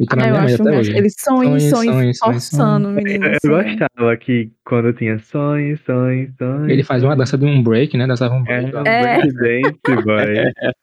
Tá 0.06 0.16
na 0.16 0.24
Ah, 0.24 0.28
eu 0.28 0.32
minha 0.32 0.40
mente 0.42 0.52
acho 0.52 0.62
até 0.62 0.78
hoje. 0.78 0.92
Ele 0.96 1.08
sonhe, 1.10 1.60
sonhe, 1.70 2.12
forçando 2.18 2.88
o 2.88 2.92
menino. 2.92 3.24
Eu, 3.26 3.32
eu 3.42 3.64
gostava 3.64 4.16
que 4.18 4.52
quando 4.62 4.92
tinha 4.92 5.18
sonho, 5.18 5.78
sonho, 5.86 6.34
sonho. 6.38 6.70
Ele 6.70 6.82
fazia 6.82 7.08
uma 7.08 7.16
dança 7.16 7.38
de 7.38 7.46
um 7.46 7.62
break, 7.62 7.96
né? 7.96 8.06
Dançava 8.06 8.34
um 8.34 8.44
break. 8.44 8.74
É, 8.76 8.80
um 8.82 8.86
É. 8.86 9.18
breakdance, 9.22 10.04
boy. 10.04 10.52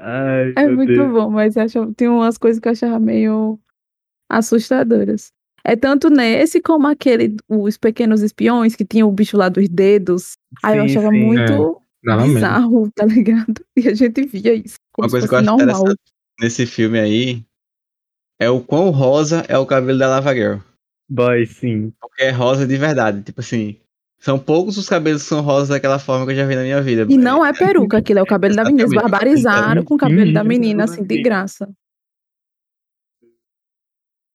Ai, 0.00 0.52
É 0.56 0.68
muito 0.68 0.92
Deus. 0.92 1.12
bom, 1.12 1.30
mas 1.30 1.56
acho, 1.56 1.92
tem 1.94 2.08
umas 2.08 2.38
coisas 2.38 2.60
que 2.60 2.68
eu 2.68 2.72
achava 2.72 2.98
meio 2.98 3.58
assustadoras. 4.28 5.32
É 5.64 5.76
tanto 5.76 6.08
nesse 6.08 6.60
como 6.60 6.86
aquele, 6.86 7.36
os 7.48 7.76
pequenos 7.76 8.22
espiões, 8.22 8.74
que 8.76 8.84
tinha 8.84 9.06
o 9.06 9.12
bicho 9.12 9.36
lá 9.36 9.48
dos 9.48 9.68
dedos. 9.68 10.32
Aí 10.62 10.78
eu 10.78 10.88
Sim, 10.88 10.98
achava 10.98 11.10
sim. 11.12 11.24
muito 11.24 11.82
Dava 12.04 12.22
medo. 12.22 12.34
bizarro, 12.34 12.90
tá 12.94 13.04
ligado? 13.04 13.64
E 13.76 13.88
a 13.88 13.94
gente 13.94 14.22
via 14.26 14.54
isso. 14.54 14.76
Como 14.92 15.06
Uma 15.06 15.08
se 15.08 15.12
coisa 15.12 15.28
que 15.28 15.34
eu 15.34 15.38
acho 15.38 15.46
normal. 15.46 15.66
interessante 15.82 16.00
nesse 16.40 16.66
filme 16.66 16.98
aí 17.00 17.44
é 18.40 18.48
o 18.48 18.60
quão 18.62 18.90
rosa 18.90 19.44
é 19.48 19.58
o 19.58 19.66
cabelo 19.66 19.98
da 19.98 20.08
Lava 20.08 20.32
Girl. 20.34 20.58
Boy, 21.10 21.46
sim. 21.46 21.92
Porque 22.00 22.22
é 22.22 22.30
rosa 22.30 22.66
de 22.66 22.76
verdade. 22.76 23.22
Tipo 23.22 23.40
assim, 23.40 23.76
são 24.18 24.38
poucos 24.38 24.76
os 24.76 24.88
cabelos 24.88 25.22
que 25.22 25.28
são 25.28 25.40
rosas 25.40 25.68
daquela 25.68 25.98
forma 25.98 26.26
que 26.26 26.32
eu 26.32 26.36
já 26.36 26.46
vi 26.46 26.56
na 26.56 26.62
minha 26.62 26.82
vida. 26.82 27.06
E 27.08 27.16
não 27.16 27.44
é 27.44 27.52
peruca, 27.52 27.98
aquilo 27.98 28.18
é 28.18 28.22
o 28.22 28.26
cabelo 28.26 28.56
da 28.56 28.64
menina. 28.64 28.82
Eles 28.82 28.94
barbarizaram 28.94 29.84
com 29.84 29.94
o 29.94 29.98
cabelo 29.98 30.32
da 30.32 30.42
menina, 30.42 30.84
assim, 30.84 31.04
de 31.04 31.22
graça. 31.22 31.68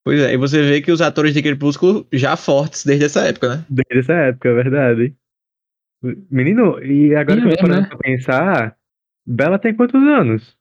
Pois 0.05 0.19
é, 0.19 0.33
e 0.33 0.37
você 0.37 0.61
vê 0.61 0.81
que 0.81 0.91
os 0.91 1.01
atores 1.01 1.33
de 1.33 1.41
Crepúsculo 1.41 2.05
já 2.11 2.35
fortes 2.35 2.85
desde 2.85 3.05
essa 3.05 3.21
época, 3.21 3.55
né? 3.55 3.65
Desde 3.69 3.99
essa 3.99 4.13
época, 4.13 4.49
é 4.49 4.53
verdade. 4.53 5.15
Menino, 6.29 6.83
e 6.83 7.15
agora 7.15 7.39
Sim, 7.39 7.47
que 7.47 7.53
eu 7.53 7.55
tô 7.55 7.61
parando 7.61 7.81
né? 7.81 7.87
pra 7.87 7.97
pensar, 7.97 8.77
Bela 9.25 9.57
tem 9.57 9.73
quantos 9.73 10.01
anos? 10.03 10.57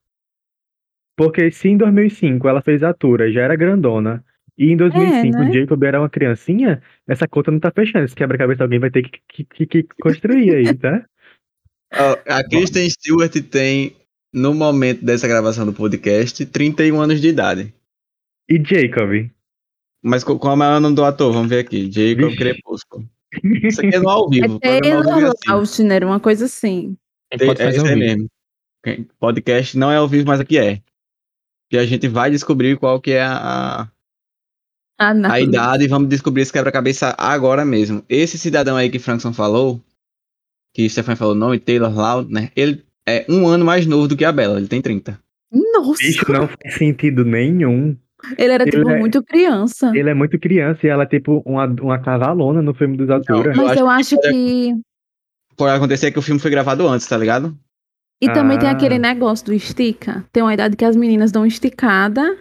Porque 1.17 1.51
se 1.51 1.67
em 1.67 1.77
2005 1.77 2.47
ela 2.47 2.61
fez 2.61 2.81
Atura, 2.81 3.31
já 3.31 3.41
era 3.41 3.55
grandona, 3.55 4.23
e 4.57 4.71
em 4.71 4.77
2005 4.77 5.37
né? 5.37 5.49
o 5.49 5.53
Jacob 5.53 5.83
era 5.83 5.99
uma 5.99 6.09
criancinha, 6.09 6.81
essa 7.07 7.27
conta 7.27 7.51
não 7.51 7.59
tá 7.59 7.71
fechando. 7.71 8.05
Esse 8.05 8.15
quebra-cabeça 8.15 8.63
alguém 8.63 8.79
vai 8.79 8.91
ter 8.91 9.03
que, 9.27 9.43
que, 9.45 9.65
que- 9.65 9.83
construir 10.01 10.55
aí, 10.55 10.73
tá? 10.75 11.05
A 12.27 12.43
Kristen 12.49 12.89
Stewart 12.89 13.31
tem, 13.51 13.95
no 14.33 14.53
momento 14.53 15.05
dessa 15.05 15.27
gravação 15.27 15.63
do 15.65 15.73
podcast, 15.73 16.43
31 16.45 16.99
anos 16.99 17.21
de 17.21 17.27
idade. 17.27 17.73
E 18.49 18.57
Jacob? 18.57 19.29
Mas 20.03 20.23
co- 20.23 20.39
qual 20.39 20.59
é 20.61 20.77
o 20.77 20.79
nome 20.79 20.95
do 20.95 21.03
ator? 21.03 21.31
Vamos 21.31 21.49
ver 21.49 21.59
aqui. 21.59 21.91
Jacob 21.91 22.25
Vixe. 22.29 22.37
Crepúsculo. 22.37 23.09
Isso 23.63 23.79
aqui 23.79 23.95
é 23.95 23.99
no 23.99 24.09
ao 24.09 24.29
vivo. 24.29 24.59
É 24.61 24.79
Taylor 24.81 25.19
é 25.19 25.23
assim. 25.27 25.49
Lautner, 25.49 26.03
uma 26.03 26.19
coisa 26.19 26.45
assim. 26.45 26.97
Quem 27.31 27.47
pode 27.47 27.61
É 27.61 27.65
fazer 27.65 27.77
isso 27.77 27.85
um 27.85 27.89
vídeo. 27.89 28.29
mesmo. 28.85 29.07
Podcast 29.19 29.77
não 29.77 29.91
é 29.91 29.97
ao 29.97 30.07
vivo, 30.07 30.27
mas 30.27 30.39
aqui 30.39 30.57
é. 30.57 30.81
E 31.71 31.77
a 31.77 31.85
gente 31.85 32.07
vai 32.07 32.29
descobrir 32.29 32.77
qual 32.77 32.99
que 32.99 33.11
é 33.11 33.23
a, 33.23 33.89
Ah, 35.03 35.33
a 35.33 35.39
idade 35.41 35.83
e 35.83 35.87
vamos 35.87 36.07
descobrir 36.09 36.41
esse 36.43 36.53
quebra-cabeça 36.53 37.13
agora 37.17 37.63
mesmo. 37.65 38.03
Esse 38.07 38.37
cidadão 38.37 38.75
aí 38.77 38.89
que 38.89 38.99
Frankson 38.99 39.33
falou, 39.33 39.81
que 40.73 40.87
Stefan 40.89 41.15
falou 41.15 41.33
o 41.33 41.37
nome, 41.37 41.59
Taylor 41.59 41.93
Lautner, 41.93 42.51
ele 42.55 42.83
é 43.07 43.25
um 43.29 43.47
ano 43.47 43.65
mais 43.65 43.85
novo 43.85 44.07
do 44.07 44.15
que 44.17 44.25
a 44.25 44.31
Bella, 44.31 44.57
ele 44.57 44.67
tem 44.67 44.81
30. 44.81 45.19
Nossa, 45.51 45.99
Bicho, 46.03 46.31
não 46.31 46.47
faz 46.47 46.75
sentido 46.77 47.23
nenhum. 47.23 47.95
ele 48.37 48.53
era 48.53 48.63
ele 48.63 48.71
tipo 48.71 48.89
é- 48.89 48.99
muito 48.99 49.21
criança. 49.23 49.91
Ele 49.93 50.09
é 50.09 50.13
muito 50.13 50.39
criança 50.39 50.79
e 50.85 50.89
ela 50.89 51.03
é 51.03 51.05
tipo 51.05 51.43
uma, 51.45 51.65
uma 51.65 51.99
cavalona 51.99 52.61
no 52.61 52.73
filme 52.73 52.97
dos 52.97 53.09
Atura. 53.09 53.51
eu 53.51 53.57
Mas 53.57 53.71
acho 53.71 53.79
eu 53.79 53.85
que 53.85 53.91
acho 53.91 54.15
pode- 54.15 54.29
que. 54.31 54.73
Pode 55.55 55.75
acontecer 55.75 56.11
que 56.11 56.17
o 56.17 56.21
filme 56.23 56.39
foi 56.39 56.49
gravado 56.49 56.87
antes, 56.87 57.05
tá 57.05 57.15
ligado? 57.17 57.55
E 58.21 58.31
também 58.31 58.57
tem 58.57 58.69
Ah. 58.69 58.71
aquele 58.71 58.97
negócio 58.97 59.45
do 59.45 59.53
estica. 59.53 60.25
Tem 60.31 60.41
uma 60.41 60.53
idade 60.53 60.75
que 60.77 60.85
as 60.85 60.95
meninas 60.95 61.31
dão 61.31 61.45
esticada 61.45 62.37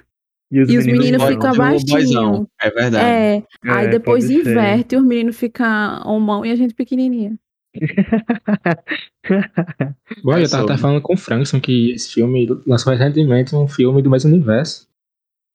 E 0.52 0.60
os 0.60 0.68
e 0.68 0.76
os 0.78 0.86
meninos 0.86 1.22
ficam 1.24 1.54
baixinhos. 1.56 2.46
É 2.60 2.70
verdade. 2.70 3.04
É, 3.04 3.42
aí 3.66 3.86
É, 3.86 3.88
depois 3.88 4.24
pode 4.26 4.42
ser. 4.44 4.50
inverte 4.50 4.94
e 4.94 4.98
os 4.98 5.04
meninos 5.04 5.36
ficam 5.38 6.02
homão 6.04 6.44
e 6.44 6.50
a 6.52 6.56
gente 6.56 6.74
pequenininha. 6.74 7.32
Bom, 10.22 10.34
É 10.36 10.42
eu 10.44 10.50
tava 10.50 10.64
até 10.64 10.74
sobre. 10.74 10.76
falando 10.76 11.00
com 11.00 11.14
o 11.14 11.16
Frankson 11.16 11.58
que 11.60 11.92
esse 11.92 12.12
filme 12.12 12.46
lançou 12.66 12.92
recentemente 12.92 13.54
um 13.56 13.66
filme 13.66 14.02
do 14.02 14.10
mesmo 14.10 14.30
universo. 14.30 14.86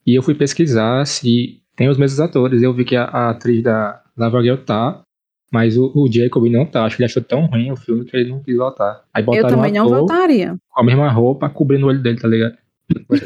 E 0.06 0.16
eu 0.18 0.24
fui 0.24 0.34
pesquisar 0.34 1.06
se 1.06 1.62
tem 1.76 1.90
os 1.90 1.98
mesmos 1.98 2.20
atores. 2.20 2.64
Eu 2.64 2.74
vi 2.74 2.84
que 2.86 2.96
a, 2.96 3.04
a 3.04 3.30
atriz 3.30 3.62
da 3.62 4.02
Lava 4.18 4.42
Girl 4.42 4.58
tá, 4.58 5.04
mas 5.52 5.78
o, 5.78 5.92
o 5.96 6.12
Jacob 6.12 6.46
não 6.50 6.66
tá. 6.66 6.86
Acho 6.86 6.96
que 6.98 7.04
ele 7.04 7.12
achou 7.12 7.22
tão 7.22 7.46
ruim 7.46 7.72
o 7.72 7.76
filme 7.78 8.04
que 8.06 8.18
ele 8.18 8.32
não 8.32 8.42
quis 8.42 8.58
voltar. 8.58 9.04
Aí 9.14 9.22
botaram 9.22 9.50
Eu 9.50 9.56
também 9.56 9.72
um 9.72 9.76
não 9.76 9.86
ator 9.86 10.00
votaria. 10.00 10.58
com 10.70 10.82
a 10.82 10.84
mesma 10.84 11.08
roupa 11.12 11.48
cobrindo 11.50 11.86
o 11.86 11.90
olho 11.90 12.02
dele, 12.02 12.20
tá 12.20 12.28
ligado? 12.28 12.58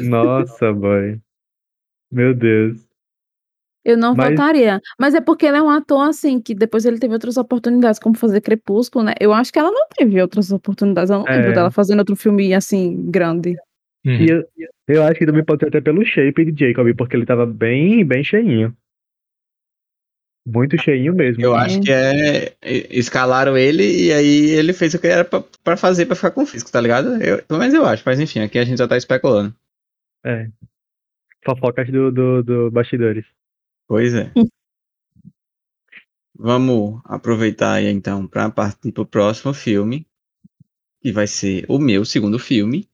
Nossa, 0.02 0.70
boy. 0.72 1.18
Meu 2.12 2.34
Deus. 2.34 2.78
Eu 3.84 3.96
não 3.96 4.14
Mas- 4.14 4.30
votaria. 4.30 4.80
Mas 5.00 5.14
é 5.14 5.20
porque 5.20 5.46
ele 5.46 5.56
é 5.56 5.62
um 5.62 5.70
ator, 5.70 6.08
assim, 6.08 6.40
que 6.40 6.54
depois 6.54 6.84
ele 6.84 6.98
teve 7.00 7.14
outras 7.14 7.36
oportunidades, 7.36 7.98
como 7.98 8.16
fazer 8.16 8.40
Crepúsculo, 8.40 9.04
né? 9.04 9.14
Eu 9.18 9.32
acho 9.32 9.52
que 9.52 9.58
ela 9.58 9.72
não 9.72 9.88
teve 9.88 10.20
outras 10.22 10.52
oportunidades. 10.52 11.10
Eu 11.10 11.18
não 11.20 11.26
É. 11.28 11.36
lembro 11.36 11.52
dela 11.54 11.70
fazendo 11.70 11.98
outro 11.98 12.14
filme, 12.14 12.54
assim, 12.54 13.10
grande. 13.10 13.56
Uhum. 14.06 14.12
E 14.12 14.28
eu, 14.30 14.44
eu 14.88 15.02
acho 15.04 15.18
que 15.18 15.26
também 15.26 15.44
pode 15.44 15.60
ser 15.60 15.68
até 15.68 15.80
pelo 15.80 16.04
shape 16.04 16.52
de 16.52 16.68
Jacob, 16.68 16.94
porque 16.96 17.16
ele 17.16 17.26
tava 17.26 17.44
bem, 17.46 18.04
bem 18.04 18.22
cheinho. 18.22 18.76
Muito 20.46 20.76
cheinho 20.80 21.14
mesmo. 21.14 21.42
Eu 21.42 21.54
acho 21.54 21.80
que 21.80 21.92
é. 21.92 22.52
Escalaram 22.90 23.56
ele 23.56 23.84
e 24.06 24.12
aí 24.12 24.50
ele 24.50 24.72
fez 24.72 24.92
o 24.92 24.98
que 24.98 25.06
era 25.06 25.24
pra, 25.24 25.42
pra 25.62 25.76
fazer 25.76 26.06
pra 26.06 26.16
ficar 26.16 26.32
com 26.32 26.42
o 26.42 26.46
físico, 26.46 26.70
tá 26.70 26.80
ligado? 26.80 27.14
Eu, 27.22 27.42
menos 27.58 27.74
eu 27.74 27.86
acho, 27.86 28.02
mas 28.04 28.18
enfim, 28.18 28.40
aqui 28.40 28.58
a 28.58 28.64
gente 28.64 28.78
já 28.78 28.88
tá 28.88 28.96
especulando. 28.96 29.54
É. 30.24 30.48
Fofocas 31.44 31.90
do, 31.90 32.10
do, 32.12 32.42
do 32.42 32.70
bastidores. 32.70 33.24
Pois 33.88 34.14
é. 34.14 34.32
Vamos 36.34 37.00
aproveitar 37.04 37.74
aí 37.74 37.86
então 37.86 38.26
pra 38.26 38.50
partir 38.50 38.90
pro 38.90 39.06
próximo 39.06 39.52
filme, 39.52 40.06
que 41.00 41.12
vai 41.12 41.26
ser 41.26 41.64
o 41.68 41.78
meu 41.78 42.04
segundo 42.04 42.38
filme. 42.38 42.88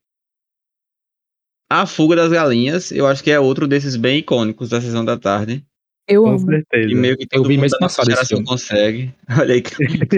A 1.70 1.86
Fuga 1.86 2.16
das 2.16 2.32
Galinhas, 2.32 2.90
eu 2.90 3.07
acho 3.07 3.22
que 3.22 3.30
é 3.30 3.38
outro 3.38 3.68
desses 3.68 3.94
bem 3.96 4.18
icônicos 4.18 4.68
da 4.70 4.80
sessão 4.80 5.05
da 5.05 5.18
tarde. 5.18 5.64
Eu 6.09 6.22
Com 6.22 6.30
amo. 6.30 6.40
certeza. 6.40 6.90
E 6.90 6.94
meio 6.94 7.16
que 7.16 7.24
Eu 7.24 7.28
todo 7.42 7.49
vi 7.49 7.55
mundo 7.55 7.61
mês 7.61 7.72
da 7.72 7.78
passado 7.78 8.07
geração 8.07 8.38
filme. 8.38 8.46
consegue. 8.46 9.14
Olha 9.38 9.55
aí, 9.55 9.62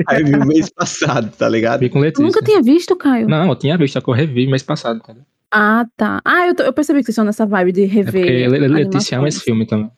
aí 0.06 0.22
viu 0.22 0.46
mês 0.46 0.70
passado, 0.70 1.36
tá 1.36 1.48
ligado? 1.48 1.80
Vi 1.80 1.88
com 1.88 2.04
Eu 2.04 2.12
nunca 2.20 2.40
tinha 2.42 2.62
visto, 2.62 2.94
Caio. 2.94 3.28
Não, 3.28 3.48
eu 3.48 3.56
tinha 3.56 3.76
visto, 3.76 3.94
só 3.94 4.00
que 4.00 4.08
eu 4.08 4.14
revi 4.14 4.46
mês 4.46 4.62
passado, 4.62 5.00
cara. 5.00 5.26
Ah, 5.52 5.84
tá. 5.96 6.20
Ah, 6.24 6.46
eu, 6.46 6.54
tô- 6.54 6.62
eu 6.62 6.72
percebi 6.72 7.00
que 7.00 7.06
vocês 7.06 7.14
estão 7.14 7.24
nessa 7.24 7.44
vibe 7.46 7.72
de 7.72 7.82
É 7.82 7.86
rever. 7.86 8.50
Le- 8.50 8.68
Letícia 8.68 9.18
ama 9.18 9.28
esse 9.28 9.40
filme 9.40 9.66
também. 9.66 9.90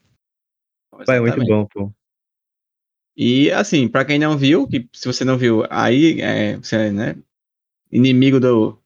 Vai, 1.07 1.19
é 1.19 1.21
muito 1.21 1.45
bom, 1.45 1.67
pô. 1.67 1.93
E 3.17 3.51
assim, 3.51 3.89
pra 3.89 4.05
quem 4.05 4.19
não 4.19 4.39
viu, 4.39 4.67
que 4.67 4.89
se 4.93 5.07
você 5.07 5.25
não 5.25 5.37
viu, 5.37 5.65
aí 5.69 6.21
é, 6.21 6.57
você 6.57 6.77
é, 6.77 6.91
né, 6.91 7.17
inimigo 7.91 8.41
do, 8.41 8.79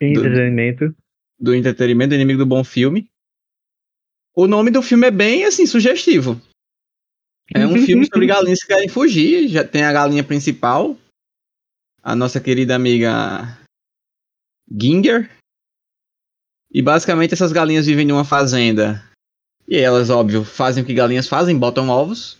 Entretenimento. 0.00 0.94
do 1.38 1.54
entretenimento, 1.54 2.14
inimigo 2.14 2.40
do 2.40 2.46
bom 2.46 2.62
filme. 2.62 3.10
O 4.34 4.46
nome 4.46 4.70
do 4.70 4.82
filme 4.82 5.06
é 5.06 5.10
bem 5.10 5.44
assim 5.44 5.64
sugestivo. 5.66 6.38
É 7.54 7.66
um 7.66 7.76
filme 7.86 8.04
sobre 8.06 8.26
galinhas 8.26 8.60
que 8.60 8.66
querem 8.68 8.88
fugir. 8.88 9.48
Já 9.48 9.66
tem 9.66 9.84
a 9.84 9.92
galinha 9.92 10.24
principal, 10.24 10.96
a 12.02 12.14
nossa 12.14 12.40
querida 12.40 12.74
amiga 12.74 13.58
Ginger. 14.70 15.30
E 16.72 16.80
basicamente 16.80 17.34
essas 17.34 17.52
galinhas 17.52 17.86
vivem 17.86 18.06
numa 18.06 18.24
fazenda. 18.24 19.02
E 19.68 19.76
elas, 19.76 20.10
óbvio, 20.10 20.44
fazem 20.44 20.82
o 20.82 20.86
que 20.86 20.94
galinhas 20.94 21.28
fazem, 21.28 21.58
botam 21.58 21.88
ovos. 21.88 22.38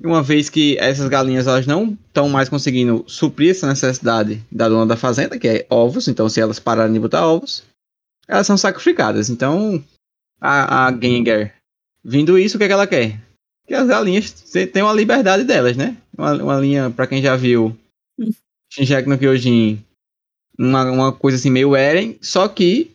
E 0.00 0.06
uma 0.06 0.22
vez 0.22 0.50
que 0.50 0.76
essas 0.78 1.08
galinhas 1.08 1.46
elas 1.46 1.66
não 1.66 1.96
estão 2.06 2.28
mais 2.28 2.48
conseguindo 2.48 3.04
suprir 3.06 3.50
essa 3.52 3.68
necessidade 3.68 4.42
da 4.50 4.68
dona 4.68 4.86
da 4.86 4.96
fazenda, 4.96 5.38
que 5.38 5.46
é 5.46 5.66
ovos, 5.70 6.08
então 6.08 6.28
se 6.28 6.40
elas 6.40 6.58
pararem 6.58 6.92
de 6.92 6.98
botar 6.98 7.26
ovos, 7.26 7.62
elas 8.26 8.46
são 8.46 8.56
sacrificadas. 8.56 9.30
Então, 9.30 9.82
a, 10.40 10.86
a 10.88 10.92
Ginger, 10.92 11.54
vindo 12.04 12.38
isso, 12.38 12.56
o 12.56 12.58
que, 12.58 12.64
é 12.64 12.66
que 12.66 12.72
ela 12.72 12.86
quer? 12.86 13.20
Que 13.66 13.74
as 13.74 13.86
galinhas 13.86 14.32
te- 14.32 14.66
tenham 14.66 14.88
a 14.88 14.92
liberdade 14.92 15.44
delas, 15.44 15.76
né? 15.76 15.96
Uma, 16.18 16.34
uma 16.34 16.56
linha, 16.58 16.90
pra 16.90 17.06
quem 17.06 17.22
já 17.22 17.36
viu, 17.36 17.76
Shinjek 18.72 19.08
no 19.08 19.16
Kyojin, 19.16 19.82
uma, 20.58 20.90
uma 20.90 21.12
coisa 21.12 21.38
assim 21.38 21.50
meio 21.50 21.76
Eren, 21.76 22.18
só 22.20 22.48
que 22.48 22.93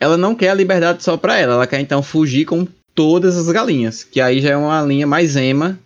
ela 0.00 0.16
não 0.16 0.34
quer 0.34 0.48
a 0.48 0.54
liberdade 0.54 1.04
só 1.04 1.16
pra 1.16 1.36
ela, 1.36 1.54
ela 1.54 1.66
quer 1.66 1.78
então 1.78 2.02
fugir 2.02 2.46
com 2.46 2.66
todas 2.94 3.36
as 3.36 3.52
galinhas, 3.52 4.02
que 4.02 4.20
aí 4.20 4.40
já 4.40 4.50
é 4.50 4.56
uma 4.56 4.82
linha 4.82 5.06
mais 5.06 5.36
ema, 5.36 5.78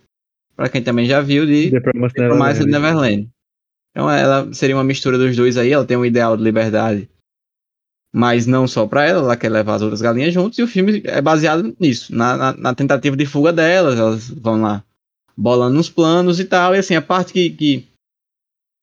pra 0.57 0.69
quem 0.69 0.83
também 0.83 1.07
já 1.07 1.21
viu, 1.21 1.45
de 1.45 1.71
The 1.71 1.81
Promised 1.81 2.15
The 2.15 2.29
Promised 2.29 2.67
Neverland. 2.67 2.71
Neverland. 2.71 3.29
Então 3.91 4.11
ela 4.11 4.53
seria 4.55 4.77
uma 4.77 4.85
mistura 4.85 5.19
dos 5.19 5.37
dois 5.37 5.57
aí, 5.57 5.73
ela 5.73 5.85
tem 5.85 5.97
um 5.97 6.07
ideal 6.07 6.37
de 6.37 6.43
liberdade, 6.43 7.09
mas 8.12 8.47
não 8.47 8.69
só 8.69 8.87
pra 8.87 9.05
ela, 9.05 9.21
ela 9.21 9.37
quer 9.37 9.49
levar 9.49 9.75
as 9.75 9.83
outras 9.83 10.01
galinhas 10.01 10.33
juntos, 10.33 10.59
e 10.59 10.62
o 10.62 10.69
filme 10.69 11.03
é 11.05 11.21
baseado 11.21 11.75
nisso, 11.81 12.15
na, 12.15 12.37
na, 12.37 12.53
na 12.53 12.75
tentativa 12.75 13.17
de 13.17 13.27
fuga 13.27 13.53
delas, 13.53 13.99
elas 13.99 14.29
vão 14.31 14.62
lá 14.62 14.85
bolando 15.37 15.79
uns 15.79 15.91
planos 15.91 16.39
e 16.39 16.45
tal, 16.45 16.75
e 16.75 16.79
assim, 16.79 16.95
a 16.95 17.03
parte 17.03 17.33
que, 17.33 17.51
que 17.51 17.89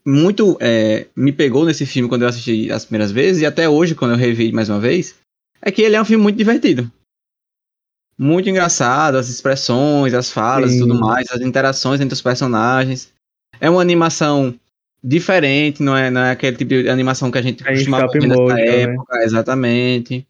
muito 0.05 0.57
é, 0.59 1.07
me 1.15 1.31
pegou 1.31 1.63
nesse 1.63 1.85
filme 1.85 2.09
quando 2.09 2.23
eu 2.23 2.27
assisti 2.27 2.69
as 2.71 2.83
primeiras 2.83 3.11
vezes, 3.11 3.41
e 3.41 3.45
até 3.45 3.69
hoje, 3.69 3.95
quando 3.95 4.11
eu 4.11 4.17
revi 4.17 4.51
mais 4.51 4.69
uma 4.69 4.79
vez, 4.79 5.15
é 5.61 5.71
que 5.71 5.81
ele 5.81 5.95
é 5.95 6.01
um 6.01 6.05
filme 6.05 6.23
muito 6.23 6.37
divertido. 6.37 6.91
Muito 8.17 8.49
engraçado, 8.49 9.15
as 9.17 9.29
expressões, 9.29 10.13
as 10.13 10.31
falas 10.31 10.73
e 10.73 10.79
tudo 10.79 10.95
mais, 10.99 11.29
as 11.31 11.41
interações 11.41 11.99
entre 11.99 12.13
os 12.13 12.21
personagens. 12.21 13.11
É 13.59 13.69
uma 13.69 13.81
animação 13.81 14.53
diferente, 15.03 15.81
não 15.81 15.97
é, 15.97 16.11
não 16.11 16.21
é 16.21 16.31
aquele 16.31 16.55
tipo 16.55 16.69
de 16.69 16.89
animação 16.89 17.31
que 17.31 17.37
a 17.37 17.41
gente 17.41 17.63
É 17.65 17.73
costumava 17.73 18.07
ver 18.07 18.27
nessa 18.27 18.41
motion, 18.41 18.55
né? 18.55 18.81
época, 18.81 19.23
exatamente. 19.23 20.27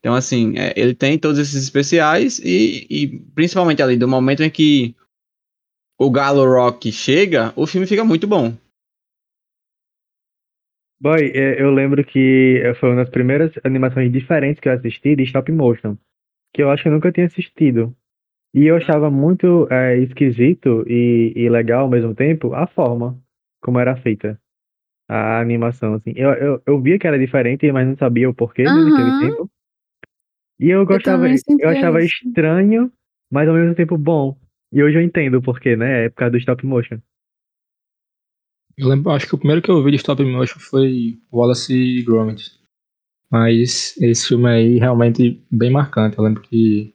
Então, 0.00 0.14
assim, 0.14 0.58
é, 0.58 0.72
ele 0.76 0.94
tem 0.94 1.18
todos 1.18 1.38
esses 1.38 1.62
especiais 1.62 2.38
e, 2.38 2.86
e 2.90 3.18
principalmente 3.34 3.82
ali 3.82 3.96
do 3.96 4.08
momento 4.08 4.42
em 4.42 4.50
que 4.50 4.94
o 5.98 6.10
Galo 6.10 6.44
Rock 6.44 6.90
chega, 6.90 7.52
o 7.56 7.66
filme 7.66 7.86
fica 7.86 8.04
muito 8.04 8.26
bom. 8.26 8.54
Boy, 11.00 11.32
é, 11.34 11.62
eu 11.62 11.70
lembro 11.70 12.04
que 12.04 12.60
eh, 12.62 12.74
foi 12.74 12.90
uma 12.90 12.96
das 12.96 13.10
primeiras 13.10 13.50
animações 13.64 14.12
diferentes 14.12 14.60
que 14.60 14.68
eu 14.68 14.72
assisti 14.72 15.16
de 15.16 15.22
stop 15.22 15.50
motion, 15.50 15.96
que 16.52 16.62
eu 16.62 16.70
acho 16.70 16.82
que 16.82 16.88
eu 16.88 16.92
nunca 16.92 17.10
tinha 17.10 17.26
assistido. 17.26 17.96
E 18.52 18.66
eu 18.66 18.76
achava 18.76 19.10
muito 19.10 19.66
é, 19.70 19.96
esquisito 19.98 20.84
e, 20.88 21.32
e 21.36 21.48
legal 21.48 21.82
ao 21.82 21.90
mesmo 21.90 22.14
tempo 22.14 22.52
a 22.52 22.66
forma 22.66 23.18
como 23.62 23.78
era 23.78 23.96
feita 23.96 24.38
a 25.08 25.40
animação, 25.40 25.94
assim. 25.94 26.12
Eu, 26.16 26.30
eu, 26.34 26.62
eu 26.66 26.80
via 26.80 26.98
que 26.98 27.06
era 27.06 27.18
diferente, 27.18 27.70
mas 27.72 27.86
não 27.86 27.96
sabia 27.96 28.28
o 28.30 28.34
porquê 28.34 28.62
né, 28.64 28.70
naquele 28.70 29.18
tempo. 29.18 29.50
E 30.60 30.70
eu 30.70 30.84
gostava, 30.86 31.26
sentia 31.36 31.64
eu 31.64 31.70
achava 31.70 32.02
estranho, 32.02 32.92
mas 33.30 33.48
ao 33.48 33.54
mesmo 33.54 33.74
tempo 33.74 33.96
bom. 33.96 34.36
E 34.72 34.82
hoje 34.82 34.98
eu 34.98 35.02
entendo 35.02 35.36
o 35.36 35.42
porquê, 35.42 35.74
né? 35.76 36.04
É 36.04 36.08
por 36.10 36.16
causa 36.16 36.32
do 36.32 36.38
stop 36.38 36.64
motion. 36.66 36.98
Eu 38.80 38.88
lembro, 38.88 39.12
acho 39.12 39.26
que 39.26 39.34
o 39.34 39.38
primeiro 39.38 39.60
que 39.60 39.70
eu 39.70 39.82
vi 39.84 39.90
de 39.90 39.98
stop 39.98 40.24
motion 40.24 40.58
foi 40.58 41.20
Wallace 41.30 41.74
e 41.74 42.02
Gromit. 42.02 42.50
Mas 43.30 43.94
esse 44.00 44.28
filme 44.28 44.48
aí 44.48 44.78
realmente 44.78 45.44
bem 45.50 45.70
marcante. 45.70 46.16
Eu 46.16 46.24
lembro 46.24 46.42
que 46.42 46.94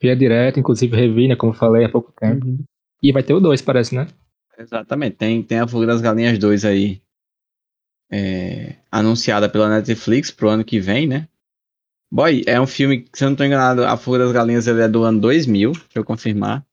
via 0.00 0.14
direto, 0.14 0.60
inclusive 0.60 0.94
revi, 0.94 1.26
né, 1.26 1.34
como 1.34 1.52
eu 1.52 1.56
falei 1.56 1.84
há 1.86 1.88
pouco 1.88 2.12
tempo. 2.12 2.46
Uhum. 2.46 2.62
E 3.02 3.12
vai 3.12 3.22
ter 3.22 3.32
o 3.32 3.40
2, 3.40 3.62
parece, 3.62 3.94
né? 3.94 4.06
Exatamente. 4.58 5.16
Tem, 5.16 5.42
tem 5.42 5.58
a 5.60 5.66
Fuga 5.68 5.86
das 5.86 6.02
Galinhas 6.02 6.38
2 6.38 6.64
aí. 6.66 7.00
é, 8.10 8.76
anunciada 8.90 9.48
pela 9.48 9.68
Netflix 9.68 10.30
pro 10.30 10.48
ano 10.48 10.64
que 10.64 10.80
vem, 10.80 11.06
né? 11.06 11.28
Boy, 12.10 12.42
é 12.46 12.60
um 12.60 12.66
filme 12.66 13.02
que, 13.02 13.18
se 13.18 13.24
eu 13.24 13.30
não 13.30 13.36
tô 13.36 13.44
enganado, 13.44 13.84
a 13.84 13.96
Fuga 13.96 14.18
das 14.18 14.32
Galinhas 14.32 14.66
ele 14.66 14.82
é 14.82 14.88
do 14.88 15.04
ano 15.04 15.20
2000, 15.20 15.72
deixa 15.72 15.86
eu 15.96 16.04
confirmar. 16.04 16.65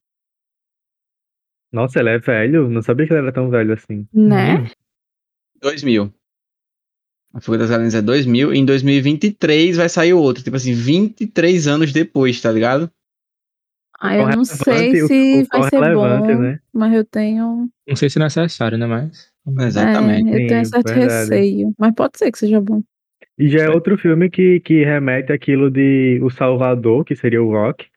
Nossa, 1.73 1.99
ele 1.99 2.09
é 2.09 2.19
velho? 2.19 2.69
Não 2.69 2.83
sabia 2.83 3.07
que 3.07 3.13
ele 3.13 3.21
era 3.21 3.31
tão 3.31 3.49
velho 3.49 3.73
assim. 3.73 4.05
Né? 4.13 4.69
2000. 5.59 6.13
A 7.33 7.41
Fuga 7.41 7.57
das 7.57 7.71
Galinhas 7.71 7.95
é 7.95 8.01
2000 8.01 8.53
e 8.53 8.59
em 8.59 8.63
2023 8.65 9.77
vai 9.77 9.89
sair 9.89 10.13
o 10.13 10.19
outro, 10.19 10.43
tipo 10.43 10.55
assim, 10.55 10.71
23 10.71 11.67
anos 11.67 11.91
depois, 11.91 12.39
tá 12.39 12.51
ligado? 12.51 12.91
Ah, 13.99 14.15
eu 14.15 14.25
Qual 14.25 14.35
não 14.35 14.45
sei 14.45 15.07
se 15.07 15.47
vai 15.51 15.63
ser 15.69 15.79
relevante, 15.79 16.33
bom, 16.35 16.41
né? 16.41 16.59
mas 16.71 16.93
eu 16.93 17.05
tenho, 17.05 17.69
Não 17.87 17.95
sei 17.95 18.09
se 18.09 18.19
é 18.19 18.23
necessário, 18.23 18.77
né? 18.77 18.85
Mas. 18.85 19.31
Exatamente. 19.65 20.29
é, 20.29 20.43
eu 20.43 20.47
tenho 20.47 20.65
Sim, 20.65 20.71
certo 20.71 20.93
verdade. 20.93 21.29
receio, 21.29 21.73
mas 21.77 21.93
pode 21.95 22.17
ser 22.19 22.31
que 22.31 22.37
seja 22.37 22.61
bom. 22.61 22.83
E 23.37 23.47
já 23.49 23.63
é 23.63 23.69
outro 23.69 23.97
filme 23.97 24.29
que, 24.29 24.59
que 24.59 24.83
remete 24.83 25.31
àquilo 25.33 25.71
de 25.71 26.19
O 26.21 26.29
Salvador, 26.29 27.03
que 27.03 27.15
seria 27.15 27.41
o 27.41 27.49
Rock, 27.49 27.87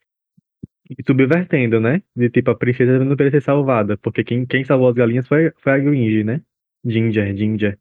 e 0.88 1.02
subvertendo, 1.04 1.80
né? 1.80 2.02
De 2.14 2.30
tipo, 2.30 2.50
a 2.50 2.54
princesa 2.54 3.04
não 3.04 3.16
querer 3.16 3.30
ser 3.30 3.42
salvada, 3.42 3.96
porque 3.98 4.22
quem, 4.22 4.46
quem 4.46 4.64
salvou 4.64 4.88
as 4.88 4.94
galinhas 4.94 5.26
foi, 5.26 5.52
foi 5.58 5.72
a 5.72 5.78
Ginger, 5.80 6.24
né? 6.24 6.42
Ginger, 6.84 7.36
Ginger. 7.36 7.78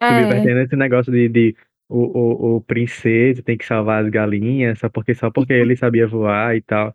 É, 0.00 0.08
Subvertendo 0.22 0.60
esse 0.60 0.76
negócio 0.76 1.12
de, 1.12 1.28
de 1.28 1.56
o, 1.88 1.98
o, 1.98 2.56
o 2.56 2.60
princesa 2.60 3.42
tem 3.42 3.58
que 3.58 3.66
salvar 3.66 4.04
as 4.04 4.10
galinhas, 4.10 4.78
só 4.78 4.88
porque, 4.88 5.14
só 5.14 5.30
porque 5.30 5.52
ele 5.52 5.76
sabia 5.76 6.06
voar 6.06 6.56
e 6.56 6.62
tal. 6.62 6.94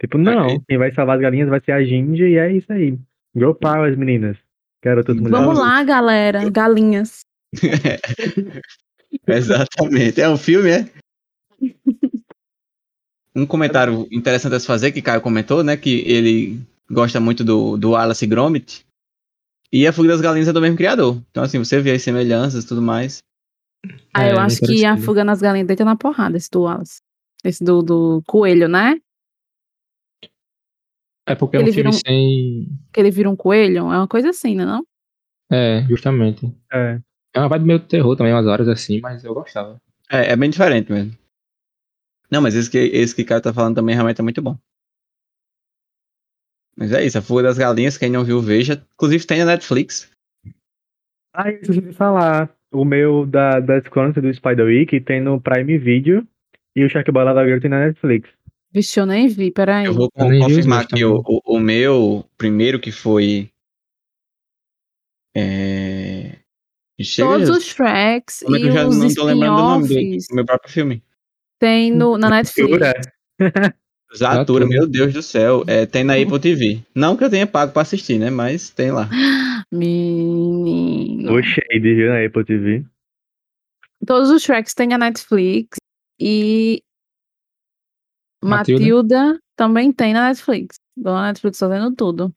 Tipo, 0.00 0.18
não, 0.18 0.46
Ok. 0.46 0.60
quem 0.68 0.78
vai 0.78 0.92
salvar 0.92 1.16
as 1.16 1.22
galinhas 1.22 1.48
vai 1.48 1.60
ser 1.60 1.72
a 1.72 1.84
Ginger 1.84 2.28
e 2.28 2.36
é 2.36 2.52
isso 2.52 2.72
aí. 2.72 2.98
Girl 3.34 3.52
Powers, 3.52 3.96
meninas. 3.96 4.36
Garotas 4.82 5.14
mulheres. 5.14 5.38
vamos 5.38 5.58
lá, 5.58 5.82
galera, 5.84 6.48
galinhas. 6.50 7.20
Exatamente. 9.26 10.20
É 10.20 10.28
um 10.28 10.36
filme, 10.38 10.70
é? 10.70 10.86
Um 13.34 13.46
comentário 13.46 14.08
interessante 14.10 14.54
a 14.54 14.60
se 14.60 14.66
fazer, 14.66 14.92
que 14.92 15.00
Caio 15.02 15.20
comentou, 15.20 15.62
né? 15.62 15.76
Que 15.76 16.00
ele 16.06 16.60
gosta 16.90 17.20
muito 17.20 17.44
do, 17.44 17.76
do 17.76 17.90
Wallace 17.92 18.26
Gromit. 18.26 18.84
E 19.72 19.86
a 19.86 19.92
Fuga 19.92 20.08
das 20.08 20.20
Galinhas 20.20 20.48
é 20.48 20.52
do 20.52 20.60
mesmo 20.60 20.76
criador. 20.76 21.22
Então, 21.30 21.44
assim, 21.44 21.58
você 21.58 21.80
vê 21.80 21.92
as 21.92 22.02
semelhanças 22.02 22.64
e 22.64 22.66
tudo 22.66 22.82
mais. 22.82 23.22
Ah, 24.12 24.24
É, 24.24 24.32
eu 24.32 24.38
acho 24.40 24.60
que 24.60 24.84
a 24.84 24.96
fuga 24.96 25.22
nas 25.24 25.40
galinhas 25.40 25.66
deita 25.68 25.84
na 25.84 25.94
porrada, 25.96 26.36
esse 26.36 26.50
do 26.50 26.62
Wallace. 26.62 27.00
Esse 27.44 27.62
do, 27.64 27.80
do 27.82 28.22
coelho, 28.26 28.68
né? 28.68 28.96
É 31.26 31.34
porque 31.34 31.56
é 31.56 31.60
um 31.60 31.62
Ele 31.62 31.72
filme 31.72 31.90
vira 31.92 31.96
um- 31.96 32.00
sem. 32.06 32.68
Que 32.92 33.00
ele 33.00 33.10
vira 33.10 33.30
um 33.30 33.36
coelho, 33.36 33.78
é 33.78 33.82
uma 33.98 34.08
coisa 34.08 34.30
assim, 34.30 34.54
né? 34.54 34.64
Não? 34.64 34.84
É, 35.50 35.82
justamente. 35.88 36.52
É. 36.72 37.00
É 37.34 37.38
uma 37.38 37.48
vibe 37.48 37.64
meio 37.66 37.80
terror 37.80 38.16
também, 38.16 38.32
umas 38.32 38.46
horas 38.46 38.68
assim, 38.68 39.00
mas 39.00 39.22
eu 39.24 39.32
gostava. 39.32 39.80
É, 40.10 40.32
é 40.32 40.36
bem 40.36 40.50
diferente 40.50 40.90
mesmo. 40.90 41.12
Não, 42.30 42.40
mas 42.40 42.54
esse 42.54 42.70
que, 42.70 42.78
esse 42.78 43.14
que 43.14 43.22
o 43.22 43.26
cara 43.26 43.40
tá 43.40 43.52
falando 43.52 43.74
também 43.74 43.94
realmente 43.94 44.20
é 44.20 44.24
muito 44.24 44.40
bom. 44.40 44.56
Mas 46.76 46.92
é 46.92 47.04
isso, 47.04 47.18
a 47.18 47.22
Fuga 47.22 47.42
das 47.42 47.58
Galinhas, 47.58 47.98
quem 47.98 48.10
não 48.10 48.24
viu, 48.24 48.40
veja. 48.40 48.82
Inclusive 48.94 49.26
tem 49.26 49.40
na 49.40 49.46
Netflix. 49.46 50.10
Ah, 51.34 51.50
eu 51.50 51.60
esqueci 51.60 51.80
de 51.80 51.92
falar. 51.92 52.54
O 52.72 52.84
meu 52.84 53.26
da, 53.26 53.58
das 53.58 53.86
crônicas 53.88 54.22
do 54.22 54.32
Spider-Week 54.32 55.00
tem 55.00 55.20
no 55.20 55.40
Prime 55.40 55.76
Video 55.76 56.26
e 56.74 56.84
o 56.84 56.88
Shark 56.88 57.10
Boy 57.10 57.24
Lava 57.24 57.44
Girl 57.44 57.60
tem 57.60 57.70
na 57.70 57.86
Netflix. 57.86 58.30
Vixe, 58.72 59.00
eu 59.00 59.06
nem 59.06 59.26
vi, 59.26 59.50
peraí. 59.50 59.86
Eu 59.86 59.94
vou 59.94 60.08
Eu 60.16 60.38
confirmar 60.38 60.86
que 60.86 61.04
o, 61.04 61.20
o, 61.26 61.56
o 61.56 61.60
meu 61.60 62.24
primeiro 62.38 62.78
que 62.78 62.92
foi. 62.92 63.50
É... 65.36 66.38
Chega, 67.02 67.28
Todos 67.28 67.48
os 67.48 67.74
tracks 67.74 68.42
é 68.42 68.46
e 68.50 68.62
eu 68.66 68.72
já 68.72 68.86
os 68.86 68.96
não 68.96 69.12
tô 69.12 69.24
lembrando 69.24 69.56
do 69.56 69.62
nome 69.62 69.88
do, 69.88 69.94
spin-offs 69.94 70.26
do 70.28 70.34
meu 70.34 70.44
próprio 70.44 70.72
filme? 70.72 71.02
Tem 71.60 71.92
no, 71.92 72.18
na 72.18 72.30
Netflix. 72.30 72.78
Zatura, 74.16 74.66
meu 74.66 74.88
Deus 74.88 75.12
do 75.12 75.22
céu. 75.22 75.62
É, 75.68 75.86
tem 75.86 76.02
na 76.02 76.14
Apple 76.14 76.40
TV. 76.40 76.82
Não 76.94 77.16
que 77.16 77.22
eu 77.22 77.30
tenha 77.30 77.46
pago 77.46 77.72
pra 77.72 77.82
assistir, 77.82 78.18
né? 78.18 78.30
Mas 78.30 78.70
tem 78.70 78.90
lá. 78.90 79.08
Menino. 79.70 81.32
O 81.32 81.42
Shade, 81.42 81.78
viu, 81.78 82.08
na 82.08 82.24
Apple 82.24 82.44
TV. 82.44 82.84
Todos 84.04 84.30
os 84.30 84.42
tracks 84.42 84.74
tem 84.74 84.88
na 84.88 84.98
Netflix 84.98 85.76
e 86.18 86.82
Matilda? 88.42 88.80
Matilda 88.80 89.40
também 89.54 89.92
tem 89.92 90.12
na 90.12 90.28
Netflix. 90.28 90.76
Dona 90.96 91.28
Netflix 91.28 91.58
fazendo 91.58 91.94
tudo. 91.94 92.34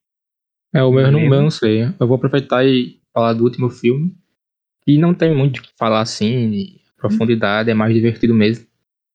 É, 0.76 0.84
o 0.84 0.92
meu, 0.92 1.06
eu 1.06 1.12
não, 1.12 1.20
eu 1.22 1.42
não 1.42 1.50
sei. 1.50 1.84
Eu 2.00 2.08
vou 2.08 2.18
aproveitar 2.18 2.66
e 2.66 3.00
falar 3.14 3.34
do 3.34 3.44
último 3.44 3.70
filme. 3.70 4.16
E 4.86 4.98
não 4.98 5.14
tem 5.14 5.36
muito 5.36 5.60
o 5.60 5.62
que 5.62 5.70
falar 5.78 6.02
assim, 6.02 6.52
de 6.52 6.82
profundidade, 6.98 7.70
é 7.70 7.74
mais 7.74 7.94
divertido 7.94 8.34
mesmo. 8.34 8.68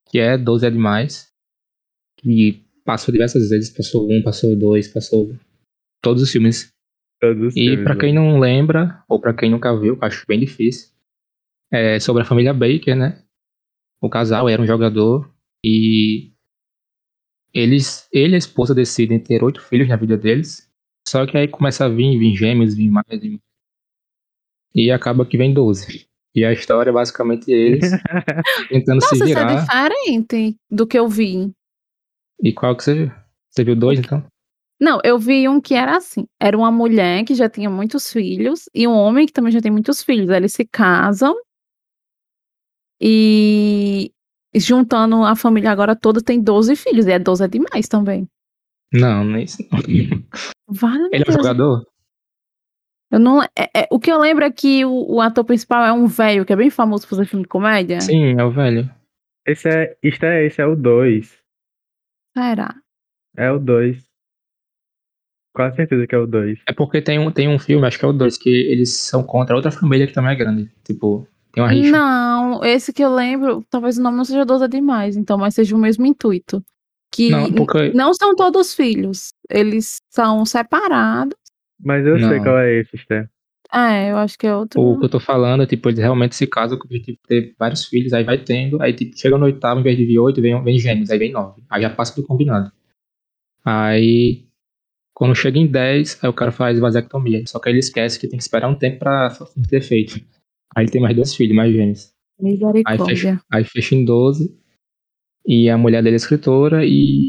Que 0.09 0.18
é 0.18 0.36
12 0.38 0.66
é 0.66 0.70
demais. 0.70 1.32
Que 2.18 2.64
passou 2.84 3.12
diversas 3.12 3.50
vezes, 3.50 3.70
passou 3.70 4.11
um, 4.11 4.22
passou 4.22 4.56
dois, 4.56 4.88
passou 4.88 5.36
todos 6.02 6.22
os 6.22 6.30
filmes. 6.30 6.72
Todos 7.20 7.48
os 7.48 7.56
E 7.56 7.76
pra 7.82 7.94
né? 7.94 8.00
quem 8.00 8.14
não 8.14 8.38
lembra, 8.38 9.04
ou 9.09 9.20
pra 9.20 9.34
quem 9.34 9.50
nunca 9.50 9.78
viu, 9.78 9.98
acho 10.00 10.24
bem 10.26 10.40
difícil, 10.40 10.90
é 11.70 12.00
sobre 12.00 12.22
a 12.22 12.24
família 12.24 12.54
Baker, 12.54 12.96
né? 12.96 13.22
O 14.00 14.09
casal 14.09 14.48
era 14.48 14.62
um 14.62 14.66
jogador 14.66 15.30
e 15.64 16.32
eles, 17.52 18.09
ele 18.12 18.32
e 18.32 18.34
a 18.36 18.38
esposa 18.38 18.74
decidem 18.74 19.18
ter 19.18 19.42
oito 19.42 19.61
filhos 19.61 19.88
na 19.88 19.96
vida 19.96 20.16
deles. 20.16 20.70
Só 21.06 21.26
que 21.26 21.36
aí 21.36 21.48
começa 21.48 21.84
a 21.84 21.88
vir, 21.88 22.18
vir 22.18 22.36
gêmeos, 22.36 22.74
vir 22.74 22.90
mais, 22.90 23.20
vir 23.20 23.30
mais. 23.30 23.42
E 24.74 24.90
acaba 24.90 25.26
que 25.26 25.36
vem 25.36 25.52
12. 25.52 26.06
E 26.35 26.45
a 26.45 26.53
história 26.53 26.91
é 26.91 26.93
basicamente 26.93 27.51
eles 27.51 27.91
tentando 28.68 29.01
se 29.03 29.12
Nossa, 29.12 29.14
isso 29.14 29.24
é 29.24 29.26
virar. 29.26 29.61
diferente 29.61 30.57
do 30.70 30.87
que 30.87 30.99
eu 30.99 31.09
vi. 31.09 31.51
E 32.43 32.53
qual 32.53 32.76
que 32.76 32.85
você 32.85 32.95
viu? 32.95 33.12
Você 33.51 33.64
viu 33.64 33.74
dois, 33.74 33.99
então? 33.99 34.24
Não, 34.81 35.01
eu 35.03 35.18
vi 35.18 35.49
um 35.49 35.61
que 35.61 35.74
era 35.74 35.97
assim. 35.97 36.26
Era 36.41 36.57
uma 36.57 36.70
mulher 36.70 37.24
que 37.24 37.35
já 37.35 37.49
tinha 37.49 37.68
muitos 37.68 38.12
filhos 38.12 38.68
e 38.72 38.87
um 38.87 38.93
homem 38.93 39.26
que 39.26 39.33
também 39.33 39.51
já 39.51 39.61
tem 39.61 39.72
muitos 39.72 40.03
filhos. 40.03 40.31
Eles 40.31 40.53
se 40.53 40.64
casam 40.64 41.35
e 43.01 44.12
juntando 44.55 45.24
a 45.24 45.35
família 45.35 45.70
agora 45.70 45.97
toda 45.97 46.22
tem 46.22 46.41
12 46.41 46.76
filhos. 46.76 47.07
E 47.07 47.12
é 47.12 47.18
12 47.18 47.45
é 47.45 47.49
demais 47.49 47.89
também. 47.89 48.29
Não, 48.93 49.24
nem 49.24 49.45
isso 49.45 49.59
não. 49.70 49.81
Vale, 50.68 51.09
Ele 51.12 51.24
é 51.26 51.31
um 51.31 51.33
jogador? 51.33 51.85
Eu 53.11 53.18
não, 53.18 53.42
é- 53.42 53.48
é- 53.74 53.88
o 53.90 53.98
que 53.98 54.11
eu 54.12 54.18
lembro 54.18 54.44
é 54.44 54.50
que 54.50 54.84
o, 54.84 55.14
o 55.14 55.20
ator 55.20 55.44
principal 55.44 55.84
é 55.84 55.92
um 55.92 56.06
velho 56.06 56.44
que 56.44 56.52
é 56.52 56.56
bem 56.56 56.68
famoso 56.70 57.04
por 57.04 57.11
fazer 57.16 57.26
filme 57.26 57.42
de 57.44 57.48
comédia. 57.48 58.00
Sim, 58.00 58.38
é 58.38 58.44
o 58.44 58.50
velho. 58.50 58.90
Esse 59.46 59.68
é, 59.68 59.96
isto 60.02 60.24
é, 60.24 60.44
esse 60.44 60.61
é 60.61 60.66
o 60.66 60.76
2. 60.76 61.38
Será? 62.36 62.74
É 63.36 63.50
o 63.50 63.59
2. 63.59 64.06
Quase 65.54 65.76
certeza 65.76 66.06
que 66.06 66.14
é 66.14 66.18
o 66.18 66.26
2. 66.26 66.61
É 66.68 66.72
porque 66.72 67.00
tem 67.00 67.18
um, 67.18 67.30
tem 67.32 67.48
um 67.48 67.59
filme, 67.59 67.86
acho 67.86 67.98
que 67.98 68.04
é 68.04 68.09
o 68.09 68.12
dois, 68.12 68.36
que 68.36 68.48
eles 68.50 68.92
são 68.94 69.22
contra 69.24 69.56
outra 69.56 69.70
família 69.72 70.06
que 70.06 70.12
também 70.12 70.32
é 70.32 70.36
grande. 70.36 70.70
Tipo, 70.84 71.26
tem 71.52 71.62
uma 71.64 71.70
rixa. 71.70 71.90
Não, 71.90 72.62
esse 72.64 72.92
que 72.92 73.02
eu 73.02 73.12
lembro, 73.12 73.64
talvez 73.70 73.98
o 73.98 74.02
nome 74.02 74.16
não 74.18 74.24
seja 74.24 74.44
12 74.44 74.64
é 74.64 74.68
demais, 74.68 75.16
então, 75.16 75.36
mas 75.38 75.54
seja 75.54 75.74
o 75.74 75.78
mesmo 75.78 76.06
intuito. 76.06 76.62
Que 77.11 77.30
Não, 77.30 77.50
porque- 77.52 77.90
não 77.94 78.12
são 78.12 78.36
todos 78.36 78.74
filhos, 78.74 79.30
eles 79.50 79.96
são 80.11 80.44
separados. 80.44 81.34
Mas 81.81 82.07
eu 82.07 82.18
sei 82.18 82.29
Não. 82.39 82.43
qual 82.43 82.59
é 82.59 82.81
esse, 82.81 82.97
Sté. 82.99 83.29
É, 83.72 84.11
eu 84.11 84.16
acho 84.16 84.39
que 84.39 84.47
é 84.47 84.55
outro. 84.55 84.81
O 84.81 84.99
que 84.99 85.05
eu 85.05 85.09
tô 85.11 85.20
falando 85.20 85.62
é, 85.62 85.66
tipo, 85.66 85.89
eles 85.89 85.99
realmente 85.99 86.35
se 86.35 86.47
casam 86.47 86.79
com 86.79 86.85
o 86.85 86.87
objetivo 86.87 87.18
de 87.18 87.22
ter 87.29 87.55
vários 87.59 87.85
filhos, 87.85 88.12
aí 88.14 88.24
vai 88.24 88.39
tendo, 88.39 88.81
aí, 88.81 88.95
tipo, 88.95 89.16
chega 89.18 89.37
no 89.37 89.45
oitavo, 89.45 89.81
em 89.81 89.83
vez 89.83 89.97
de 89.97 90.07
vir 90.07 90.18
oito, 90.18 90.41
vem, 90.41 90.62
vem 90.64 90.79
gêmeos, 90.79 91.11
aí 91.11 91.18
vem 91.18 91.33
nove. 91.33 91.62
Aí 91.68 91.83
já 91.83 91.91
passa 91.91 92.14
do 92.16 92.26
combinado. 92.26 92.72
Aí, 93.64 94.47
quando 95.14 95.35
chega 95.35 95.59
em 95.59 95.66
dez, 95.66 96.18
aí 96.22 96.31
o 96.31 96.33
cara 96.33 96.51
faz 96.51 96.79
vasectomia. 96.79 97.43
Só 97.47 97.59
que 97.59 97.68
aí 97.68 97.72
ele 97.74 97.81
esquece 97.81 98.18
que 98.18 98.26
tem 98.26 98.39
que 98.39 98.43
esperar 98.43 98.68
um 98.68 98.74
tempo 98.74 98.99
pra 99.01 99.37
ter 99.68 99.83
feito. 99.83 100.14
Aí 100.74 100.85
ele 100.85 100.91
tem 100.93 101.03
mais 101.03 101.14
dois 101.14 101.35
filhos, 101.35 101.55
mais 101.55 101.72
gêmeos. 101.72 102.11
Aí 102.41 102.53
Misericórdia. 102.53 103.05
fecha, 103.07 103.41
aí 103.53 103.64
fecha 103.64 103.95
em 103.95 104.05
12. 104.05 104.57
E 105.47 105.68
a 105.68 105.76
mulher 105.76 106.03
dele 106.03 106.14
é 106.14 106.16
escritora 106.16 106.85
e 106.87 107.26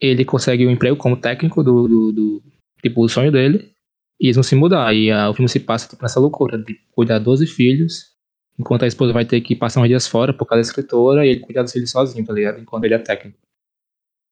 ele 0.00 0.24
consegue 0.24 0.66
um 0.66 0.70
emprego 0.70 0.96
como 0.96 1.16
técnico 1.20 1.62
do, 1.62 1.88
do, 1.88 2.12
do- 2.12 2.42
tipo, 2.82 3.02
o 3.04 3.08
sonho 3.08 3.32
dele. 3.32 3.72
E 4.20 4.26
eles 4.26 4.36
vão 4.36 4.42
se 4.42 4.54
mudar. 4.56 4.92
E 4.94 5.10
ah, 5.10 5.30
o 5.30 5.34
filme 5.34 5.48
se 5.48 5.60
passa 5.60 5.88
tipo, 5.88 6.02
nessa 6.02 6.20
loucura 6.20 6.58
de 6.58 6.78
cuidar 6.92 7.18
de 7.18 7.24
12 7.24 7.46
filhos, 7.46 8.16
enquanto 8.58 8.82
a 8.82 8.86
esposa 8.86 9.12
vai 9.12 9.24
ter 9.24 9.40
que 9.40 9.54
passar 9.54 9.80
uns 9.80 9.88
dias 9.88 10.06
fora 10.06 10.32
por 10.32 10.46
causa 10.46 10.62
da 10.62 10.68
escritora 10.68 11.24
e 11.24 11.30
ele 11.30 11.40
cuidar 11.40 11.62
dos 11.62 11.72
filhos 11.72 11.90
sozinho, 11.90 12.24
tá 12.24 12.32
ligado? 12.32 12.60
Enquanto 12.60 12.84
ele 12.84 12.94
é 12.94 12.98
técnico. 12.98 13.38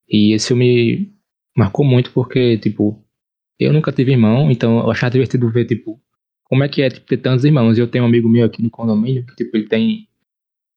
E 0.09 0.33
esse 0.33 0.49
filme 0.49 1.13
marcou 1.55 1.85
muito 1.85 2.11
porque, 2.11 2.57
tipo, 2.57 3.03
eu 3.59 3.73
nunca 3.73 3.91
tive 3.91 4.11
irmão, 4.11 4.51
então 4.51 4.79
eu 4.79 4.91
achava 4.91 5.11
divertido 5.11 5.49
ver, 5.49 5.65
tipo, 5.65 6.01
como 6.45 6.63
é 6.63 6.69
que 6.69 6.81
é 6.81 6.89
tipo, 6.89 7.05
ter 7.05 7.17
tantos 7.17 7.43
irmãos. 7.43 7.77
Eu 7.77 7.87
tenho 7.87 8.03
um 8.03 8.07
amigo 8.07 8.29
meu 8.29 8.45
aqui 8.45 8.61
no 8.61 8.69
condomínio 8.69 9.25
que, 9.25 9.35
tipo, 9.35 9.55
ele 9.57 9.67
tem 9.67 10.07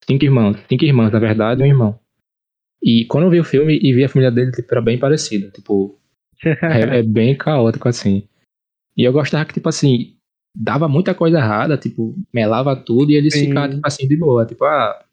cinco 0.05 0.25
irmãos. 0.25 0.57
Cinco 0.69 0.85
irmãs, 0.85 1.13
na 1.13 1.19
verdade, 1.19 1.63
um 1.63 1.67
irmão. 1.67 1.99
E 2.83 3.05
quando 3.07 3.25
eu 3.25 3.31
vi 3.31 3.41
o 3.41 3.45
filme 3.45 3.79
e 3.81 3.93
vi 3.93 4.05
a 4.05 4.09
família 4.09 4.31
dele, 4.31 4.53
tipo, 4.53 4.69
era 4.73 4.81
bem 4.81 4.99
parecida. 4.99 5.51
Tipo, 5.51 6.00
é, 6.45 6.99
é 6.99 7.03
bem 7.03 7.37
caótico, 7.37 7.89
assim. 7.89 8.29
E 8.97 9.05
eu 9.05 9.13
gostava 9.13 9.45
que, 9.45 9.55
tipo 9.55 9.69
assim, 9.69 10.17
dava 10.57 10.89
muita 10.89 11.15
coisa 11.15 11.39
errada, 11.39 11.77
tipo, 11.77 12.15
melava 12.33 12.77
tudo 12.77 13.11
e 13.11 13.15
eles 13.15 13.33
Sim. 13.33 13.49
ficavam, 13.49 13.71
tipo 13.71 13.87
assim, 13.87 14.07
de 14.09 14.17
boa. 14.17 14.45
Tipo, 14.45 14.65
ah, 14.65 15.05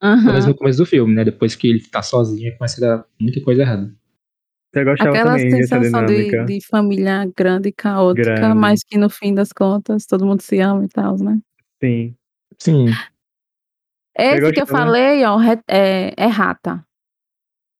pelo 0.00 0.24
menos 0.24 0.46
no 0.46 0.54
começo 0.54 0.78
do 0.78 0.86
filme, 0.86 1.14
né? 1.14 1.24
Depois 1.24 1.54
que 1.54 1.68
ele 1.68 1.80
tá 1.80 2.02
sozinho, 2.02 2.56
começa 2.58 2.84
a 2.84 2.96
dar 2.96 3.04
muita 3.20 3.40
coisa 3.40 3.62
errada. 3.62 3.94
Eu 4.74 4.84
gostava 4.84 5.10
Aquela 5.10 5.36
também 5.36 5.50
sensação 5.50 6.06
de, 6.06 6.44
de 6.46 6.66
família 6.66 7.30
grande 7.36 7.68
e 7.68 7.72
caótica, 7.72 8.34
Grande. 8.34 8.58
mas 8.58 8.82
que 8.82 8.96
no 8.96 9.10
fim 9.10 9.34
das 9.34 9.52
contas 9.52 10.06
todo 10.06 10.24
mundo 10.24 10.40
se 10.40 10.58
ama 10.60 10.84
e 10.84 10.88
tal, 10.88 11.18
né? 11.18 11.38
Sim. 11.82 12.16
Sim. 12.58 12.86
Esse 14.16 14.52
que 14.52 14.60
eu 14.60 14.64
gostava? 14.66 14.86
falei, 14.86 15.24
ó, 15.24 15.38
é, 15.68 16.14
é 16.16 16.26
rata. 16.26 16.84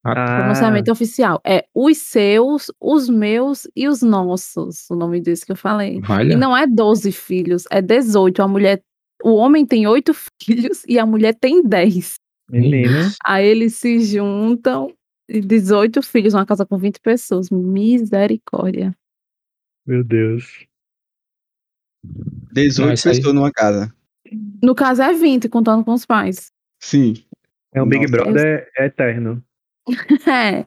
Ah, 0.05 0.39
Pronunciamento 0.41 0.91
oficial. 0.91 1.41
É 1.47 1.65
os 1.75 1.99
seus, 1.99 2.71
os 2.81 3.09
meus 3.09 3.69
e 3.77 3.87
os 3.89 4.03
nossos. 4.03 4.91
O 4.91 4.97
nome 4.97 5.21
desse 5.21 5.47
que 5.47 5.53
eu 5.53 5.57
falei. 5.57 6.01
Olha. 6.09 6.33
E 6.33 6.37
não 6.37 6.57
é 6.57 6.67
12 6.67 7.13
filhos, 7.13 7.65
é 7.71 7.81
18. 7.81 8.43
A 8.43 8.49
mulher, 8.49 8.83
o 9.23 9.35
homem 9.35 9.65
tem 9.65 9.87
8 9.87 10.13
filhos 10.43 10.83
e 10.89 10.99
a 10.99 11.07
mulher 11.07 11.35
tem 11.35 11.63
10. 11.63 12.15
menino. 12.51 13.11
Aí 13.25 13.47
eles 13.47 13.77
se 13.77 14.01
juntam 14.01 14.93
e 15.29 15.41
18 15.41 16.03
filhos, 16.03 16.35
uma 16.35 16.45
casa 16.45 16.67
com 16.67 16.77
20 16.77 16.99
pessoas. 17.01 17.49
Misericórdia. 17.51 18.93
Meu 19.87 20.03
Deus. 20.03 20.67
18 22.53 22.87
Não, 22.87 22.93
isso 22.95 23.09
aí- 23.09 23.17
pessoas 23.17 23.35
numa 23.35 23.53
casa. 23.53 23.95
No 24.63 24.75
caso 24.75 25.03
é 25.03 25.13
20, 25.13 25.49
contando 25.49 25.85
com 25.85 25.93
os 25.93 26.07
pais. 26.07 26.51
Sim. 26.83 27.15
É 27.75 27.83
um 27.83 27.87
Big 27.89 28.03
Nossa. 28.11 28.13
Brother 28.25 28.69
eterno. 28.79 29.43
É. 30.29 30.67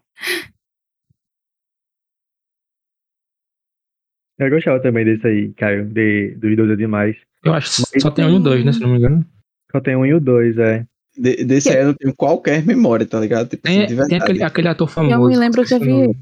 Eu 4.38 4.50
gostava 4.50 4.82
também 4.82 5.06
desse 5.06 5.26
aí, 5.26 5.54
Caio, 5.54 5.86
de, 5.86 6.36
dos 6.36 6.56
dois 6.58 6.72
é 6.72 6.76
demais. 6.76 7.16
Eu 7.44 7.54
acho 7.54 7.78
que 7.78 7.84
Mas- 7.94 8.02
só 8.04 8.12
tem 8.12 8.26
um 8.26 8.38
e 8.38 8.44
dois, 8.44 8.66
né? 8.66 8.74
Se 8.74 8.82
não 8.82 8.90
me 8.90 8.98
engano. 8.98 9.26
Só 9.72 9.80
tem 9.80 9.96
um 9.96 10.06
e 10.06 10.14
o 10.14 10.20
dois, 10.20 10.58
é. 10.58 10.86
De- 11.18 11.46
desse 11.46 11.70
aí 11.70 11.78
eu 11.78 11.86
não 11.88 11.94
tenho 11.94 12.14
qualquer 12.14 12.66
memória, 12.66 13.08
tá 13.08 13.20
ligado? 13.20 13.48
Tipo, 13.50 13.66
assim, 13.68 13.86
Tem, 13.86 13.96
de 13.96 14.08
tem 14.08 14.18
aquele, 14.18 14.44
aquele 14.44 14.68
ator 14.68 14.90
famoso. 14.90 15.30
me 15.30 15.38
lembro 15.38 15.64
que 15.66 15.74
eu 15.74 15.78
o 15.78 15.80
vi. 15.80 16.20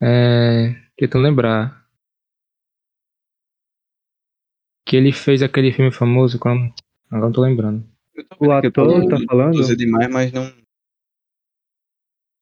É. 0.00 0.76
Tentando 0.96 1.24
lembrar. 1.24 1.84
Que 4.86 4.96
ele 4.96 5.12
fez 5.12 5.42
aquele 5.42 5.72
filme 5.72 5.90
famoso. 5.90 6.38
Quando... 6.38 6.72
Agora 7.10 7.26
não 7.26 7.32
tô 7.32 7.40
lembrando. 7.40 7.84
Eu 8.14 8.24
O 8.38 8.60
que 8.60 8.66
eu 8.68 8.72
tô 8.72 8.82
ator 8.82 9.08
tá 9.08 9.18
falando? 9.26 9.56
12 9.56 9.72
é 9.72 9.76
demais, 9.76 10.08
mas 10.12 10.32
não. 10.32 10.63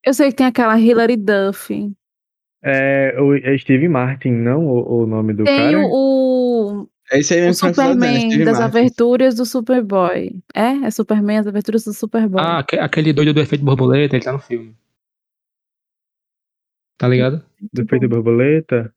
Eu 0.05 0.14
sei 0.14 0.30
que 0.30 0.36
tem 0.36 0.46
aquela 0.46 0.78
Hilary 0.78 1.16
Duff. 1.16 1.92
É 2.64 3.20
o 3.20 3.34
é 3.34 3.57
Steve 3.59 3.88
Martin, 3.88 4.30
não 4.30 4.66
o, 4.66 5.03
o 5.03 5.07
nome 5.07 5.32
do 5.32 5.44
Tem 5.44 5.72
cara? 5.72 5.78
o, 5.78 6.82
o- 6.82 6.88
É 7.11 7.18
isso 7.18 7.34
aí 7.34 7.40
mesmo 7.40 7.61
que 7.61 7.66
o 7.66 7.70
dizendo, 7.70 7.92
Superman 7.92 8.44
das 8.44 8.59
Martin. 8.59 8.62
aventuras 8.78 9.34
do 9.34 9.44
Superboy. 9.44 10.36
É? 10.55 10.86
É 10.86 10.90
Superman 10.90 11.38
as 11.38 11.46
aventuras 11.46 11.84
do 11.84 11.92
Superboy. 11.92 12.40
Ah, 12.40 12.59
aque- 12.59 12.78
aquele 12.78 13.12
doido 13.12 13.34
do 13.34 13.40
efeito 13.40 13.64
borboleta, 13.64 14.14
ele 14.16 14.24
tá 14.24 14.32
no 14.32 14.38
filme. 14.38 14.74
Tá 16.98 17.09
ligado? 17.09 17.44
Do 17.72 17.84
Feito 17.88 18.09
Borboleta. 18.09 18.94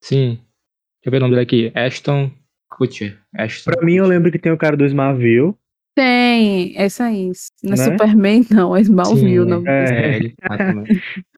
Sim. 0.00 0.36
Deixa 0.36 1.06
eu 1.06 1.10
ver 1.10 1.16
o 1.16 1.20
nome 1.20 1.32
dele 1.34 1.42
aqui. 1.42 1.72
Ashton 1.74 2.30
Kutcher. 2.70 3.18
Ashton. 3.36 3.72
Pra 3.72 3.84
mim, 3.84 3.94
eu 3.96 4.06
lembro 4.06 4.30
que 4.30 4.38
tem 4.38 4.52
o 4.52 4.56
cara 4.56 4.76
do 4.76 4.84
Smallville. 4.86 5.52
Tem, 5.94 6.74
essa 6.76 7.04
aí. 7.04 7.30
Não 7.62 7.74
é 7.74 7.76
Né? 7.76 7.84
Superman, 7.84 8.46
não, 8.50 8.76
é 8.76 8.80
Smallville. 8.80 9.44
Sim, 9.44 9.50
Não. 9.50 9.66
é. 9.66 10.14
É, 10.14 10.16
ele. 10.16 10.34
Também. 10.36 10.84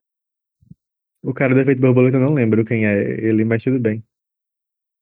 O 1.27 1.33
cara 1.33 1.55
do 1.55 1.59
Efeito 1.59 1.81
Borboleta 1.81 2.17
eu 2.17 2.21
não 2.21 2.35
lembro 2.35 2.63
quem 2.63 2.85
é 2.85 3.01
ele, 3.25 3.43
mas 3.43 3.63
tudo 3.63 3.79
bem. 3.79 4.03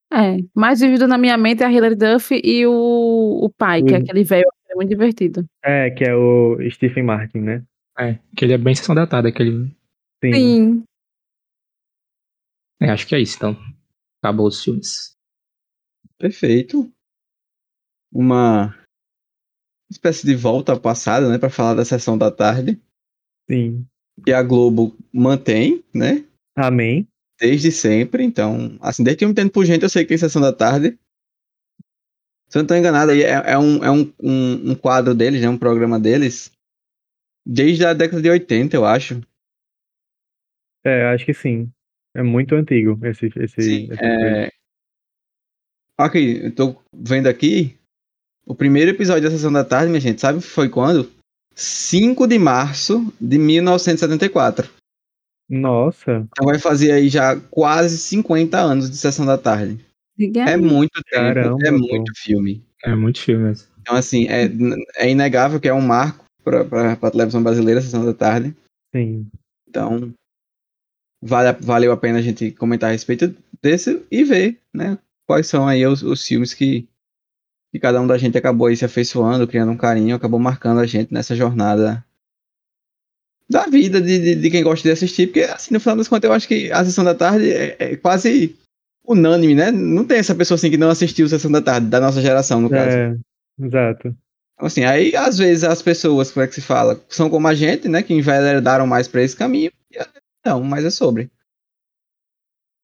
É, 0.10 0.38
mais 0.56 0.80
vívido 0.80 1.06
na 1.06 1.18
minha 1.18 1.38
mente 1.38 1.64
é 1.64 1.66
a 1.66 1.72
Hilary 1.72 1.96
Duff 1.96 2.34
e 2.42 2.66
o, 2.66 3.44
o 3.44 3.50
pai, 3.50 3.84
que 3.84 3.94
é 3.94 3.98
aquele 3.98 4.24
velho 4.24 4.50
que 4.66 4.72
é 4.72 4.76
muito 4.76 4.88
divertido. 4.88 5.46
É, 5.62 5.90
que 5.90 6.06
é 6.06 6.16
o 6.16 6.58
Stephen 6.72 7.04
Martin, 7.04 7.40
né? 7.40 7.64
É, 8.00 8.18
que 8.38 8.46
ele 8.46 8.54
é 8.54 8.58
bem 8.58 8.74
sessão 8.74 8.96
da 8.96 9.06
tarde, 9.06 9.28
aquele. 9.28 9.68
Sim. 10.24 10.34
Sim. 10.34 10.84
É, 12.80 12.90
acho 12.90 13.06
que 13.06 13.16
é 13.16 13.20
isso, 13.20 13.36
então. 13.36 13.58
Acabou 14.22 14.48
os 14.48 14.64
filmes. 14.64 15.18
Perfeito. 16.18 16.90
Uma 18.14 18.74
espécie 19.94 20.26
de 20.26 20.36
volta 20.36 20.72
ao 20.72 20.80
passado, 20.80 21.30
né, 21.30 21.38
para 21.38 21.50
falar 21.50 21.74
da 21.74 21.86
sessão 21.86 22.18
da 22.18 22.30
tarde, 22.30 22.80
Sim. 23.50 23.86
que 24.26 24.32
a 24.32 24.42
Globo 24.44 24.96
mantém, 25.12 25.84
né, 25.94 26.26
Amém. 26.56 27.08
desde 27.40 27.72
sempre. 27.72 28.24
Então, 28.24 28.78
assim, 28.82 29.04
desde 29.04 29.20
que 29.20 29.24
eu 29.26 29.30
me 29.30 29.32
entendo 29.32 29.52
por 29.52 29.66
gente, 29.66 29.84
eu 29.84 29.90
sei 29.90 30.04
que 30.04 30.10
tem 30.10 30.18
sessão 30.18 30.42
da 30.42 30.54
tarde. 30.54 30.98
Se 32.50 32.58
eu 32.58 32.62
não 32.62 32.68
tô 32.68 32.76
enganado, 32.76 33.12
aí 33.12 33.24
é, 33.24 33.32
é 33.52 33.58
um, 33.58 33.84
é 33.84 33.90
um, 33.90 34.14
um, 34.22 34.72
um 34.72 34.76
quadro 34.76 35.16
deles, 35.16 35.42
né, 35.42 35.50
um 35.50 35.58
programa 35.58 36.00
deles, 36.00 36.52
desde 37.46 37.86
a 37.86 37.94
década 37.94 38.22
de 38.22 38.30
80, 38.30 38.76
eu 38.76 38.86
acho. 38.86 39.22
É, 40.86 41.14
acho 41.14 41.26
que 41.26 41.34
sim. 41.34 41.72
É 42.16 42.22
muito 42.22 42.54
antigo 42.54 43.00
esse, 43.06 43.28
esse, 43.38 43.62
Sim, 43.62 43.88
coisa. 43.88 44.02
é... 44.04 44.52
Ok, 46.00 46.46
eu 46.46 46.54
tô 46.54 46.84
vendo 46.94 47.28
aqui. 47.28 47.78
O 48.46 48.54
primeiro 48.56 48.92
episódio 48.92 49.24
da 49.24 49.32
Sessão 49.36 49.52
da 49.52 49.64
Tarde, 49.64 49.90
minha 49.90 50.02
gente, 50.02 50.20
sabe 50.22 50.42
foi 50.42 50.70
quando? 50.70 51.10
5 51.56 52.28
de 52.28 52.38
março 52.40 53.14
de 53.20 53.38
1974. 53.38 54.70
Nossa, 55.50 56.28
Então 56.32 56.46
vai 56.48 56.58
fazer 56.58 56.92
aí 56.92 57.10
já 57.10 57.40
quase 57.52 57.98
50 57.98 58.60
anos 58.60 58.90
de 58.90 58.98
Sessão 58.98 59.26
da 59.26 59.38
Tarde. 59.38 59.80
É 60.48 60.58
muito 60.58 61.02
tempo, 61.04 61.34
Caramba, 61.34 61.58
é 61.68 61.72
pô. 61.72 61.78
muito 61.78 62.12
filme. 62.16 62.64
É 62.84 62.96
muito 62.96 63.20
filme 63.22 63.46
mesmo. 63.46 63.68
Então, 63.82 63.96
assim, 63.96 64.28
é, 64.28 64.50
é 64.96 65.10
inegável 65.10 65.60
que 65.60 65.68
é 65.68 65.74
um 65.74 65.82
marco 65.82 66.26
pra, 66.44 66.64
pra, 66.64 66.96
pra 66.96 67.12
televisão 67.12 67.44
brasileira, 67.44 67.80
a 67.80 67.84
Sessão 67.84 68.06
da 68.06 68.14
Tarde. 68.14 68.56
sim. 68.96 69.28
Então, 69.70 70.14
vale, 71.22 71.50
a- 71.50 71.58
valeu 71.60 71.92
a 71.92 71.98
pena 71.98 72.20
a 72.20 72.22
gente 72.22 72.52
comentar 72.52 72.90
a 72.90 72.94
respeito 72.94 73.36
desse 73.62 74.06
e 74.12 74.24
ver, 74.24 74.60
né? 74.74 74.98
Quais 75.28 75.48
são 75.48 75.68
aí 75.68 75.86
os, 75.86 76.04
os 76.04 76.26
filmes 76.26 76.54
que, 76.54 76.88
que 77.74 77.80
cada 77.80 78.00
um 78.00 78.06
da 78.06 78.20
gente 78.20 78.38
acabou 78.38 78.68
aí 78.68 78.78
se 78.78 78.86
afeiçoando, 78.86 79.48
criando 79.48 79.72
um 79.72 79.78
carinho, 79.78 80.16
acabou 80.16 80.40
marcando 80.40 80.80
a 80.80 80.86
gente 80.86 81.12
nessa 81.12 81.36
jornada 81.36 82.06
da 83.50 83.66
vida 83.66 84.00
de, 84.00 84.20
de, 84.20 84.36
de 84.36 84.50
quem 84.52 84.64
gosta 84.64 84.88
de 84.88 84.92
assistir, 84.92 85.26
porque 85.26 85.42
assim, 85.42 85.74
no 85.74 85.80
final 85.80 85.98
das 85.98 86.08
contas, 86.08 86.30
eu 86.30 86.34
acho 86.36 86.48
que 86.48 86.72
a 86.72 86.86
Sessão 86.86 87.04
da 87.04 87.16
Tarde 87.16 87.52
é, 87.52 87.76
é 87.80 87.96
quase 87.96 88.56
unânime, 89.04 89.56
né? 89.56 89.72
Não 89.72 90.06
tem 90.06 90.20
essa 90.20 90.36
pessoa 90.36 90.56
assim 90.56 90.70
que 90.70 90.78
não 90.78 90.92
assistiu 90.92 91.28
Sessão 91.28 91.52
da 91.52 91.64
Tarde, 91.64 91.88
da 91.88 92.00
nossa 92.00 92.22
geração, 92.22 92.62
no 92.62 92.70
caso. 92.70 92.96
É, 92.96 93.18
exato. 93.60 94.10
Então, 94.10 94.68
Assim, 94.68 94.84
aí 94.84 95.16
às 95.16 95.40
vezes 95.40 95.64
as 95.64 95.82
pessoas, 95.82 96.32
como 96.32 96.44
é 96.44 96.48
que 96.48 96.54
se 96.54 96.62
fala, 96.62 97.04
são 97.10 97.28
como 97.28 97.48
a 97.48 97.56
gente, 97.56 97.90
né? 97.90 98.04
Que 98.04 98.14
enveredaram 98.14 98.86
mais 98.86 99.08
pra 99.08 99.24
esse 99.24 99.36
caminho. 99.36 99.72
E, 99.92 99.98
não, 100.46 100.62
mas 100.64 100.86
é 100.86 100.92
sobre. 100.92 101.32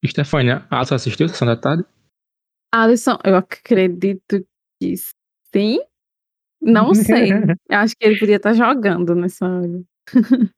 Stefania, 0.03 0.65
você 0.71 0.95
assistiu 0.95 1.29
Sessão 1.29 1.47
da 1.47 1.55
Tarde? 1.55 1.85
Alisson, 2.73 3.19
eu 3.23 3.35
acredito 3.35 4.43
que 4.79 4.95
sim. 5.53 5.79
Não 6.61 6.93
sei. 6.93 7.31
Eu 7.31 7.55
acho 7.77 7.95
que 7.97 8.05
ele 8.05 8.19
podia 8.19 8.35
estar 8.35 8.53
jogando 8.53 9.15
nessa 9.15 9.45
hora. 9.45 9.81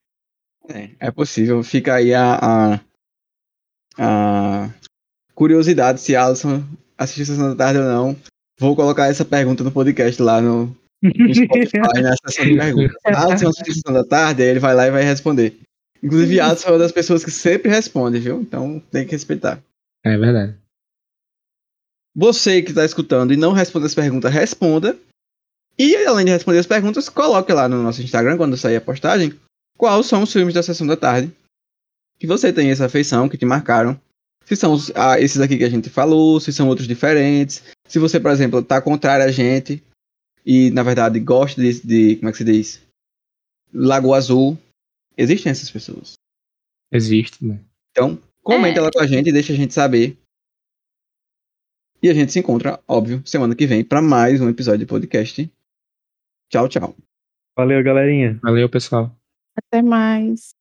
É, 0.69 0.91
é 0.99 1.11
possível. 1.11 1.63
Fica 1.63 1.95
aí 1.95 2.13
a, 2.13 2.35
a, 2.35 2.79
a 3.97 4.69
curiosidade 5.33 5.99
se 5.99 6.15
Alisson 6.15 6.63
assistiu 6.95 7.25
Sessão 7.25 7.49
da 7.49 7.55
Tarde 7.55 7.79
ou 7.79 7.85
não. 7.85 8.15
Vou 8.59 8.75
colocar 8.75 9.07
essa 9.07 9.25
pergunta 9.25 9.63
no 9.63 9.71
podcast 9.71 10.21
lá 10.21 10.39
no, 10.39 10.67
no 11.01 11.35
Spotify, 11.35 12.01
na 12.01 12.13
seção 12.25 12.45
de 12.45 12.57
perguntas. 12.57 12.95
Alisson 13.03 13.49
assistiu 13.49 13.73
Sessão 13.73 13.91
da 13.91 14.03
Tarde, 14.05 14.43
aí 14.43 14.49
ele 14.49 14.59
vai 14.59 14.75
lá 14.75 14.85
e 14.85 14.91
vai 14.91 15.03
responder. 15.03 15.57
Inclusive, 16.01 16.39
Alisson 16.39 16.69
é 16.69 16.71
uma 16.73 16.77
das 16.77 16.91
pessoas 16.91 17.25
que 17.25 17.31
sempre 17.31 17.69
responde, 17.69 18.19
viu? 18.19 18.39
Então 18.39 18.79
tem 18.91 19.03
que 19.03 19.13
respeitar. 19.13 19.61
É 20.05 20.15
verdade. 20.15 20.60
Você 22.15 22.61
que 22.61 22.69
está 22.71 22.83
escutando 22.85 23.33
e 23.33 23.37
não 23.37 23.53
responde 23.53 23.85
as 23.85 23.95
perguntas, 23.95 24.31
responda. 24.33 24.99
E 25.77 25.95
além 26.05 26.25
de 26.25 26.31
responder 26.31 26.59
as 26.59 26.67
perguntas, 26.67 27.07
coloque 27.09 27.51
lá 27.53 27.67
no 27.67 27.81
nosso 27.81 28.01
Instagram, 28.01 28.37
quando 28.37 28.57
sair 28.57 28.75
a 28.75 28.81
postagem, 28.81 29.33
quais 29.77 30.05
são 30.05 30.23
os 30.23 30.31
filmes 30.31 30.53
da 30.53 30.61
sessão 30.61 30.85
da 30.85 30.97
tarde 30.97 31.31
que 32.19 32.27
você 32.27 32.53
tem 32.53 32.69
essa 32.69 32.85
afeição, 32.85 33.27
que 33.27 33.37
te 33.37 33.45
marcaram. 33.45 33.99
Se 34.45 34.55
são 34.55 34.73
os- 34.73 34.91
ah, 34.95 35.19
esses 35.19 35.39
aqui 35.39 35.57
que 35.57 35.63
a 35.63 35.69
gente 35.69 35.89
falou, 35.89 36.39
se 36.39 36.51
são 36.53 36.67
outros 36.67 36.87
diferentes. 36.87 37.63
Se 37.87 37.97
você, 37.97 38.19
por 38.19 38.29
exemplo, 38.31 38.59
está 38.59 38.79
contrário 38.81 39.25
a 39.25 39.31
gente 39.31 39.81
e, 40.45 40.69
na 40.71 40.83
verdade, 40.83 41.19
gosta 41.19 41.59
de, 41.61 41.79
de- 41.81 42.15
Como 42.17 42.29
é 42.29 42.31
que 42.31 42.37
se 42.37 42.43
diz? 42.43 42.81
Lagoa 43.73 44.17
Azul. 44.17 44.57
Existem 45.17 45.51
essas 45.51 45.71
pessoas. 45.71 46.13
Existe, 46.91 47.43
né? 47.45 47.59
Então, 47.91 48.19
comenta 48.43 48.79
É. 48.79 48.81
lá 48.83 48.91
com 48.91 48.99
a 48.99 49.07
gente 49.07 49.29
e 49.29 49.33
deixa 49.33 49.53
a 49.53 49.55
gente 49.55 49.73
saber. 49.73 50.17
E 52.03 52.09
a 52.09 52.13
gente 52.13 52.31
se 52.31 52.39
encontra, 52.39 52.79
óbvio, 52.87 53.21
semana 53.25 53.55
que 53.55 53.67
vem 53.67 53.83
para 53.83 54.01
mais 54.01 54.41
um 54.41 54.49
episódio 54.49 54.79
de 54.79 54.85
podcast. 54.87 55.51
Tchau, 56.49 56.67
tchau. 56.67 56.95
Valeu, 57.55 57.83
galerinha. 57.83 58.39
Valeu, 58.41 58.67
pessoal. 58.67 59.15
Até 59.55 59.83
mais. 59.83 60.55